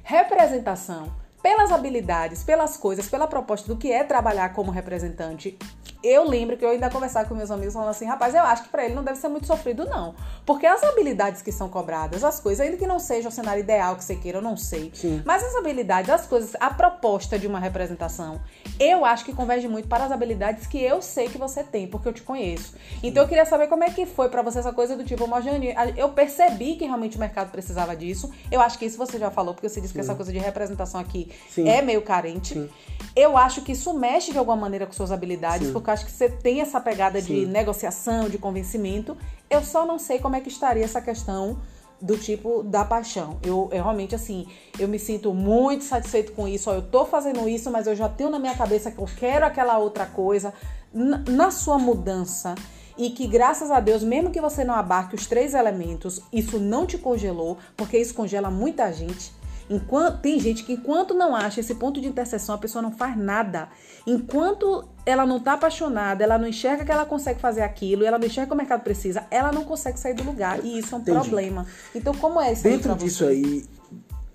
representação 0.04 1.12
pelas 1.47 1.71
habilidades, 1.71 2.43
pelas 2.43 2.75
coisas, 2.75 3.07
pela 3.07 3.25
proposta 3.25 3.69
do 3.69 3.77
que 3.77 3.89
é 3.89 4.03
trabalhar 4.03 4.49
como 4.49 4.69
representante, 4.69 5.57
eu 6.03 6.27
lembro 6.27 6.57
que 6.57 6.63
eu 6.63 6.69
ainda 6.69 6.89
conversava 6.89 7.27
com 7.27 7.33
meus 7.33 7.49
amigos 7.49 7.73
falando 7.73 7.89
assim, 7.89 8.05
rapaz, 8.05 8.36
eu 8.36 8.43
acho 8.43 8.63
que 8.63 8.69
para 8.69 8.86
ele 8.86 8.93
não 8.93 9.03
deve 9.03 9.17
ser 9.17 9.29
muito 9.29 9.47
sofrido, 9.47 9.86
não. 9.86 10.13
Porque 10.45 10.65
as 10.65 10.83
habilidades 10.83 11.41
que 11.41 11.51
são 11.51 11.69
cobradas, 11.69 12.23
as 12.23 12.39
coisas, 12.39 12.65
ainda 12.65 12.77
que 12.77 12.86
não 12.86 12.99
seja 12.99 13.29
o 13.29 13.31
cenário 13.31 13.62
ideal 13.62 13.95
que 13.95 14.03
você 14.03 14.15
queira, 14.15 14.38
eu 14.38 14.41
não 14.41 14.55
sei. 14.55 14.91
Sim. 14.93 15.21
Mas 15.25 15.43
as 15.43 15.55
habilidades, 15.55 16.10
as 16.10 16.27
coisas, 16.27 16.55
a 16.60 16.69
proposta 16.69 17.39
de 17.39 17.47
uma 17.47 17.60
representação, 17.60 18.39
eu 18.79 19.03
acho 19.03 19.25
que 19.25 19.33
converge 19.33 19.67
muito 19.67 19.88
para 19.88 20.03
as 20.05 20.12
habilidades 20.12 20.67
que 20.67 20.81
eu 20.81 21.01
sei 21.01 21.29
que 21.29 21.38
você 21.38 21.63
tem, 21.63 21.88
porque 21.88 22.07
eu 22.07 22.13
te 22.13 22.21
conheço. 22.21 22.75
Então 23.01 23.23
eu 23.23 23.27
queria 23.27 23.45
saber 23.45 23.67
como 23.67 23.83
é 23.83 23.89
que 23.89 24.05
foi 24.05 24.29
para 24.29 24.41
você 24.41 24.60
essa 24.60 24.73
coisa 24.73 24.95
do 24.95 25.03
tipo, 25.03 25.25
Mojane, 25.27 25.73
eu 25.95 26.10
percebi 26.10 26.75
que 26.75 26.86
realmente 26.86 27.17
o 27.17 27.19
mercado 27.19 27.51
precisava 27.51 27.95
disso. 27.95 28.31
Eu 28.51 28.62
acho 28.62 28.77
que 28.77 28.86
isso 28.86 28.97
você 28.97 29.17
já 29.17 29.31
falou, 29.31 29.53
porque 29.53 29.67
você 29.67 29.81
disse 29.81 29.93
Sim. 29.93 29.99
que 29.99 30.05
essa 30.05 30.15
coisa 30.15 30.31
de 30.31 30.38
representação 30.38 31.01
aqui 31.01 31.31
Sim. 31.50 31.67
é 31.67 31.82
meio 31.82 32.02
carente. 32.02 32.69
Eu 33.15 33.36
acho 33.38 33.62
que 33.62 33.71
isso 33.71 33.93
mexe 33.93 34.32
de 34.32 34.38
alguma 34.38 34.58
maneira 34.58 34.86
com 34.86 34.93
suas 34.93 35.12
habilidades, 35.12 35.71
porque 35.71 35.89
eu 35.89 35.93
acho 35.93 36.06
que 36.06 36.12
você 36.12 36.30
tem 36.30 36.62
essa 36.62 36.80
pegada 36.80 37.19
Sim. 37.19 37.34
de 37.34 37.45
negociação, 37.47 38.30
de 38.30 38.38
convencimento. 38.38 39.17
Eu 39.50 39.63
só 39.63 39.86
não 39.86 39.97
sei 39.97 40.19
como 40.19 40.36
é 40.36 40.41
que 40.41 40.50
estaria 40.50 40.84
essa 40.84 41.02
questão 41.02 41.58
do 42.00 42.17
tipo 42.17 42.62
da 42.63 42.86
paixão. 42.86 43.39
Eu, 43.41 43.69
eu, 43.71 43.84
realmente, 43.84 44.13
assim, 44.13 44.45
eu 44.80 44.88
me 44.88 45.00
sinto 45.00 45.34
muito 45.34 45.84
satisfeito 45.84 46.32
com 46.34 46.47
isso. 46.47 46.69
Ó, 46.69 46.76
eu 46.76 46.82
tô 46.84 47.06
fazendo 47.06 47.50
isso, 47.50 47.71
mas 47.71 47.88
eu 47.88 47.95
já 47.95 48.08
tenho 48.08 48.30
na 48.30 48.39
minha 48.39 48.56
cabeça 48.56 48.91
que 48.91 49.00
eu 49.00 49.10
quero 49.17 49.45
aquela 49.45 49.78
outra 49.78 50.06
coisa. 50.06 50.54
Na, 50.93 51.17
na 51.28 51.52
sua 51.52 51.78
mudança, 51.78 52.56
e 52.97 53.12
que 53.12 53.28
graças 53.28 53.69
a 53.69 53.80
Deus, 53.80 54.04
mesmo 54.04 54.32
que 54.32 54.41
você 54.41 54.63
não 54.63 54.73
abarque 54.73 55.15
os 55.15 55.28
três 55.28 55.54
elementos, 55.54 56.21
isso 56.34 56.60
não 56.60 56.86
te 56.86 56.97
congelou, 56.97 57.58
porque 57.76 57.97
isso 57.97 58.13
congela 58.13 58.50
muita 58.50 58.91
gente. 58.91 59.32
Enquanto, 59.69 60.21
tem 60.21 60.39
gente 60.39 60.63
que 60.63 60.73
enquanto 60.73 61.13
não 61.13 61.36
acha 61.36 61.60
esse 61.60 61.75
ponto 61.75 61.99
de 61.99 62.08
interseção, 62.08 62.56
a 62.56 62.58
pessoa 62.58 62.82
não 62.82 62.91
faz 62.91 63.17
nada. 63.17 63.69
Enquanto 64.06 64.88
ela 65.06 65.25
não 65.25 65.38
está 65.38 65.53
apaixonada, 65.53 66.23
ela 66.23 66.38
não 66.38 66.47
enxerga 66.47 66.86
que 66.86 66.91
ela 66.91 67.06
consegue 67.06 67.39
fazer 67.39 67.62
aquilo, 67.62 68.06
ela 68.06 68.17
não 68.17 68.25
enxerga 68.25 68.47
que 68.47 68.53
o 68.53 68.58
mercado 68.58 68.82
precisa, 68.82 69.27
ela 69.30 69.51
não 69.51 69.65
consegue 69.65 69.99
sair 69.99 70.13
do 70.13 70.23
lugar. 70.23 70.63
E 70.63 70.80
isso 70.80 70.95
é 70.95 70.97
um 70.97 71.01
Entendi. 71.01 71.19
problema. 71.19 71.65
Então, 71.93 72.13
como 72.13 72.39
é 72.39 72.53
isso 72.53 72.63
Dentro 72.63 72.95
disso 72.95 73.25
você? 73.25 73.32
aí, 73.32 73.65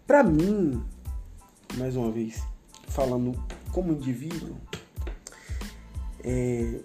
para 0.06 0.22
mim, 0.22 0.82
mais 1.78 1.96
uma 1.96 2.10
vez, 2.10 2.42
falando 2.88 3.32
como 3.72 3.92
indivíduo, 3.92 4.54
é, 6.22 6.80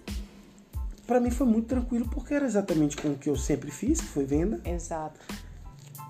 para 1.06 1.20
mim 1.20 1.30
foi 1.30 1.46
muito 1.46 1.66
tranquilo 1.66 2.08
porque 2.08 2.32
era 2.32 2.46
exatamente 2.46 2.96
com 2.96 3.08
o 3.08 3.18
que 3.18 3.28
eu 3.28 3.36
sempre 3.36 3.70
fiz, 3.70 4.00
que 4.00 4.06
foi 4.06 4.24
venda. 4.24 4.58
Exato. 4.64 5.20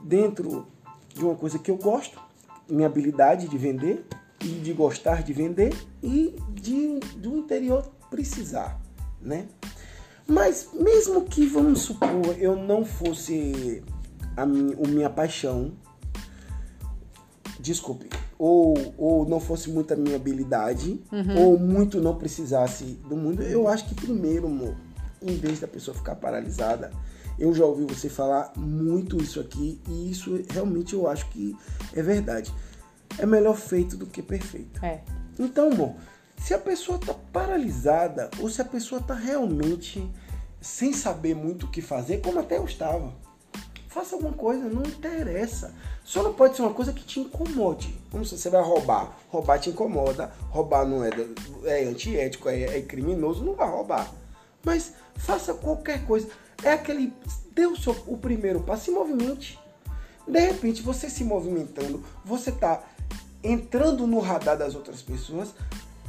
Dentro 0.03 0.67
de 1.13 1.25
uma 1.25 1.35
coisa 1.35 1.59
que 1.59 1.71
eu 1.71 1.77
gosto, 1.77 2.28
minha 2.69 2.87
habilidade 2.87 3.49
de 3.49 3.59
vender 3.59 4.05
e 4.45 4.49
de 4.49 4.73
gostar 4.73 5.23
de 5.23 5.33
vender 5.33 5.75
e 6.03 6.37
de 6.53 7.01
do 7.17 7.37
interior 7.37 7.91
precisar, 8.11 8.81
né? 9.21 9.47
Mas 10.27 10.69
mesmo 10.75 11.25
que 11.25 11.47
vamos 11.47 11.81
supor 11.81 12.37
eu 12.39 12.55
não 12.55 12.85
fosse 12.85 13.83
a 14.37 14.47
minha, 14.47 14.77
a 14.77 14.89
minha 14.89 15.11
paixão, 15.11 15.73
desculpe, 17.59 18.09
ou, 18.39 18.95
ou 18.97 19.29
não 19.29 19.41
fosse 19.41 19.71
muito 19.71 19.93
a 19.93 19.97
minha 19.97 20.17
habilidade, 20.17 21.01
uhum. 21.11 21.39
ou 21.39 21.59
muito 21.59 22.01
não 22.01 22.17
precisasse 22.17 22.85
do 23.09 23.17
mundo, 23.17 23.43
eu 23.43 23.67
acho 23.67 23.89
que 23.89 23.95
primeiro, 23.95 24.47
amor, 24.47 24.77
em 25.21 25.35
vez 25.37 25.59
da 25.61 25.67
pessoa 25.67 25.97
ficar 25.97 26.15
paralisada, 26.15 26.93
eu 27.39 27.55
já 27.55 27.65
ouvi 27.65 27.85
você 27.85 28.09
falar 28.09 28.53
muito 28.57 29.23
isso 29.23 29.41
aqui 29.41 29.81
e 29.89 30.11
isso 30.11 30.45
realmente 30.51 30.95
eu 30.95 31.09
acho 31.09 31.29
que 31.31 31.57
é 31.95 32.03
verdade. 32.03 32.53
É 33.19 33.25
melhor 33.25 33.57
feito 33.57 33.97
do 33.97 34.07
que 34.07 34.23
perfeito. 34.23 34.85
É. 34.85 35.01
Então, 35.39 35.71
bom, 35.71 35.97
se 36.37 36.53
a 36.53 36.59
pessoa 36.59 36.99
está 36.99 37.15
paralisada 37.33 38.31
ou 38.41 38.49
se 38.49 38.61
a 38.61 38.65
pessoa 38.65 39.01
está 39.01 39.15
realmente 39.15 40.11
sem 40.61 40.93
saber 40.93 41.35
muito 41.35 41.67
o 41.67 41.71
que 41.71 41.81
fazer, 41.81 42.21
como 42.21 42.41
até 42.41 42.59
eu 42.59 42.65
estava, 42.65 43.15
faça 43.89 44.17
alguma 44.17 44.33
coisa, 44.33 44.69
não 44.69 44.83
interessa. 44.83 45.75
Só 46.05 46.23
não 46.23 46.33
pode 46.33 46.57
ser 46.57 46.63
uma 46.63 46.75
coisa 46.75 46.93
que 46.93 47.05
te 47.05 47.21
incomode. 47.21 47.95
Como 48.11 48.25
se 48.25 48.37
você 48.37 48.51
vai 48.51 48.63
roubar, 48.63 49.17
roubar 49.29 49.59
te 49.59 49.71
incomoda, 49.71 50.33
roubar 50.51 50.87
não 50.87 51.05
é, 51.05 51.11
é 51.65 51.85
antiético, 51.85 52.49
é, 52.49 52.79
é 52.79 52.83
criminoso, 52.83 53.45
não 53.45 53.55
vai 53.55 53.69
roubar. 53.69 54.11
Mas 54.65 54.95
faça 55.17 55.55
qualquer 55.55 56.05
coisa 56.07 56.29
é 56.63 56.73
aquele. 56.73 57.13
Dê 57.53 57.67
o, 57.67 57.77
seu, 57.77 57.97
o 58.07 58.17
primeiro 58.17 58.61
passo, 58.61 58.87
se 58.87 58.91
movimente. 58.91 59.59
De 60.27 60.39
repente, 60.39 60.83
você 60.83 61.09
se 61.09 61.25
movimentando, 61.25 62.05
você 62.25 62.51
está 62.51 62.83
entrando 63.43 64.07
no 64.07 64.19
radar 64.21 64.59
das 64.59 64.75
outras 64.75 65.01
pessoas, 65.01 65.55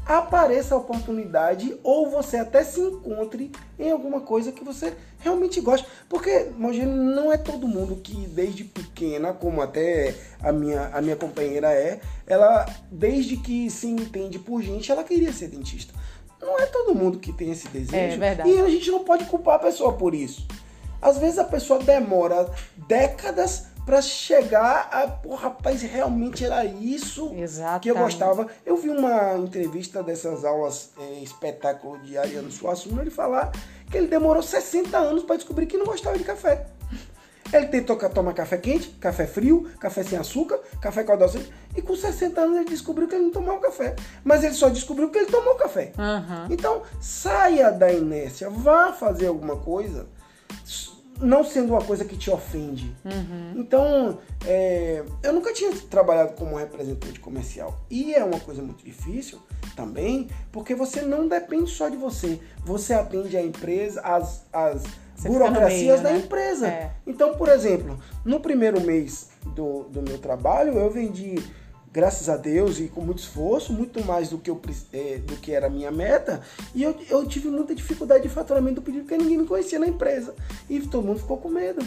apareça 0.05 0.73
a 0.73 0.77
oportunidade 0.77 1.77
ou 1.83 2.09
você 2.09 2.37
até 2.37 2.63
se 2.63 2.81
encontre 2.81 3.51
em 3.77 3.91
alguma 3.91 4.21
coisa 4.21 4.51
que 4.51 4.63
você 4.63 4.93
realmente 5.19 5.61
gosta. 5.61 5.87
Porque, 6.09 6.51
imagina, 6.57 6.91
não 6.91 7.31
é 7.31 7.37
todo 7.37 7.67
mundo 7.67 7.97
que 7.97 8.15
desde 8.27 8.63
pequena, 8.63 9.33
como 9.33 9.61
até 9.61 10.15
a 10.41 10.51
minha, 10.51 10.87
a 10.87 11.01
minha 11.01 11.15
companheira 11.15 11.71
é, 11.71 12.01
ela, 12.25 12.65
desde 12.91 13.37
que 13.37 13.69
se 13.69 13.87
entende 13.87 14.39
por 14.39 14.61
gente, 14.61 14.91
ela 14.91 15.03
queria 15.03 15.31
ser 15.31 15.47
dentista. 15.47 15.93
Não 16.41 16.59
é 16.59 16.65
todo 16.65 16.95
mundo 16.95 17.19
que 17.19 17.33
tem 17.33 17.51
esse 17.51 17.67
desejo. 17.67 17.95
É 17.95 18.17
verdade. 18.17 18.49
E 18.49 18.59
a 18.59 18.69
gente 18.69 18.89
não 18.91 19.03
pode 19.03 19.25
culpar 19.25 19.55
a 19.55 19.59
pessoa 19.59 19.93
por 19.93 20.13
isso. 20.13 20.47
Às 21.01 21.17
vezes 21.17 21.37
a 21.37 21.43
pessoa 21.43 21.79
demora 21.81 22.49
décadas 22.75 23.67
para 23.85 24.01
chegar 24.01 24.87
a, 24.91 25.07
pô, 25.07 25.33
rapaz, 25.33 25.81
realmente 25.81 26.45
era 26.45 26.63
isso 26.63 27.33
Exatamente. 27.35 27.81
que 27.81 27.89
eu 27.89 27.95
gostava. 27.95 28.47
Eu 28.65 28.77
vi 28.77 28.89
uma 28.89 29.35
entrevista 29.37 30.03
dessas 30.03 30.45
aulas 30.45 30.91
é, 30.99 31.23
espetáculo 31.23 31.97
de 31.99 32.17
Ariano 32.17 32.51
Suassuna, 32.51 33.01
ele 33.01 33.09
falar 33.09 33.51
que 33.89 33.97
ele 33.97 34.07
demorou 34.07 34.43
60 34.43 34.95
anos 34.95 35.23
para 35.23 35.37
descobrir 35.37 35.65
que 35.65 35.77
não 35.77 35.85
gostava 35.85 36.17
de 36.17 36.23
café. 36.23 36.67
Ele 37.51 37.67
tentou 37.67 37.95
tomar 37.97 38.33
café 38.33 38.57
quente, 38.57 38.89
café 38.99 39.25
frio, 39.25 39.69
café 39.79 40.03
sem 40.03 40.17
açúcar, 40.17 40.59
café 40.81 41.03
com 41.03 41.13
adoçante. 41.13 41.51
E 41.75 41.81
com 41.81 41.95
60 41.95 42.39
anos 42.39 42.57
ele 42.57 42.69
descobriu 42.69 43.07
que 43.07 43.15
ele 43.15 43.25
não 43.25 43.31
tomava 43.31 43.59
café. 43.59 43.95
Mas 44.23 44.43
ele 44.43 44.53
só 44.53 44.69
descobriu 44.69 45.09
que 45.09 45.17
ele 45.17 45.31
tomou 45.31 45.55
café. 45.55 45.91
Uhum. 45.97 46.47
Então, 46.49 46.83
saia 47.01 47.71
da 47.71 47.91
inércia, 47.91 48.49
vá 48.49 48.93
fazer 48.93 49.27
alguma 49.27 49.55
coisa, 49.55 50.07
não 51.19 51.43
sendo 51.43 51.73
uma 51.73 51.81
coisa 51.81 52.05
que 52.05 52.15
te 52.15 52.29
ofende. 52.29 52.95
Uhum. 53.03 53.53
Então, 53.55 54.19
é, 54.45 55.03
eu 55.23 55.33
nunca 55.33 55.53
tinha 55.53 55.71
trabalhado 55.89 56.33
como 56.33 56.55
representante 56.55 57.19
comercial. 57.19 57.79
E 57.89 58.13
é 58.13 58.23
uma 58.23 58.39
coisa 58.39 58.61
muito 58.61 58.83
difícil 58.85 59.39
também, 59.75 60.29
porque 60.51 60.75
você 60.75 61.01
não 61.01 61.27
depende 61.27 61.69
só 61.71 61.89
de 61.89 61.97
você. 61.97 62.39
Você 62.63 62.93
atende 62.93 63.35
a 63.35 63.41
empresa, 63.41 64.01
as, 64.01 64.45
as 64.53 64.83
burocracias 65.27 66.01
meio, 66.01 66.03
da 66.03 66.11
né? 66.11 66.17
empresa. 66.17 66.67
É. 66.67 66.91
Então, 67.05 67.35
por 67.35 67.49
exemplo, 67.49 67.99
no 68.23 68.39
primeiro 68.39 68.79
mês 68.81 69.29
do, 69.45 69.83
do 69.83 70.01
meu 70.01 70.17
trabalho, 70.17 70.73
eu 70.77 70.89
vendi, 70.89 71.35
graças 71.91 72.29
a 72.29 72.37
Deus 72.37 72.79
e 72.79 72.87
com 72.87 73.01
muito 73.01 73.19
esforço, 73.19 73.73
muito 73.73 74.03
mais 74.05 74.29
do 74.29 74.37
que, 74.37 74.49
eu, 74.49 74.59
é, 74.93 75.17
do 75.17 75.35
que 75.37 75.51
era 75.51 75.67
a 75.67 75.69
minha 75.69 75.91
meta. 75.91 76.41
E 76.73 76.83
eu, 76.83 76.95
eu 77.09 77.25
tive 77.25 77.49
muita 77.49 77.75
dificuldade 77.75 78.23
de 78.23 78.29
faturamento 78.29 78.75
do 78.75 78.81
pedido, 78.81 79.03
porque 79.03 79.17
ninguém 79.17 79.37
me 79.39 79.45
conhecia 79.45 79.79
na 79.79 79.87
empresa. 79.87 80.33
E 80.69 80.79
todo 80.81 81.05
mundo 81.05 81.19
ficou 81.19 81.37
com 81.37 81.49
medo. 81.49 81.85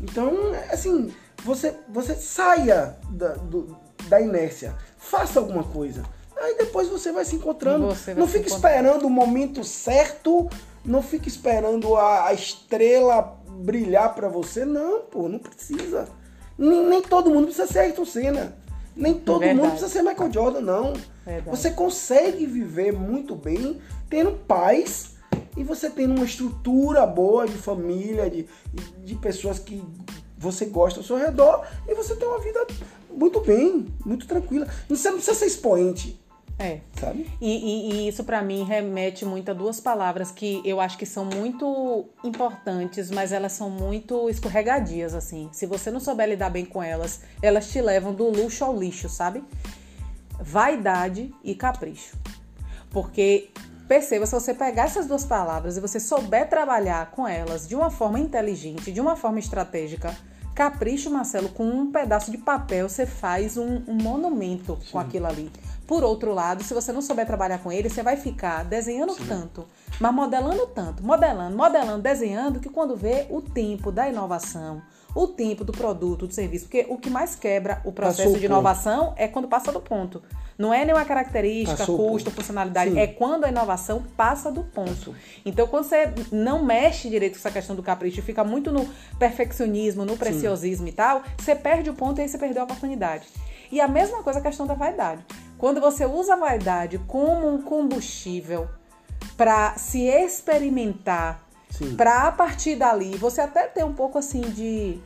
Então, 0.00 0.52
assim, 0.70 1.12
você, 1.42 1.74
você 1.88 2.14
saia 2.14 2.96
da, 3.10 3.34
do, 3.34 3.76
da 4.08 4.20
inércia, 4.20 4.74
faça 4.98 5.38
alguma 5.40 5.64
coisa. 5.64 6.02
Aí 6.36 6.56
depois 6.58 6.88
você 6.88 7.12
vai 7.12 7.24
se 7.24 7.36
encontrando. 7.36 7.88
Vai 7.88 8.14
não 8.14 8.28
fique 8.28 8.48
esperando 8.48 9.06
o 9.06 9.10
momento 9.10 9.64
certo 9.64 10.48
não 10.86 11.02
fique 11.02 11.28
esperando 11.28 11.96
a, 11.96 12.28
a 12.28 12.32
estrela 12.32 13.38
brilhar 13.48 14.14
para 14.14 14.28
você. 14.28 14.64
Não, 14.64 15.00
pô, 15.02 15.28
não 15.28 15.38
precisa. 15.38 16.08
Nem, 16.56 16.86
nem, 16.86 17.02
todo 17.02 17.30
mundo 17.30 17.46
precisa 17.46 17.66
ser 17.66 17.80
Ayrton 17.80 18.04
Senna. 18.04 18.56
Nem 18.94 19.14
todo 19.14 19.40
Verdade. 19.40 19.60
mundo 19.60 19.70
precisa 19.72 19.90
ser 19.90 20.02
Michael 20.02 20.32
Jordan, 20.32 20.60
não. 20.60 20.92
Verdade. 21.24 21.50
Você 21.50 21.70
consegue 21.70 22.46
viver 22.46 22.92
muito 22.92 23.34
bem 23.34 23.80
tendo 24.08 24.32
paz 24.32 25.16
e 25.56 25.62
você 25.62 25.90
tendo 25.90 26.14
uma 26.14 26.24
estrutura 26.24 27.04
boa 27.06 27.46
de 27.46 27.58
família, 27.58 28.30
de, 28.30 28.46
de 29.04 29.14
pessoas 29.16 29.58
que 29.58 29.82
você 30.38 30.66
gosta 30.66 31.00
ao 31.00 31.04
seu 31.04 31.16
redor 31.16 31.66
e 31.88 31.94
você 31.94 32.14
tem 32.14 32.28
uma 32.28 32.40
vida 32.40 32.66
muito 33.10 33.40
bem, 33.40 33.86
muito 34.04 34.26
tranquila. 34.26 34.66
Você 34.88 35.08
não 35.08 35.16
precisa 35.16 35.38
ser 35.38 35.46
expoente. 35.46 36.20
É. 36.58 36.80
Sabe? 36.98 37.30
E, 37.40 37.50
e, 37.50 37.92
e 37.92 38.08
isso 38.08 38.24
para 38.24 38.40
mim 38.40 38.64
remete 38.64 39.24
muito 39.24 39.50
a 39.50 39.54
duas 39.54 39.78
palavras 39.78 40.30
que 40.30 40.62
eu 40.64 40.80
acho 40.80 40.96
que 40.96 41.04
são 41.04 41.24
muito 41.24 42.08
importantes, 42.24 43.10
mas 43.10 43.30
elas 43.30 43.52
são 43.52 43.68
muito 43.68 44.30
escorregadias, 44.30 45.14
assim. 45.14 45.50
Se 45.52 45.66
você 45.66 45.90
não 45.90 46.00
souber 46.00 46.28
lidar 46.28 46.50
bem 46.50 46.64
com 46.64 46.82
elas, 46.82 47.20
elas 47.42 47.70
te 47.70 47.80
levam 47.80 48.14
do 48.14 48.28
luxo 48.30 48.64
ao 48.64 48.76
lixo, 48.76 49.08
sabe? 49.08 49.44
Vaidade 50.40 51.32
e 51.44 51.54
capricho. 51.54 52.16
Porque 52.90 53.50
perceba, 53.86 54.24
se 54.24 54.32
você 54.32 54.54
pegar 54.54 54.84
essas 54.84 55.06
duas 55.06 55.24
palavras 55.24 55.76
e 55.76 55.80
você 55.80 56.00
souber 56.00 56.48
trabalhar 56.48 57.10
com 57.10 57.28
elas 57.28 57.68
de 57.68 57.74
uma 57.74 57.90
forma 57.90 58.18
inteligente, 58.18 58.90
de 58.90 59.00
uma 59.00 59.14
forma 59.14 59.38
estratégica, 59.38 60.16
capricho, 60.56 61.10
Marcelo, 61.10 61.50
com 61.50 61.64
um 61.68 61.92
pedaço 61.92 62.30
de 62.30 62.38
papel 62.38 62.88
você 62.88 63.04
faz 63.04 63.58
um, 63.58 63.82
um 63.86 63.94
monumento 63.94 64.78
Sim. 64.80 64.92
com 64.92 64.98
aquilo 64.98 65.26
ali. 65.26 65.52
Por 65.86 66.02
outro 66.02 66.32
lado, 66.32 66.64
se 66.64 66.72
você 66.72 66.90
não 66.92 67.02
souber 67.02 67.26
trabalhar 67.26 67.58
com 67.58 67.70
ele, 67.70 67.90
você 67.90 68.02
vai 68.02 68.16
ficar 68.16 68.64
desenhando 68.64 69.12
Sim. 69.12 69.26
tanto, 69.28 69.66
mas 70.00 70.14
modelando 70.14 70.66
tanto, 70.68 71.04
modelando, 71.04 71.54
modelando, 71.54 72.02
desenhando, 72.02 72.58
que 72.58 72.70
quando 72.70 72.96
vê 72.96 73.26
o 73.28 73.42
tempo 73.42 73.92
da 73.92 74.08
inovação, 74.08 74.82
o 75.14 75.26
tempo 75.26 75.62
do 75.62 75.72
produto, 75.72 76.26
do 76.26 76.32
serviço, 76.32 76.64
porque 76.64 76.86
o 76.88 76.96
que 76.96 77.10
mais 77.10 77.36
quebra 77.36 77.82
o 77.84 77.92
processo 77.92 78.38
de 78.38 78.46
inovação 78.46 79.12
é 79.16 79.28
quando 79.28 79.48
passa 79.48 79.70
do 79.70 79.80
ponto. 79.80 80.22
Não 80.58 80.72
é 80.72 80.84
nenhuma 80.84 81.04
característica, 81.04 81.76
Passou 81.76 81.96
custo, 81.98 82.30
funcionalidade, 82.30 82.92
Sim. 82.92 82.98
é 82.98 83.06
quando 83.06 83.44
a 83.44 83.48
inovação 83.50 84.02
passa 84.16 84.50
do 84.50 84.64
ponto. 84.64 85.14
Então, 85.44 85.66
quando 85.66 85.84
você 85.84 86.12
não 86.32 86.64
mexe 86.64 87.10
direito 87.10 87.34
com 87.34 87.40
essa 87.40 87.50
questão 87.50 87.76
do 87.76 87.82
capricho, 87.82 88.22
fica 88.22 88.42
muito 88.42 88.72
no 88.72 88.88
perfeccionismo, 89.18 90.04
no 90.04 90.16
preciosismo 90.16 90.86
Sim. 90.86 90.92
e 90.92 90.94
tal, 90.94 91.22
você 91.38 91.54
perde 91.54 91.90
o 91.90 91.94
ponto 91.94 92.18
e 92.18 92.22
aí 92.22 92.28
você 92.28 92.38
perdeu 92.38 92.62
a 92.62 92.64
oportunidade. 92.64 93.26
E 93.70 93.80
a 93.80 93.88
mesma 93.88 94.22
coisa 94.22 94.38
a 94.38 94.42
questão 94.42 94.66
da 94.66 94.74
vaidade. 94.74 95.24
Quando 95.58 95.80
você 95.80 96.06
usa 96.06 96.34
a 96.34 96.36
vaidade 96.36 96.98
como 97.06 97.52
um 97.52 97.60
combustível 97.60 98.68
para 99.36 99.76
se 99.76 100.04
experimentar, 100.04 101.46
para 101.96 102.28
a 102.28 102.32
partir 102.32 102.76
dali 102.76 103.16
você 103.16 103.40
até 103.40 103.66
ter 103.66 103.84
um 103.84 103.92
pouco 103.92 104.18
assim 104.18 104.40
de. 104.40 104.98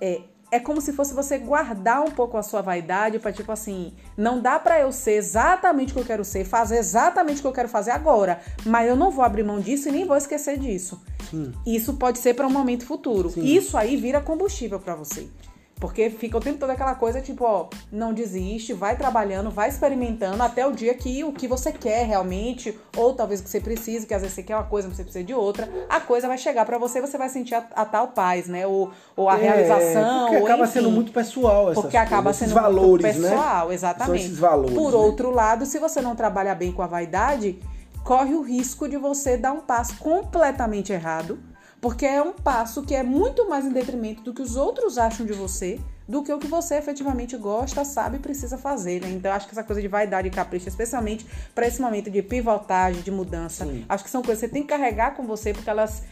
É, 0.00 0.20
é 0.50 0.58
como 0.58 0.80
se 0.80 0.92
fosse 0.92 1.14
você 1.14 1.38
guardar 1.38 2.02
um 2.02 2.10
pouco 2.10 2.36
a 2.36 2.42
sua 2.42 2.62
vaidade 2.62 3.18
para 3.18 3.32
tipo 3.32 3.52
assim, 3.52 3.92
não 4.16 4.40
dá 4.40 4.58
para 4.58 4.80
eu 4.80 4.90
ser 4.90 5.12
exatamente 5.12 5.92
o 5.92 5.94
que 5.94 6.00
eu 6.00 6.06
quero 6.06 6.24
ser, 6.24 6.44
fazer 6.44 6.78
exatamente 6.78 7.38
o 7.38 7.42
que 7.42 7.48
eu 7.48 7.52
quero 7.52 7.68
fazer 7.68 7.90
agora, 7.90 8.40
mas 8.64 8.88
eu 8.88 8.96
não 8.96 9.10
vou 9.10 9.24
abrir 9.24 9.42
mão 9.42 9.60
disso 9.60 9.88
e 9.88 9.92
nem 9.92 10.06
vou 10.06 10.16
esquecer 10.16 10.58
disso. 10.58 11.00
Sim. 11.30 11.52
Isso 11.66 11.94
pode 11.94 12.18
ser 12.18 12.34
para 12.34 12.46
um 12.46 12.50
momento 12.50 12.86
futuro. 12.86 13.30
Sim. 13.30 13.44
Isso 13.44 13.76
aí 13.76 13.96
vira 13.96 14.20
combustível 14.20 14.80
para 14.80 14.94
você. 14.94 15.28
Porque 15.80 16.10
fica 16.10 16.36
o 16.36 16.40
tempo 16.40 16.58
todo 16.58 16.70
aquela 16.70 16.94
coisa, 16.94 17.20
tipo, 17.20 17.44
ó, 17.44 17.68
não 17.90 18.12
desiste, 18.12 18.72
vai 18.72 18.96
trabalhando, 18.96 19.50
vai 19.50 19.68
experimentando 19.68 20.42
até 20.42 20.66
o 20.66 20.72
dia 20.72 20.92
que 20.94 21.22
o 21.22 21.32
que 21.32 21.46
você 21.46 21.70
quer 21.70 22.04
realmente, 22.04 22.76
ou 22.96 23.14
talvez 23.14 23.40
o 23.40 23.44
que 23.44 23.50
você 23.50 23.60
precise, 23.60 24.06
que 24.06 24.12
às 24.12 24.22
vezes 24.22 24.34
você 24.34 24.42
quer 24.42 24.56
uma 24.56 24.64
coisa, 24.64 24.88
você 24.88 25.04
precisa 25.04 25.24
de 25.24 25.32
outra, 25.32 25.68
a 25.88 26.00
coisa 26.00 26.26
vai 26.26 26.36
chegar 26.36 26.66
para 26.66 26.78
você, 26.78 27.00
você 27.00 27.16
vai 27.16 27.28
sentir 27.28 27.54
a, 27.54 27.64
a, 27.76 27.84
tal 27.84 28.08
paz, 28.08 28.48
né? 28.48 28.66
Ou, 28.66 28.90
ou 29.14 29.28
a 29.28 29.38
é, 29.38 29.42
realização. 29.42 30.28
Porque 30.28 30.36
acaba 30.44 30.64
enfim, 30.64 30.72
sendo 30.72 30.90
muito 30.90 31.12
pessoal 31.12 31.72
Porque 31.72 31.96
acaba 31.96 32.24
coisas, 32.24 32.48
sendo 32.48 32.54
valores, 32.54 33.06
muito 33.06 33.20
né? 33.20 33.30
pessoal, 33.30 33.68
né? 33.68 33.74
exatamente. 33.74 34.06
São 34.06 34.26
esses 34.26 34.38
valores, 34.38 34.74
Por 34.74 34.90
né? 34.90 34.96
outro 34.96 35.30
lado, 35.30 35.64
se 35.64 35.78
você 35.78 36.00
não 36.00 36.16
trabalha 36.16 36.54
bem 36.56 36.72
com 36.72 36.82
a 36.82 36.86
vaidade, 36.88 37.58
corre 38.02 38.34
o 38.34 38.42
risco 38.42 38.88
de 38.88 38.96
você 38.96 39.36
dar 39.36 39.52
um 39.52 39.60
passo 39.60 39.96
completamente 39.98 40.92
errado, 40.92 41.38
porque 41.80 42.06
é 42.06 42.22
um 42.22 42.32
passo 42.32 42.82
que 42.82 42.94
é 42.94 43.02
muito 43.02 43.48
mais 43.48 43.64
em 43.64 43.72
detrimento 43.72 44.22
do 44.22 44.34
que 44.34 44.42
os 44.42 44.56
outros 44.56 44.98
acham 44.98 45.24
de 45.24 45.32
você 45.32 45.78
do 46.08 46.22
que 46.22 46.32
o 46.32 46.38
que 46.38 46.46
você 46.46 46.76
efetivamente 46.76 47.36
gosta, 47.36 47.84
sabe 47.84 48.16
e 48.16 48.18
precisa 48.18 48.56
fazer, 48.56 49.02
né? 49.02 49.10
Então, 49.10 49.30
acho 49.30 49.46
que 49.46 49.52
essa 49.52 49.62
coisa 49.62 49.82
de 49.82 49.88
vaidade 49.88 50.26
e 50.26 50.30
capricho, 50.30 50.66
especialmente 50.66 51.26
para 51.54 51.66
esse 51.66 51.82
momento 51.82 52.10
de 52.10 52.22
pivotagem, 52.22 53.02
de 53.02 53.10
mudança, 53.10 53.66
Sim. 53.66 53.84
acho 53.86 54.04
que 54.04 54.08
são 54.08 54.22
coisas 54.22 54.40
que 54.40 54.46
você 54.46 54.52
tem 54.52 54.62
que 54.62 54.68
carregar 54.68 55.14
com 55.14 55.26
você, 55.26 55.52
porque 55.52 55.68
elas 55.68 56.02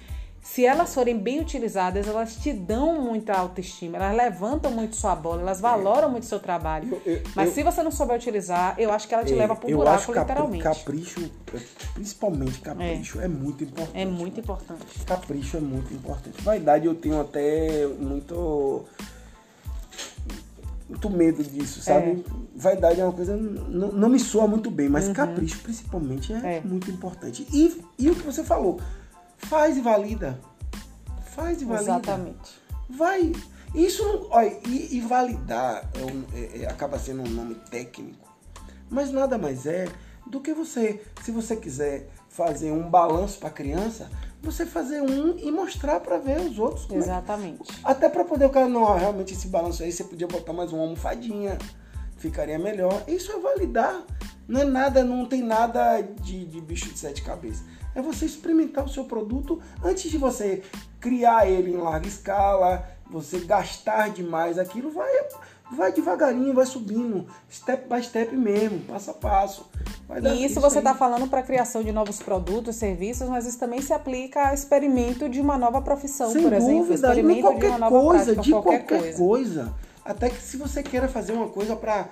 se 0.47 0.64
elas 0.64 0.94
forem 0.94 1.18
bem 1.18 1.40
utilizadas, 1.40 2.07
elas 2.07 2.36
te 2.36 2.53
dão 2.53 3.03
muita 3.03 3.34
autoestima, 3.34 3.97
elas 3.97 4.16
levantam 4.16 4.70
muito 4.70 4.94
sua 4.94 5.14
bola, 5.14 5.42
elas 5.42 5.61
valoram 5.61 6.09
muito 6.09 6.24
seu 6.24 6.38
trabalho. 6.38 7.01
Eu, 7.05 7.14
eu, 7.14 7.22
Mas 7.34 7.49
eu, 7.49 7.55
se 7.55 7.62
você 7.64 7.82
não 7.82 7.90
souber 7.90 8.16
utilizar, 8.16 8.74
eu 8.78 8.92
acho 8.92 9.09
que 9.09 9.14
ela 9.14 9.24
te 9.24 9.32
é, 9.32 9.36
leva 9.36 9.57
pro 9.57 9.68
buraco, 9.68 10.12
literalmente. 10.12 10.62
Capricho, 10.62 11.30
principalmente 11.94 12.61
capricho, 12.61 13.20
é. 13.20 13.24
é. 13.24 13.28
muito 13.28 13.64
importante. 13.64 13.99
É 13.99 14.07
muito 14.07 14.40
importante. 14.40 14.84
Capricho 15.05 15.57
é 15.57 15.61
muito 15.61 15.92
importante. 15.92 16.40
Vaidade 16.40 16.86
eu 16.86 16.94
tenho 16.94 17.20
até 17.20 17.84
muito 17.99 18.84
muito 20.88 21.11
medo 21.11 21.42
disso, 21.42 21.82
sabe? 21.82 22.24
É. 22.24 22.32
Vaidade 22.55 23.01
é 23.01 23.05
uma 23.05 23.12
coisa 23.12 23.36
não, 23.36 23.90
não 23.90 24.09
me 24.09 24.20
soa 24.20 24.47
muito 24.47 24.70
bem, 24.70 24.88
mas 24.88 25.09
uhum. 25.09 25.12
capricho 25.12 25.59
principalmente 25.59 26.32
é, 26.32 26.59
é, 26.59 26.61
muito 26.61 26.88
importante. 26.88 27.47
E, 27.53 27.82
e 27.99 28.09
o 28.09 28.14
que 28.14 28.22
você 28.22 28.44
falou, 28.44 28.80
faz 29.39 29.76
e 29.76 29.80
valida. 29.80 30.41
Faz 31.34 31.62
e 31.62 31.64
valida. 31.64 31.93
Exatamente. 31.93 32.61
Vai. 32.89 33.32
Isso, 33.74 34.28
olha, 34.30 34.59
e, 34.66 34.97
e 34.97 35.01
validar 35.01 35.89
é 35.95 36.05
um, 36.05 36.24
é, 36.34 36.62
é, 36.62 36.66
acaba 36.66 36.99
sendo 36.99 37.22
um 37.22 37.28
nome 37.28 37.57
técnico, 37.70 38.26
mas 38.89 39.11
nada 39.11 39.37
mais 39.37 39.66
é 39.66 39.87
do 40.26 40.41
que 40.41 40.55
você, 40.55 41.03
se 41.22 41.30
você 41.30 41.57
quiser 41.57 42.09
fazer 42.28 42.70
um 42.70 42.89
balanço 42.89 43.39
para 43.39 43.51
criança, 43.51 44.11
você 44.43 44.64
fazer 44.64 45.01
um 45.01 45.37
e 45.39 45.51
mostrar 45.51 46.01
para 46.01 46.18
ver 46.18 46.41
os 46.41 46.59
outros. 46.59 46.89
É 46.91 46.95
Exatamente. 46.95 47.70
É. 47.70 47.74
Até 47.84 48.09
para 48.09 48.24
poder 48.24 48.47
o 48.47 48.51
cara, 48.51 48.68
não, 48.68 48.97
realmente 48.97 49.34
esse 49.34 49.49
balanço 49.49 49.82
aí 49.82 49.93
você 49.93 50.05
podia 50.05 50.26
botar 50.26 50.53
mais 50.53 50.72
uma 50.72 50.82
almofadinha, 50.82 51.59
ficaria 52.16 52.59
melhor. 52.59 53.03
Isso 53.07 53.32
é 53.32 53.39
validar. 53.39 54.03
Não 54.49 54.61
é 54.61 54.64
nada, 54.64 55.05
não 55.05 55.26
tem 55.26 55.43
nada 55.43 56.01
de, 56.01 56.45
de 56.45 56.61
bicho 56.61 56.89
de 56.93 56.99
sete 56.99 57.22
cabeças. 57.22 57.64
É 57.97 58.03
você 58.03 58.26
experimentar 58.26 58.84
o 58.84 58.88
seu 58.88 59.05
produto 59.05 59.59
antes 59.82 60.11
de 60.11 60.18
você 60.18 60.62
criar 61.01 61.49
ele 61.49 61.72
em 61.72 61.76
larga 61.78 62.07
escala, 62.07 62.86
você 63.11 63.40
gastar 63.40 64.11
demais 64.11 64.59
aquilo, 64.59 64.90
vai 64.90 65.11
vai 65.70 65.92
devagarinho, 65.92 66.55
vai 66.55 66.66
subindo, 66.66 67.26
step 67.51 67.92
by 67.92 68.03
step 68.03 68.34
mesmo, 68.36 68.80
passo 68.80 69.11
a 69.11 69.14
passo. 69.14 69.66
e 70.22 70.44
isso 70.44 70.61
você 70.61 70.78
está 70.78 70.94
falando 70.94 71.28
para 71.28 71.40
a 71.40 71.42
criação 71.42 71.82
de 71.82 71.90
novos 71.90 72.20
produtos, 72.20 72.76
serviços, 72.76 73.28
mas 73.28 73.47
isso 73.47 73.59
também 73.59 73.80
se 73.80 73.92
aplica 73.92 74.49
ao 74.49 74.55
experimento 74.55 75.28
de 75.28 75.40
uma 75.40 75.59
nova 75.59 75.80
profissão, 75.80 76.30
Sem 76.30 76.42
por 76.42 76.53
exemplo, 76.53 76.92
experimento 76.92 77.59
de 77.59 77.66
uma 77.66 77.78
nova 77.78 78.01
coisa, 78.01 78.24
prática, 78.24 78.42
de 78.42 78.51
qualquer, 78.51 78.86
qualquer 78.86 79.01
coisa. 79.01 79.18
coisa. 79.18 79.74
Até 80.07 80.30
que 80.30 80.40
se 80.40 80.57
você 80.57 80.82
queira 80.82 81.09
fazer 81.09 81.32
uma 81.32 81.48
coisa 81.48 81.74
para 81.76 82.09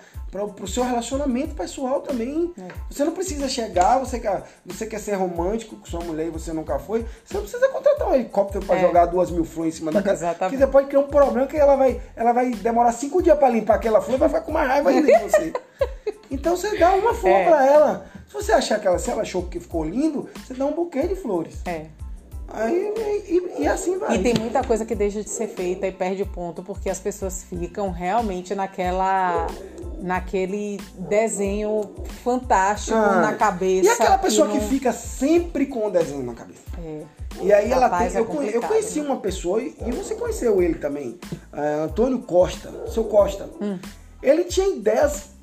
o 0.61 0.66
seu 0.66 0.84
relacionamento 0.84 1.55
pessoal 1.55 2.01
também. 2.01 2.53
É. 2.59 2.68
Você 2.90 3.05
não 3.05 3.12
precisa 3.12 3.49
chegar, 3.49 3.99
você 3.99 4.18
quer, 4.18 4.42
você 4.64 4.86
quer 4.86 4.99
ser 4.99 5.14
romântico 5.14 5.76
com 5.76 5.86
sua 5.86 6.01
mulher 6.01 6.26
e 6.26 6.30
você 6.30 6.53
nunca 6.53 6.78
foi. 6.78 7.07
Você 7.24 7.34
não 7.34 7.42
precisa 7.42 7.68
contratar 7.68 8.09
um 8.09 8.14
helicóptero 8.14 8.64
para 8.64 8.76
é. 8.76 8.80
jogar 8.80 9.07
duas 9.07 9.30
mil 9.30 9.45
flores 9.45 9.74
em 9.74 9.78
cima 9.78 9.92
da 9.92 10.03
casa. 10.03 10.26
Exatamente. 10.26 10.59
Que 10.59 10.64
depois 10.64 10.86
cria 10.86 11.01
um 11.01 11.07
problema 11.07 11.47
que 11.47 11.57
ela 11.57 11.76
vai, 11.76 12.01
ela 12.16 12.32
vai 12.32 12.51
demorar 12.51 12.92
cinco 12.92 13.22
dias 13.22 13.38
para 13.38 13.49
limpar 13.49 13.76
aquela 13.76 14.01
flor 14.01 14.16
e 14.16 14.18
vai 14.18 14.28
ficar 14.28 14.42
com 14.42 14.53
mais 14.53 14.68
raiva 14.68 14.90
ainda 14.90 15.07
de 15.07 15.18
você. 15.18 15.53
Então 16.30 16.57
você 16.57 16.76
dá 16.78 16.92
uma 16.95 17.14
flor 17.14 17.32
é. 17.32 17.45
para 17.45 17.66
ela. 17.66 18.07
Se 18.26 18.34
você 18.34 18.53
achar 18.53 18.80
que 18.80 18.86
ela, 18.86 18.99
se 18.99 19.09
ela 19.09 19.22
achou 19.22 19.45
que 19.45 19.61
ficou 19.61 19.84
lindo, 19.84 20.28
você 20.45 20.55
dá 20.55 20.66
um 20.66 20.72
buquê 20.72 21.07
de 21.07 21.14
flores. 21.14 21.61
É. 21.64 21.86
Aí, 22.55 22.94
e, 23.26 23.62
e, 23.62 23.68
assim 23.68 23.98
vai. 23.98 24.16
E 24.16 24.22
tem 24.22 24.34
muita 24.38 24.62
coisa 24.62 24.84
que 24.84 24.94
deixa 24.94 25.22
de 25.22 25.28
ser 25.28 25.48
feita 25.48 25.86
e 25.86 25.92
perde 25.92 26.24
ponto 26.24 26.62
porque 26.62 26.88
as 26.88 27.00
pessoas 27.00 27.42
ficam 27.42 27.90
realmente 27.90 28.55
naquela 28.55 29.48
naquele 29.98 30.78
desenho 30.98 31.90
fantástico 32.22 32.96
ah, 32.96 33.20
na 33.20 33.32
cabeça. 33.34 33.88
E 33.88 33.88
aquela 33.88 34.18
pessoa 34.18 34.46
que, 34.46 34.55
não... 34.55 34.61
que, 34.61 34.68
fica 34.68 34.92
sempre 34.92 35.66
com 35.66 35.86
o 35.86 35.90
desenho 35.90 36.22
na 36.22 36.34
cabeça. 36.34 36.62
É. 36.78 37.02
E 37.40 37.52
aí 37.52 37.72
ela 37.72 37.88
tem. 37.88 38.07
É 38.07 38.20
eu, 38.20 38.42
eu, 38.42 38.62
conheci 38.62 39.00
né? 39.00 39.07
uma 39.07 39.16
pessoa, 39.16 39.61
e, 39.61 39.74
e 39.84 39.90
você 39.90 40.14
conheceu 40.14 40.62
ele 40.62 40.74
também, 40.74 41.18
uh, 41.52 41.84
Antônio 41.84 42.20
Costa, 42.20 42.70
seu 42.88 43.05
Costa. 43.05 43.48
Hum. 43.61 43.78
Ele 44.22 44.44
tinha 44.44 44.68
ideias 44.68 45.34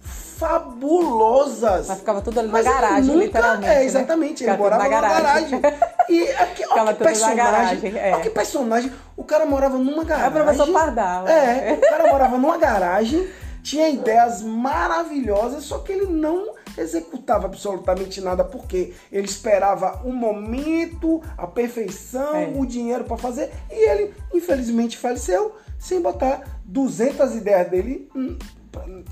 fabulosas. 0.41 1.87
Mas 1.87 1.99
ficava 1.99 2.21
tudo 2.21 2.39
ali 2.39 2.49
na 2.49 2.61
garagem, 2.63 3.13
nunca, 3.13 3.25
literalmente. 3.25 3.65
É, 3.67 3.75
né? 3.75 3.85
exatamente. 3.85 4.43
Né? 4.43 4.49
Ele 4.49 4.57
morava 4.57 4.83
na 4.83 4.89
garagem. 4.89 5.51
Na 5.51 5.59
garagem. 5.59 5.90
E 6.11 6.29
aqui, 6.33 6.63
olha 6.69 6.93
que 6.93 7.03
personagem. 7.03 7.37
Garagem, 7.37 7.97
é. 7.97 8.19
Que 8.19 8.29
personagem. 8.29 8.91
O 9.15 9.23
cara 9.23 9.45
morava 9.45 9.77
numa 9.77 10.03
garagem. 10.03 10.25
É 10.25 10.41
o 10.41 10.43
professor 10.43 10.73
Pardal. 10.73 11.27
É, 11.27 11.73
o 11.73 11.81
cara 11.81 12.11
morava 12.11 12.37
numa 12.37 12.57
garagem, 12.57 13.29
tinha 13.63 13.89
ideias 13.89 14.41
maravilhosas, 14.41 15.63
só 15.63 15.79
que 15.79 15.91
ele 15.93 16.07
não 16.07 16.53
executava 16.77 17.45
absolutamente 17.45 18.19
nada 18.21 18.43
porque 18.43 18.93
ele 19.11 19.25
esperava 19.25 20.01
o 20.03 20.11
momento, 20.11 21.21
a 21.37 21.47
perfeição, 21.47 22.35
é. 22.35 22.53
o 22.55 22.65
dinheiro 22.65 23.03
para 23.03 23.17
fazer 23.17 23.51
e 23.69 23.89
ele 23.89 24.13
infelizmente 24.33 24.97
faleceu 24.97 25.55
sem 25.77 26.01
botar 26.01 26.59
200 26.65 27.35
ideias 27.35 27.69
dele 27.69 28.09
hum, 28.15 28.37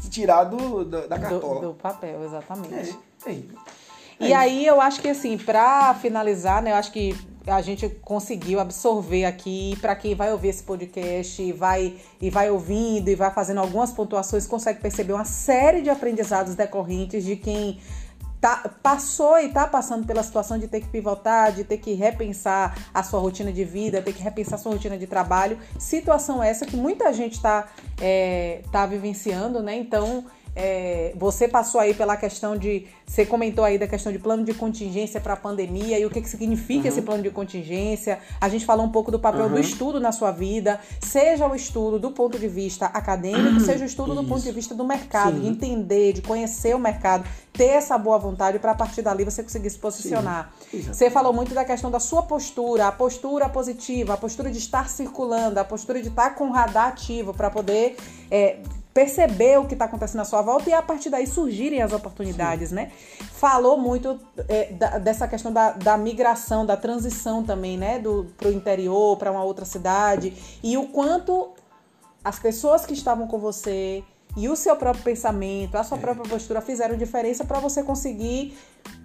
tirar 0.10 0.46
do, 0.46 0.86
do 0.86 1.08
da 1.08 1.20
cartola. 1.20 1.62
Do, 1.62 1.68
do 1.70 1.74
papel, 1.74 2.24
exatamente. 2.24 2.98
É, 3.26 3.32
é. 3.32 3.40
É 4.20 4.28
e 4.28 4.34
aí 4.34 4.66
eu 4.66 4.82
acho 4.82 5.02
que 5.02 5.08
assim, 5.08 5.38
para 5.38 5.94
finalizar, 5.96 6.62
né, 6.62 6.72
eu 6.72 6.76
acho 6.76 6.92
que 6.92 7.16
a 7.48 7.62
gente 7.62 7.90
conseguiu 8.04 8.60
absorver 8.60 9.26
aqui 9.26 9.78
para 9.82 9.96
quem 9.96 10.14
vai 10.14 10.32
ouvir 10.32 10.50
esse 10.50 10.64
podcast 10.64 11.42
e 11.42 11.52
vai 11.52 11.96
e 12.22 12.30
vai 12.30 12.50
ouvindo 12.52 13.10
e 13.10 13.16
vai 13.16 13.32
fazendo 13.34 13.60
algumas 13.60 13.92
pontuações, 13.92 14.46
consegue 14.46 14.80
perceber 14.80 15.14
uma 15.14 15.26
série 15.26 15.82
de 15.82 15.90
aprendizados 15.90 16.54
decorrentes 16.54 17.24
de 17.24 17.36
quem 17.36 17.80
tá, 18.40 18.70
passou 18.82 19.38
e 19.40 19.48
está 19.48 19.68
passando 19.68 20.06
pela 20.06 20.24
situação 20.24 20.58
de 20.58 20.68
ter 20.68 20.82
que 20.82 20.88
pivotar, 20.88 21.52
de 21.52 21.64
ter 21.64 21.78
que 21.78 21.94
repensar 21.94 22.78
a 22.94 23.04
sua 23.04 23.20
rotina 23.20 23.52
de 23.52 23.64
vida, 23.64 24.02
ter 24.02 24.14
que 24.14 24.22
repensar 24.22 24.56
a 24.56 24.58
sua 24.60 24.72
rotina 24.72 24.98
de 24.98 25.08
trabalho. 25.08 25.58
Situação 25.78 26.42
essa 26.42 26.66
que 26.66 26.76
muita 26.76 27.12
gente 27.14 27.34
está 27.34 27.68
é, 28.02 28.62
tá 28.72 28.86
vivenciando, 28.86 29.62
né? 29.62 29.76
Então, 29.76 30.26
é, 30.56 31.14
você 31.16 31.48
passou 31.48 31.80
aí 31.80 31.94
pela 31.94 32.18
questão 32.18 32.58
de. 32.58 32.86
Você 33.06 33.26
comentou 33.26 33.64
aí 33.64 33.78
da 33.78 33.88
questão 33.88 34.12
de 34.12 34.20
plano 34.20 34.44
de 34.44 34.54
contingência 34.54 35.20
para 35.20 35.34
a 35.34 35.38
pandemia 35.38 36.00
e 36.00 36.06
o 36.06 36.10
que, 36.10 36.22
que 36.22 36.30
significa 36.30 36.82
uhum. 36.82 36.88
esse 36.88 37.02
plano 37.02 37.24
de 37.24 37.30
contingência. 37.30 38.20
A 38.40 38.50
gente 38.50 38.66
falou 38.66 38.86
um 38.86 38.92
pouco 38.92 39.12
do 39.12 39.20
papel 39.20 39.46
uhum. 39.46 39.54
do 39.54 39.60
estudo 39.60 40.00
na 40.00 40.12
sua 40.12 40.32
vida, 40.32 40.80
seja 41.02 41.48
o 41.48 41.56
estudo 41.56 41.98
do 41.98 42.12
ponto 42.12 42.38
de 42.38 42.48
vista 42.48 42.88
acadêmico, 42.88 43.54
uhum. 43.54 43.60
seja 43.60 43.84
o 43.84 43.88
estudo 43.88 44.14
Isso. 44.14 44.22
do 44.22 44.28
ponto 44.28 44.42
de 44.42 44.52
vista 44.52 44.76
do 44.76 44.86
mercado, 44.86 45.36
Sim. 45.36 45.42
de 45.42 45.48
entender, 45.48 46.14
de 46.14 46.22
conhecer 46.22 46.76
o 46.76 46.80
mercado, 46.80 47.28
ter 47.54 47.70
essa 47.70 47.98
boa 47.98 48.18
vontade 48.18 48.60
para 48.60 48.72
a 48.72 48.76
partir 48.76 49.02
dali 49.02 49.24
você 49.24 49.42
conseguir 49.42 49.70
se 49.70 49.80
posicionar. 49.80 50.52
Você 50.72 51.10
falou 51.10 51.34
muito 51.34 51.54
da 51.54 51.66
questão 51.66 51.90
da 51.90 52.00
sua 52.00 52.24
postura, 52.24 52.88
a 52.88 52.92
postura 52.92 53.50
positiva, 53.50 54.14
a 54.14 54.18
postura 54.18 54.52
de 54.52 54.58
estar 54.58 54.90
circulando, 54.90 55.60
a 55.60 55.64
postura 55.64 56.02
de 56.02 56.10
estar 56.10 56.36
com 56.36 56.50
o 56.50 56.52
radar 56.52 56.90
ativo 56.90 57.34
para 57.34 57.50
poder. 57.50 57.98
É, 58.30 58.58
perceber 59.00 59.58
o 59.58 59.66
que 59.66 59.76
está 59.76 59.86
acontecendo 59.86 60.18
na 60.18 60.26
sua 60.26 60.42
volta 60.42 60.70
e 60.70 60.74
a 60.74 60.82
partir 60.82 61.10
daí 61.10 61.26
surgirem 61.26 61.82
as 61.82 61.94
oportunidades, 61.94 62.70
Sim. 62.70 62.76
né? 62.76 62.92
Falou 63.32 63.78
muito 63.78 64.20
é, 64.50 64.74
da, 64.74 64.98
dessa 64.98 65.26
questão 65.26 65.54
da, 65.54 65.72
da, 65.72 65.98
migração, 65.98 66.66
da 66.66 66.76
transição 66.76 67.42
também, 67.42 67.78
né? 67.78 67.98
Do, 67.98 68.26
pro 68.36 68.52
interior, 68.52 69.16
para 69.16 69.32
uma 69.32 69.42
outra 69.42 69.64
cidade 69.64 70.34
e 70.62 70.76
o 70.76 70.88
quanto 70.88 71.52
as 72.22 72.38
pessoas 72.40 72.86
que 72.86 72.94
estavam 72.94 73.26
com 73.26 73.40
você 73.40 74.04
e 74.36 74.50
o 74.50 74.56
seu 74.58 74.76
próprio 74.76 75.06
pensamento, 75.06 75.76
a 75.76 75.84
sua 75.86 75.98
é. 75.98 76.02
própria 76.02 76.30
postura 76.30 76.60
fizeram 76.60 76.98
diferença 76.98 77.46
para 77.46 77.62
você 77.62 77.82
conseguir 77.82 78.54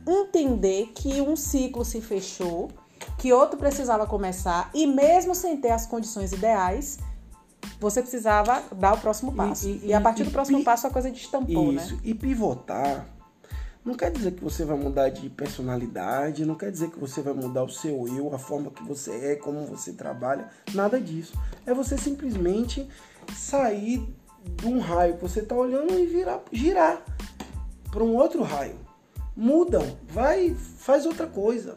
entender 0.04 0.90
que 0.92 1.20
um 1.20 1.36
ciclo 1.36 1.84
se 1.84 2.00
fechou, 2.00 2.68
que 3.16 3.32
outro 3.32 3.56
precisava 3.56 4.08
começar 4.08 4.70
e 4.74 4.88
mesmo 4.88 5.36
sem 5.36 5.56
ter 5.56 5.70
as 5.70 5.86
condições 5.86 6.32
ideais, 6.32 6.98
você 7.80 8.00
precisava 8.00 8.62
dar 8.72 8.94
o 8.94 8.98
próximo 8.98 9.32
passo. 9.32 9.68
E, 9.68 9.78
e, 9.78 9.86
e 9.88 9.94
a 9.94 10.00
partir 10.00 10.22
e, 10.22 10.24
do 10.24 10.30
próximo 10.30 10.62
passo 10.64 10.86
a 10.86 10.90
coisa 10.90 11.10
destampou, 11.10 11.72
né? 11.72 11.82
isso. 11.82 11.94
né? 11.94 12.00
E 12.04 12.14
pivotar 12.14 13.06
não 13.84 13.94
quer 13.94 14.10
dizer 14.10 14.32
que 14.32 14.42
você 14.42 14.64
vai 14.64 14.78
mudar 14.78 15.10
de 15.10 15.28
personalidade, 15.28 16.46
não 16.46 16.54
quer 16.54 16.70
dizer 16.70 16.90
que 16.90 16.98
você 16.98 17.20
vai 17.20 17.34
mudar 17.34 17.64
o 17.64 17.68
seu 17.68 18.08
eu, 18.08 18.34
a 18.34 18.38
forma 18.38 18.70
que 18.70 18.82
você 18.82 19.10
é, 19.10 19.36
como 19.36 19.66
você 19.66 19.92
trabalha, 19.92 20.48
nada 20.72 20.98
disso. 20.98 21.38
É 21.66 21.74
você 21.74 21.98
simplesmente 21.98 22.88
sair 23.36 24.02
de 24.56 24.66
um 24.66 24.80
raio 24.80 25.16
que 25.16 25.22
você 25.22 25.40
está 25.40 25.54
olhando 25.54 25.92
e 25.98 26.06
virar, 26.06 26.40
girar 26.50 27.04
para 27.90 28.02
um 28.02 28.16
outro 28.16 28.42
raio. 28.42 28.78
Muda, 29.36 29.80
vai, 30.08 30.54
faz 30.78 31.04
outra 31.04 31.26
coisa. 31.26 31.74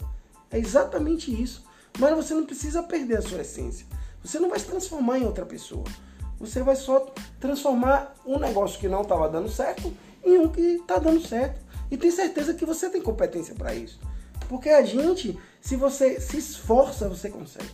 É 0.50 0.58
exatamente 0.58 1.30
isso. 1.30 1.66
Mas 2.00 2.16
você 2.16 2.34
não 2.34 2.46
precisa 2.46 2.84
perder 2.84 3.18
a 3.18 3.22
sua 3.22 3.42
essência. 3.42 3.86
Você 4.28 4.40
não 4.40 4.50
vai 4.50 4.60
se 4.60 4.66
transformar 4.66 5.20
em 5.20 5.26
outra 5.26 5.46
pessoa. 5.46 5.86
Você 6.40 6.62
vai 6.62 6.76
só 6.76 7.14
transformar 7.40 8.14
um 8.26 8.38
negócio 8.38 8.80
que 8.80 8.88
não 8.88 9.02
estava 9.02 9.30
dando 9.30 9.50
certo 9.50 9.92
em 10.24 10.38
um 10.38 10.50
que 10.50 10.62
está 10.62 11.00
dando 11.00 11.26
certo. 11.26 11.66
E 11.90 11.96
tem 11.96 12.12
certeza 12.12 12.54
que 12.54 12.66
você 12.66 12.90
tem 12.90 13.02
competência 13.02 13.56
para 13.56 13.74
isso. 13.74 14.00
Porque 14.50 14.70
a 14.70 14.84
gente, 14.84 15.38
se 15.62 15.76
você 15.76 16.20
se 16.20 16.38
esforça, 16.38 17.08
você 17.08 17.30
consegue. 17.30 17.70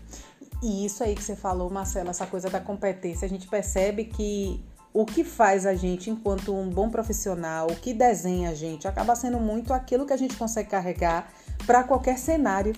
E 0.61 0.85
isso 0.85 1.03
aí 1.03 1.15
que 1.15 1.23
você 1.23 1.35
falou, 1.35 1.69
Marcelo, 1.69 2.09
essa 2.09 2.27
coisa 2.27 2.49
da 2.49 2.59
competência, 2.59 3.25
a 3.25 3.29
gente 3.29 3.47
percebe 3.47 4.05
que 4.05 4.63
o 4.93 5.05
que 5.05 5.23
faz 5.23 5.65
a 5.65 5.73
gente 5.73 6.11
enquanto 6.11 6.55
um 6.55 6.69
bom 6.69 6.89
profissional, 6.89 7.67
o 7.67 7.75
que 7.75 7.93
desenha 7.93 8.51
a 8.51 8.53
gente, 8.53 8.87
acaba 8.87 9.15
sendo 9.15 9.39
muito 9.39 9.73
aquilo 9.73 10.05
que 10.05 10.13
a 10.13 10.17
gente 10.17 10.37
consegue 10.37 10.69
carregar 10.69 11.33
para 11.65 11.83
qualquer 11.83 12.19
cenário. 12.19 12.73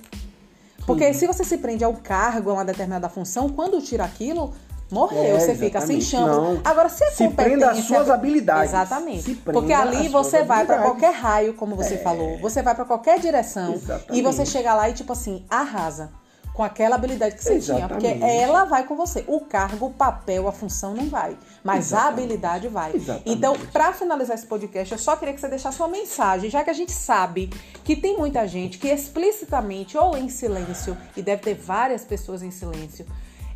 Porque 0.86 1.14
se 1.14 1.26
você 1.26 1.44
se 1.44 1.58
prende 1.58 1.84
a 1.84 1.90
um 1.90 1.96
cargo, 1.96 2.50
a 2.52 2.54
uma 2.54 2.66
determinada 2.66 3.10
função, 3.10 3.50
quando 3.50 3.82
tira 3.82 4.04
aquilo, 4.04 4.54
morreu, 4.92 5.36
é, 5.36 5.40
você 5.40 5.56
fica 5.56 5.82
sem 5.82 6.00
chão. 6.00 6.62
Agora, 6.64 6.90
se 6.90 7.04
é 7.04 7.12
se 7.12 7.28
prenda 7.30 7.72
às 7.72 7.80
suas 7.80 8.10
habilidades. 8.10 8.72
Exatamente. 8.72 9.36
Porque 9.36 9.74
ali 9.74 10.08
você 10.10 10.44
vai 10.44 10.66
para 10.66 10.82
qualquer 10.82 11.14
raio, 11.14 11.54
como 11.54 11.76
você 11.76 11.96
é. 11.96 11.98
falou, 11.98 12.38
você 12.40 12.62
vai 12.62 12.76
para 12.76 12.86
qualquer 12.86 13.20
direção 13.20 13.74
exatamente. 13.74 14.20
e 14.20 14.22
você 14.22 14.46
chega 14.46 14.74
lá 14.74 14.90
e 14.90 14.94
tipo 14.94 15.12
assim, 15.12 15.44
arrasa 15.50 16.12
com 16.56 16.64
aquela 16.64 16.96
habilidade 16.96 17.36
que 17.36 17.44
você 17.44 17.56
Exatamente. 17.56 18.00
tinha. 18.00 18.16
Porque 18.16 18.26
ela 18.26 18.64
vai 18.64 18.86
com 18.86 18.96
você. 18.96 19.26
O 19.28 19.42
cargo, 19.42 19.88
o 19.88 19.94
papel, 19.94 20.48
a 20.48 20.54
função 20.54 20.94
não 20.94 21.10
vai. 21.10 21.38
Mas 21.66 21.88
Exatamente. 21.88 22.06
a 22.06 22.24
habilidade 22.24 22.68
vai. 22.68 22.96
Exatamente. 22.96 23.32
Então, 23.32 23.58
para 23.74 23.92
finalizar 23.92 24.36
esse 24.36 24.46
podcast, 24.46 24.94
eu 24.94 25.00
só 25.00 25.16
queria 25.16 25.34
que 25.34 25.42
você 25.42 25.48
deixasse 25.48 25.80
uma 25.80 25.88
mensagem, 25.88 26.48
já 26.48 26.64
que 26.64 26.70
a 26.70 26.74
gente 26.74 26.92
sabe 26.92 27.50
que 27.84 27.96
tem 27.96 28.16
muita 28.16 28.48
gente 28.48 28.78
que 28.78 28.88
explicitamente 28.88 29.98
ou 29.98 30.16
em 30.16 30.30
silêncio, 30.30 30.96
e 31.18 31.24
deve 31.24 31.42
ter 31.42 31.56
várias 31.56 32.06
pessoas 32.06 32.44
em 32.44 32.52
silêncio, 32.52 33.04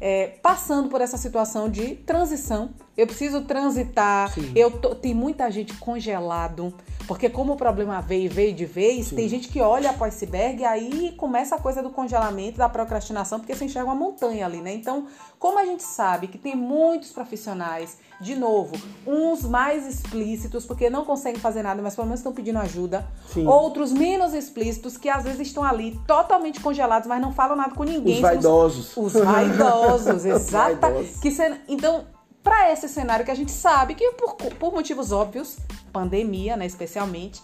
é, 0.01 0.27
passando 0.41 0.89
por 0.89 1.01
essa 1.01 1.17
situação 1.17 1.69
de 1.69 1.95
transição. 1.97 2.71
Eu 2.97 3.05
preciso 3.05 3.41
transitar. 3.41 4.33
Eu 4.55 4.71
tô, 4.71 4.95
tem 4.95 5.13
muita 5.13 5.51
gente 5.51 5.73
congelado. 5.75 6.73
Porque 7.07 7.29
como 7.29 7.53
o 7.53 7.55
problema 7.55 8.01
veio 8.01 8.25
e 8.25 8.27
veio 8.27 8.53
de 8.53 8.65
vez, 8.65 9.07
Sim. 9.07 9.15
tem 9.15 9.27
gente 9.27 9.47
que 9.47 9.59
olha 9.59 9.91
para 9.93 10.03
o 10.03 10.05
iceberg 10.05 10.61
e 10.61 10.65
aí 10.65 11.15
começa 11.17 11.55
a 11.55 11.59
coisa 11.59 11.81
do 11.81 11.89
congelamento, 11.89 12.57
da 12.57 12.69
procrastinação, 12.69 13.39
porque 13.39 13.55
você 13.55 13.65
enxerga 13.65 13.89
uma 13.89 13.95
montanha 13.95 14.45
ali, 14.45 14.61
né? 14.61 14.73
Então, 14.73 15.07
como 15.39 15.57
a 15.57 15.65
gente 15.65 15.83
sabe 15.83 16.27
que 16.27 16.37
tem 16.37 16.53
muitos 16.53 17.13
profissionais, 17.13 17.97
de 18.19 18.35
novo, 18.35 18.75
uns 19.07 19.43
mais 19.43 19.87
explícitos, 19.87 20.65
porque 20.65 20.89
não 20.89 21.05
conseguem 21.05 21.39
fazer 21.39 21.63
nada, 21.63 21.81
mas 21.81 21.95
pelo 21.95 22.07
menos 22.07 22.19
estão 22.19 22.33
pedindo 22.33 22.59
ajuda. 22.59 23.07
Sim. 23.33 23.47
Outros 23.47 23.93
menos 23.93 24.33
explícitos, 24.33 24.97
que 24.97 25.07
às 25.07 25.23
vezes 25.23 25.39
estão 25.47 25.63
ali 25.63 25.97
totalmente 26.05 26.59
congelados, 26.59 27.07
mas 27.07 27.21
não 27.21 27.31
falam 27.31 27.55
nada 27.55 27.73
com 27.73 27.85
ninguém. 27.85 28.15
Os 28.15 28.21
vaidosos. 28.21 28.97
Os, 28.97 29.15
os 29.15 29.23
vaidosos, 29.23 30.25
exato. 30.25 30.77
Que 31.21 31.29
então, 31.69 32.05
para 32.43 32.73
esse 32.73 32.89
cenário 32.89 33.23
que 33.23 33.31
a 33.31 33.35
gente 33.35 33.51
sabe 33.51 33.95
que 33.95 34.11
por, 34.11 34.35
por 34.35 34.73
motivos 34.73 35.13
óbvios, 35.13 35.55
pandemia, 35.93 36.57
né, 36.57 36.65
especialmente, 36.65 37.41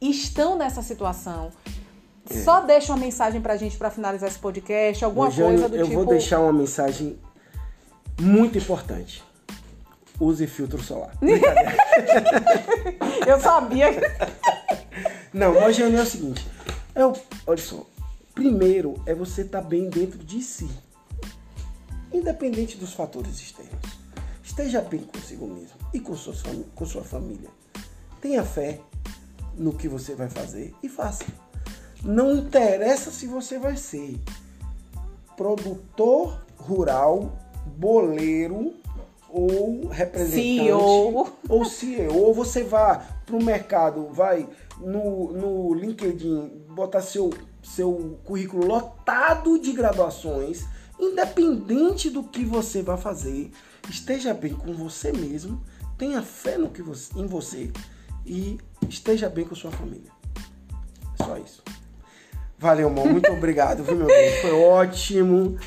estão 0.00 0.56
nessa 0.56 0.80
situação. 0.80 1.50
É. 2.30 2.40
Só 2.40 2.60
deixa 2.60 2.90
uma 2.90 2.98
mensagem 2.98 3.42
pra 3.42 3.54
gente 3.58 3.76
para 3.76 3.90
finalizar 3.90 4.30
esse 4.30 4.38
podcast, 4.38 5.04
alguma 5.04 5.30
coisa 5.30 5.68
do 5.68 5.76
eu 5.76 5.84
tipo. 5.84 6.00
Eu 6.00 6.04
vou 6.04 6.06
deixar 6.06 6.40
uma 6.40 6.54
mensagem 6.54 7.18
muito 8.20 8.58
importante. 8.58 9.22
use 10.20 10.46
filtro 10.46 10.82
solar. 10.82 11.16
eu 13.26 13.40
sabia. 13.40 13.88
Não, 15.32 15.54
mas 15.54 15.78
é 15.78 15.86
o 15.86 16.06
seguinte. 16.06 16.46
É 16.94 17.04
o, 17.04 17.12
olha 17.46 17.60
só. 17.60 17.86
Primeiro 18.34 19.00
é 19.06 19.14
você 19.14 19.42
estar 19.42 19.62
tá 19.62 19.68
bem 19.68 19.88
dentro 19.88 20.18
de 20.18 20.42
si. 20.42 20.68
Independente 22.12 22.76
dos 22.76 22.92
fatores 22.92 23.40
externos. 23.40 24.04
Esteja 24.42 24.80
bem 24.80 25.00
consigo 25.00 25.46
mesmo 25.46 25.76
e 25.92 26.00
com 26.00 26.16
sua, 26.16 26.34
com 26.74 26.86
sua 26.86 27.02
família. 27.02 27.48
Tenha 28.20 28.44
fé 28.44 28.80
no 29.56 29.72
que 29.72 29.88
você 29.88 30.14
vai 30.14 30.28
fazer 30.28 30.74
e 30.82 30.88
faça. 30.88 31.24
Não 32.02 32.36
interessa 32.36 33.10
se 33.10 33.26
você 33.26 33.58
vai 33.58 33.76
ser 33.76 34.18
produtor 35.36 36.44
rural, 36.56 37.36
boleiro 37.66 38.74
ou 39.28 39.88
representante 39.88 40.60
CEO. 40.60 41.32
ou 41.48 41.64
CEO, 41.64 42.16
ou 42.16 42.32
você 42.32 42.62
vai 42.62 43.04
para 43.26 43.34
o 43.34 43.42
mercado, 43.42 44.08
vai 44.12 44.48
no, 44.78 45.32
no 45.32 45.74
LinkedIn 45.74 46.66
botar 46.68 47.00
seu, 47.00 47.30
seu 47.62 48.18
currículo 48.24 48.66
lotado 48.66 49.58
de 49.58 49.72
graduações, 49.72 50.64
independente 51.00 52.10
do 52.10 52.22
que 52.22 52.44
você 52.44 52.80
vai 52.80 52.96
fazer, 52.96 53.50
esteja 53.90 54.32
bem 54.32 54.54
com 54.54 54.72
você 54.72 55.12
mesmo, 55.12 55.60
tenha 55.98 56.22
fé 56.22 56.56
no 56.56 56.70
que 56.70 56.82
você, 56.82 57.18
em 57.18 57.26
você 57.26 57.72
e 58.24 58.58
esteja 58.88 59.28
bem 59.28 59.44
com 59.44 59.54
sua 59.54 59.70
família. 59.70 60.10
É 61.18 61.24
só 61.24 61.36
isso. 61.38 61.62
Valeu, 62.58 62.88
amor. 62.88 63.06
Muito 63.08 63.30
obrigado, 63.32 63.82
viu, 63.82 63.96
meu 63.96 64.06
bem? 64.06 64.40
Foi 64.40 64.52
ótimo. 64.52 65.58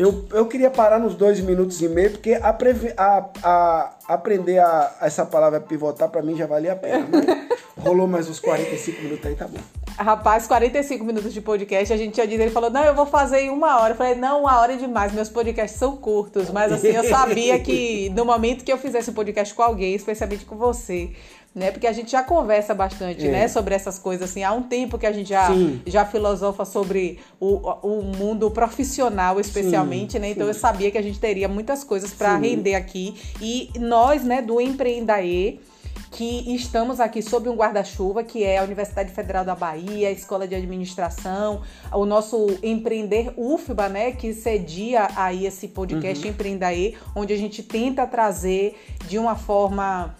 Eu, 0.00 0.24
eu 0.32 0.46
queria 0.46 0.70
parar 0.70 0.98
nos 0.98 1.14
dois 1.14 1.40
minutos 1.40 1.82
e 1.82 1.86
meio, 1.86 2.12
porque 2.12 2.32
a, 2.32 2.56
a, 2.96 3.30
a 3.42 3.94
aprender 4.08 4.58
a, 4.58 4.96
essa 5.02 5.26
palavra 5.26 5.60
pivotar 5.60 6.08
para 6.08 6.22
mim 6.22 6.34
já 6.34 6.46
valia 6.46 6.72
a 6.72 6.76
pena. 6.76 7.06
Né? 7.06 7.48
Rolou 7.76 8.06
mais 8.06 8.26
uns 8.26 8.40
45 8.40 9.02
minutos 9.02 9.26
aí, 9.26 9.34
tá 9.34 9.46
bom. 9.46 9.60
Rapaz, 9.98 10.46
45 10.46 11.04
minutos 11.04 11.34
de 11.34 11.42
podcast, 11.42 11.92
a 11.92 11.96
gente 11.98 12.14
tinha 12.14 12.26
dito, 12.26 12.40
ele 12.40 12.50
falou, 12.50 12.70
não, 12.70 12.82
eu 12.82 12.94
vou 12.94 13.04
fazer 13.04 13.40
em 13.40 13.50
uma 13.50 13.78
hora. 13.78 13.92
Eu 13.92 13.96
falei, 13.98 14.14
não, 14.14 14.40
uma 14.40 14.58
hora 14.58 14.72
é 14.72 14.76
demais, 14.76 15.12
meus 15.12 15.28
podcasts 15.28 15.78
são 15.78 15.94
curtos. 15.98 16.48
Mas 16.48 16.72
assim, 16.72 16.88
eu 16.88 17.04
sabia 17.08 17.58
que 17.60 18.08
no 18.16 18.24
momento 18.24 18.64
que 18.64 18.72
eu 18.72 18.78
fizesse 18.78 19.10
um 19.10 19.14
podcast 19.14 19.52
com 19.52 19.62
alguém, 19.62 19.94
especialmente 19.94 20.46
com 20.46 20.56
você, 20.56 21.10
né? 21.54 21.70
Porque 21.70 21.86
a 21.86 21.92
gente 21.92 22.12
já 22.12 22.22
conversa 22.22 22.74
bastante, 22.74 23.26
é. 23.26 23.30
né? 23.30 23.48
Sobre 23.48 23.74
essas 23.74 23.98
coisas, 23.98 24.30
assim. 24.30 24.42
Há 24.42 24.52
um 24.52 24.62
tempo 24.62 24.98
que 24.98 25.06
a 25.06 25.12
gente 25.12 25.28
já, 25.28 25.48
já 25.86 26.04
filosofa 26.04 26.64
sobre 26.64 27.18
o, 27.40 27.56
o 27.82 28.02
mundo 28.02 28.50
profissional, 28.50 29.40
especialmente, 29.40 30.12
sim, 30.12 30.18
né? 30.20 30.30
Então 30.30 30.44
sim. 30.44 30.50
eu 30.50 30.54
sabia 30.54 30.90
que 30.90 30.98
a 30.98 31.02
gente 31.02 31.18
teria 31.18 31.48
muitas 31.48 31.82
coisas 31.82 32.12
para 32.12 32.36
render 32.36 32.74
aqui. 32.74 33.14
E 33.40 33.70
nós, 33.78 34.22
né, 34.22 34.40
do 34.40 34.60
Empreendaê, 34.60 35.58
que 36.10 36.54
estamos 36.54 36.98
aqui 36.98 37.22
sob 37.22 37.48
um 37.48 37.54
guarda-chuva, 37.54 38.24
que 38.24 38.42
é 38.42 38.58
a 38.58 38.64
Universidade 38.64 39.12
Federal 39.12 39.44
da 39.44 39.54
Bahia, 39.54 40.08
a 40.08 40.12
Escola 40.12 40.46
de 40.46 40.54
Administração, 40.54 41.62
o 41.92 42.04
nosso 42.04 42.58
Empreender 42.62 43.32
UFBA, 43.36 43.88
né, 43.88 44.12
que 44.12 44.34
cedia 44.34 45.08
aí 45.16 45.46
esse 45.46 45.68
podcast 45.68 46.24
uhum. 46.24 46.32
Empreendaê, 46.32 46.94
onde 47.14 47.32
a 47.32 47.36
gente 47.36 47.62
tenta 47.62 48.06
trazer 48.06 48.76
de 49.06 49.18
uma 49.18 49.36
forma 49.36 50.14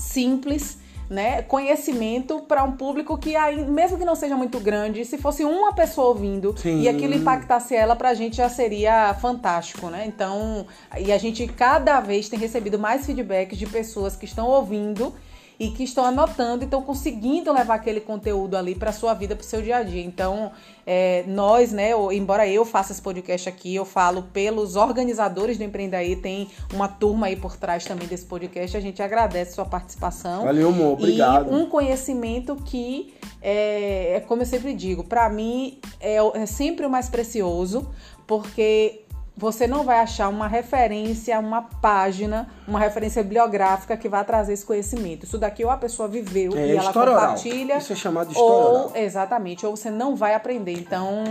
simples, 0.00 0.78
né, 1.08 1.42
conhecimento 1.42 2.40
para 2.42 2.62
um 2.62 2.72
público 2.72 3.18
que, 3.18 3.34
aí, 3.34 3.64
mesmo 3.64 3.98
que 3.98 4.04
não 4.04 4.14
seja 4.14 4.36
muito 4.36 4.60
grande, 4.60 5.04
se 5.04 5.18
fosse 5.18 5.44
uma 5.44 5.72
pessoa 5.72 6.08
ouvindo 6.08 6.54
Sim. 6.56 6.82
e 6.82 6.88
aquilo 6.88 7.14
impactasse 7.14 7.74
ela, 7.74 7.96
para 7.96 8.10
a 8.10 8.14
gente 8.14 8.36
já 8.36 8.48
seria 8.48 9.12
fantástico, 9.14 9.88
né? 9.88 10.04
Então, 10.06 10.64
e 10.96 11.10
a 11.12 11.18
gente 11.18 11.48
cada 11.48 12.00
vez 12.00 12.28
tem 12.28 12.38
recebido 12.38 12.78
mais 12.78 13.06
feedbacks 13.06 13.58
de 13.58 13.66
pessoas 13.66 14.14
que 14.14 14.24
estão 14.24 14.46
ouvindo 14.46 15.12
e 15.60 15.68
que 15.68 15.84
estão 15.84 16.06
anotando 16.06 16.62
e 16.62 16.64
estão 16.64 16.80
conseguindo 16.80 17.52
levar 17.52 17.74
aquele 17.74 18.00
conteúdo 18.00 18.56
ali 18.56 18.74
para 18.74 18.92
sua 18.92 19.12
vida, 19.12 19.36
para 19.36 19.44
o 19.44 19.46
seu 19.46 19.60
dia 19.60 19.76
a 19.76 19.82
dia. 19.82 20.02
Então, 20.02 20.50
é, 20.86 21.22
nós, 21.28 21.70
né, 21.70 21.90
embora 22.12 22.48
eu 22.48 22.64
faça 22.64 22.92
esse 22.92 23.02
podcast 23.02 23.46
aqui, 23.46 23.74
eu 23.74 23.84
falo 23.84 24.22
pelos 24.32 24.74
organizadores 24.74 25.58
do 25.58 25.64
Empreendaí, 25.64 26.16
tem 26.16 26.48
uma 26.72 26.88
turma 26.88 27.26
aí 27.26 27.36
por 27.36 27.58
trás 27.58 27.84
também 27.84 28.08
desse 28.08 28.24
podcast. 28.24 28.74
A 28.74 28.80
gente 28.80 29.02
agradece 29.02 29.52
sua 29.52 29.66
participação. 29.66 30.46
Valeu, 30.46 30.68
amor, 30.70 30.94
obrigado. 30.94 31.52
E 31.52 31.54
um 31.54 31.66
conhecimento 31.66 32.56
que, 32.56 33.12
é, 33.42 34.14
é 34.16 34.20
como 34.20 34.40
eu 34.40 34.46
sempre 34.46 34.72
digo, 34.72 35.04
para 35.04 35.28
mim 35.28 35.78
é, 36.00 36.16
é 36.16 36.46
sempre 36.46 36.86
o 36.86 36.90
mais 36.90 37.10
precioso, 37.10 37.86
porque 38.26 39.04
você 39.40 39.66
não 39.66 39.84
vai 39.84 40.00
achar 40.00 40.28
uma 40.28 40.46
referência, 40.46 41.38
uma 41.38 41.62
página, 41.62 42.46
uma 42.68 42.78
referência 42.78 43.22
bibliográfica 43.22 43.96
que 43.96 44.06
vai 44.06 44.22
trazer 44.22 44.52
esse 44.52 44.66
conhecimento. 44.66 45.24
Isso 45.24 45.38
daqui 45.38 45.64
ou 45.64 45.70
a 45.70 45.78
pessoa 45.78 46.06
viveu 46.06 46.54
é, 46.54 46.66
e 46.66 46.76
ela 46.76 46.92
compartilha. 46.92 47.64
Oral. 47.64 47.78
Isso 47.78 47.92
é 47.94 47.96
chamado 47.96 48.26
de 48.26 48.34
história 48.34 48.54
ou, 48.54 48.70
oral. 48.70 48.92
Exatamente, 48.94 49.64
ou 49.64 49.74
você 49.74 49.90
não 49.90 50.14
vai 50.14 50.34
aprender. 50.34 50.74
Então, 50.74 51.24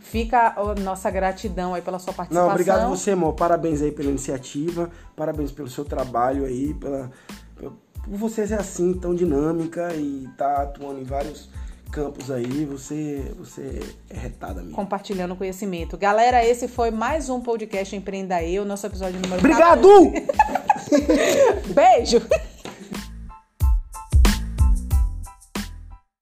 fica 0.00 0.52
a 0.56 0.74
nossa 0.80 1.08
gratidão 1.12 1.74
aí 1.74 1.80
pela 1.80 2.00
sua 2.00 2.12
participação. 2.12 2.48
Não, 2.48 2.52
obrigado 2.52 2.88
você, 2.88 3.12
amor. 3.12 3.34
Parabéns 3.34 3.82
aí 3.82 3.92
pela 3.92 4.10
iniciativa, 4.10 4.90
parabéns 5.14 5.52
pelo 5.52 5.68
seu 5.68 5.84
trabalho 5.84 6.44
aí, 6.44 6.74
pela, 6.74 7.08
por 7.54 7.72
você 8.02 8.48
ser 8.48 8.54
assim, 8.54 8.94
tão 8.94 9.14
dinâmica 9.14 9.94
e 9.94 10.28
tá 10.36 10.62
atuando 10.62 10.98
em 10.98 11.04
vários 11.04 11.48
campos 11.90 12.30
aí, 12.30 12.64
você, 12.64 13.32
você 13.36 13.80
é 14.10 14.18
retada 14.18 14.60
mesmo. 14.60 14.76
Compartilhando 14.76 15.34
conhecimento. 15.34 15.96
Galera, 15.96 16.44
esse 16.44 16.68
foi 16.68 16.90
mais 16.90 17.28
um 17.28 17.40
podcast 17.40 17.94
Empreenda 17.96 18.42
Eu, 18.42 18.64
nosso 18.64 18.86
episódio 18.86 19.20
número 19.20 19.40
Obrigado! 19.40 19.88
Beijo! 21.74 22.20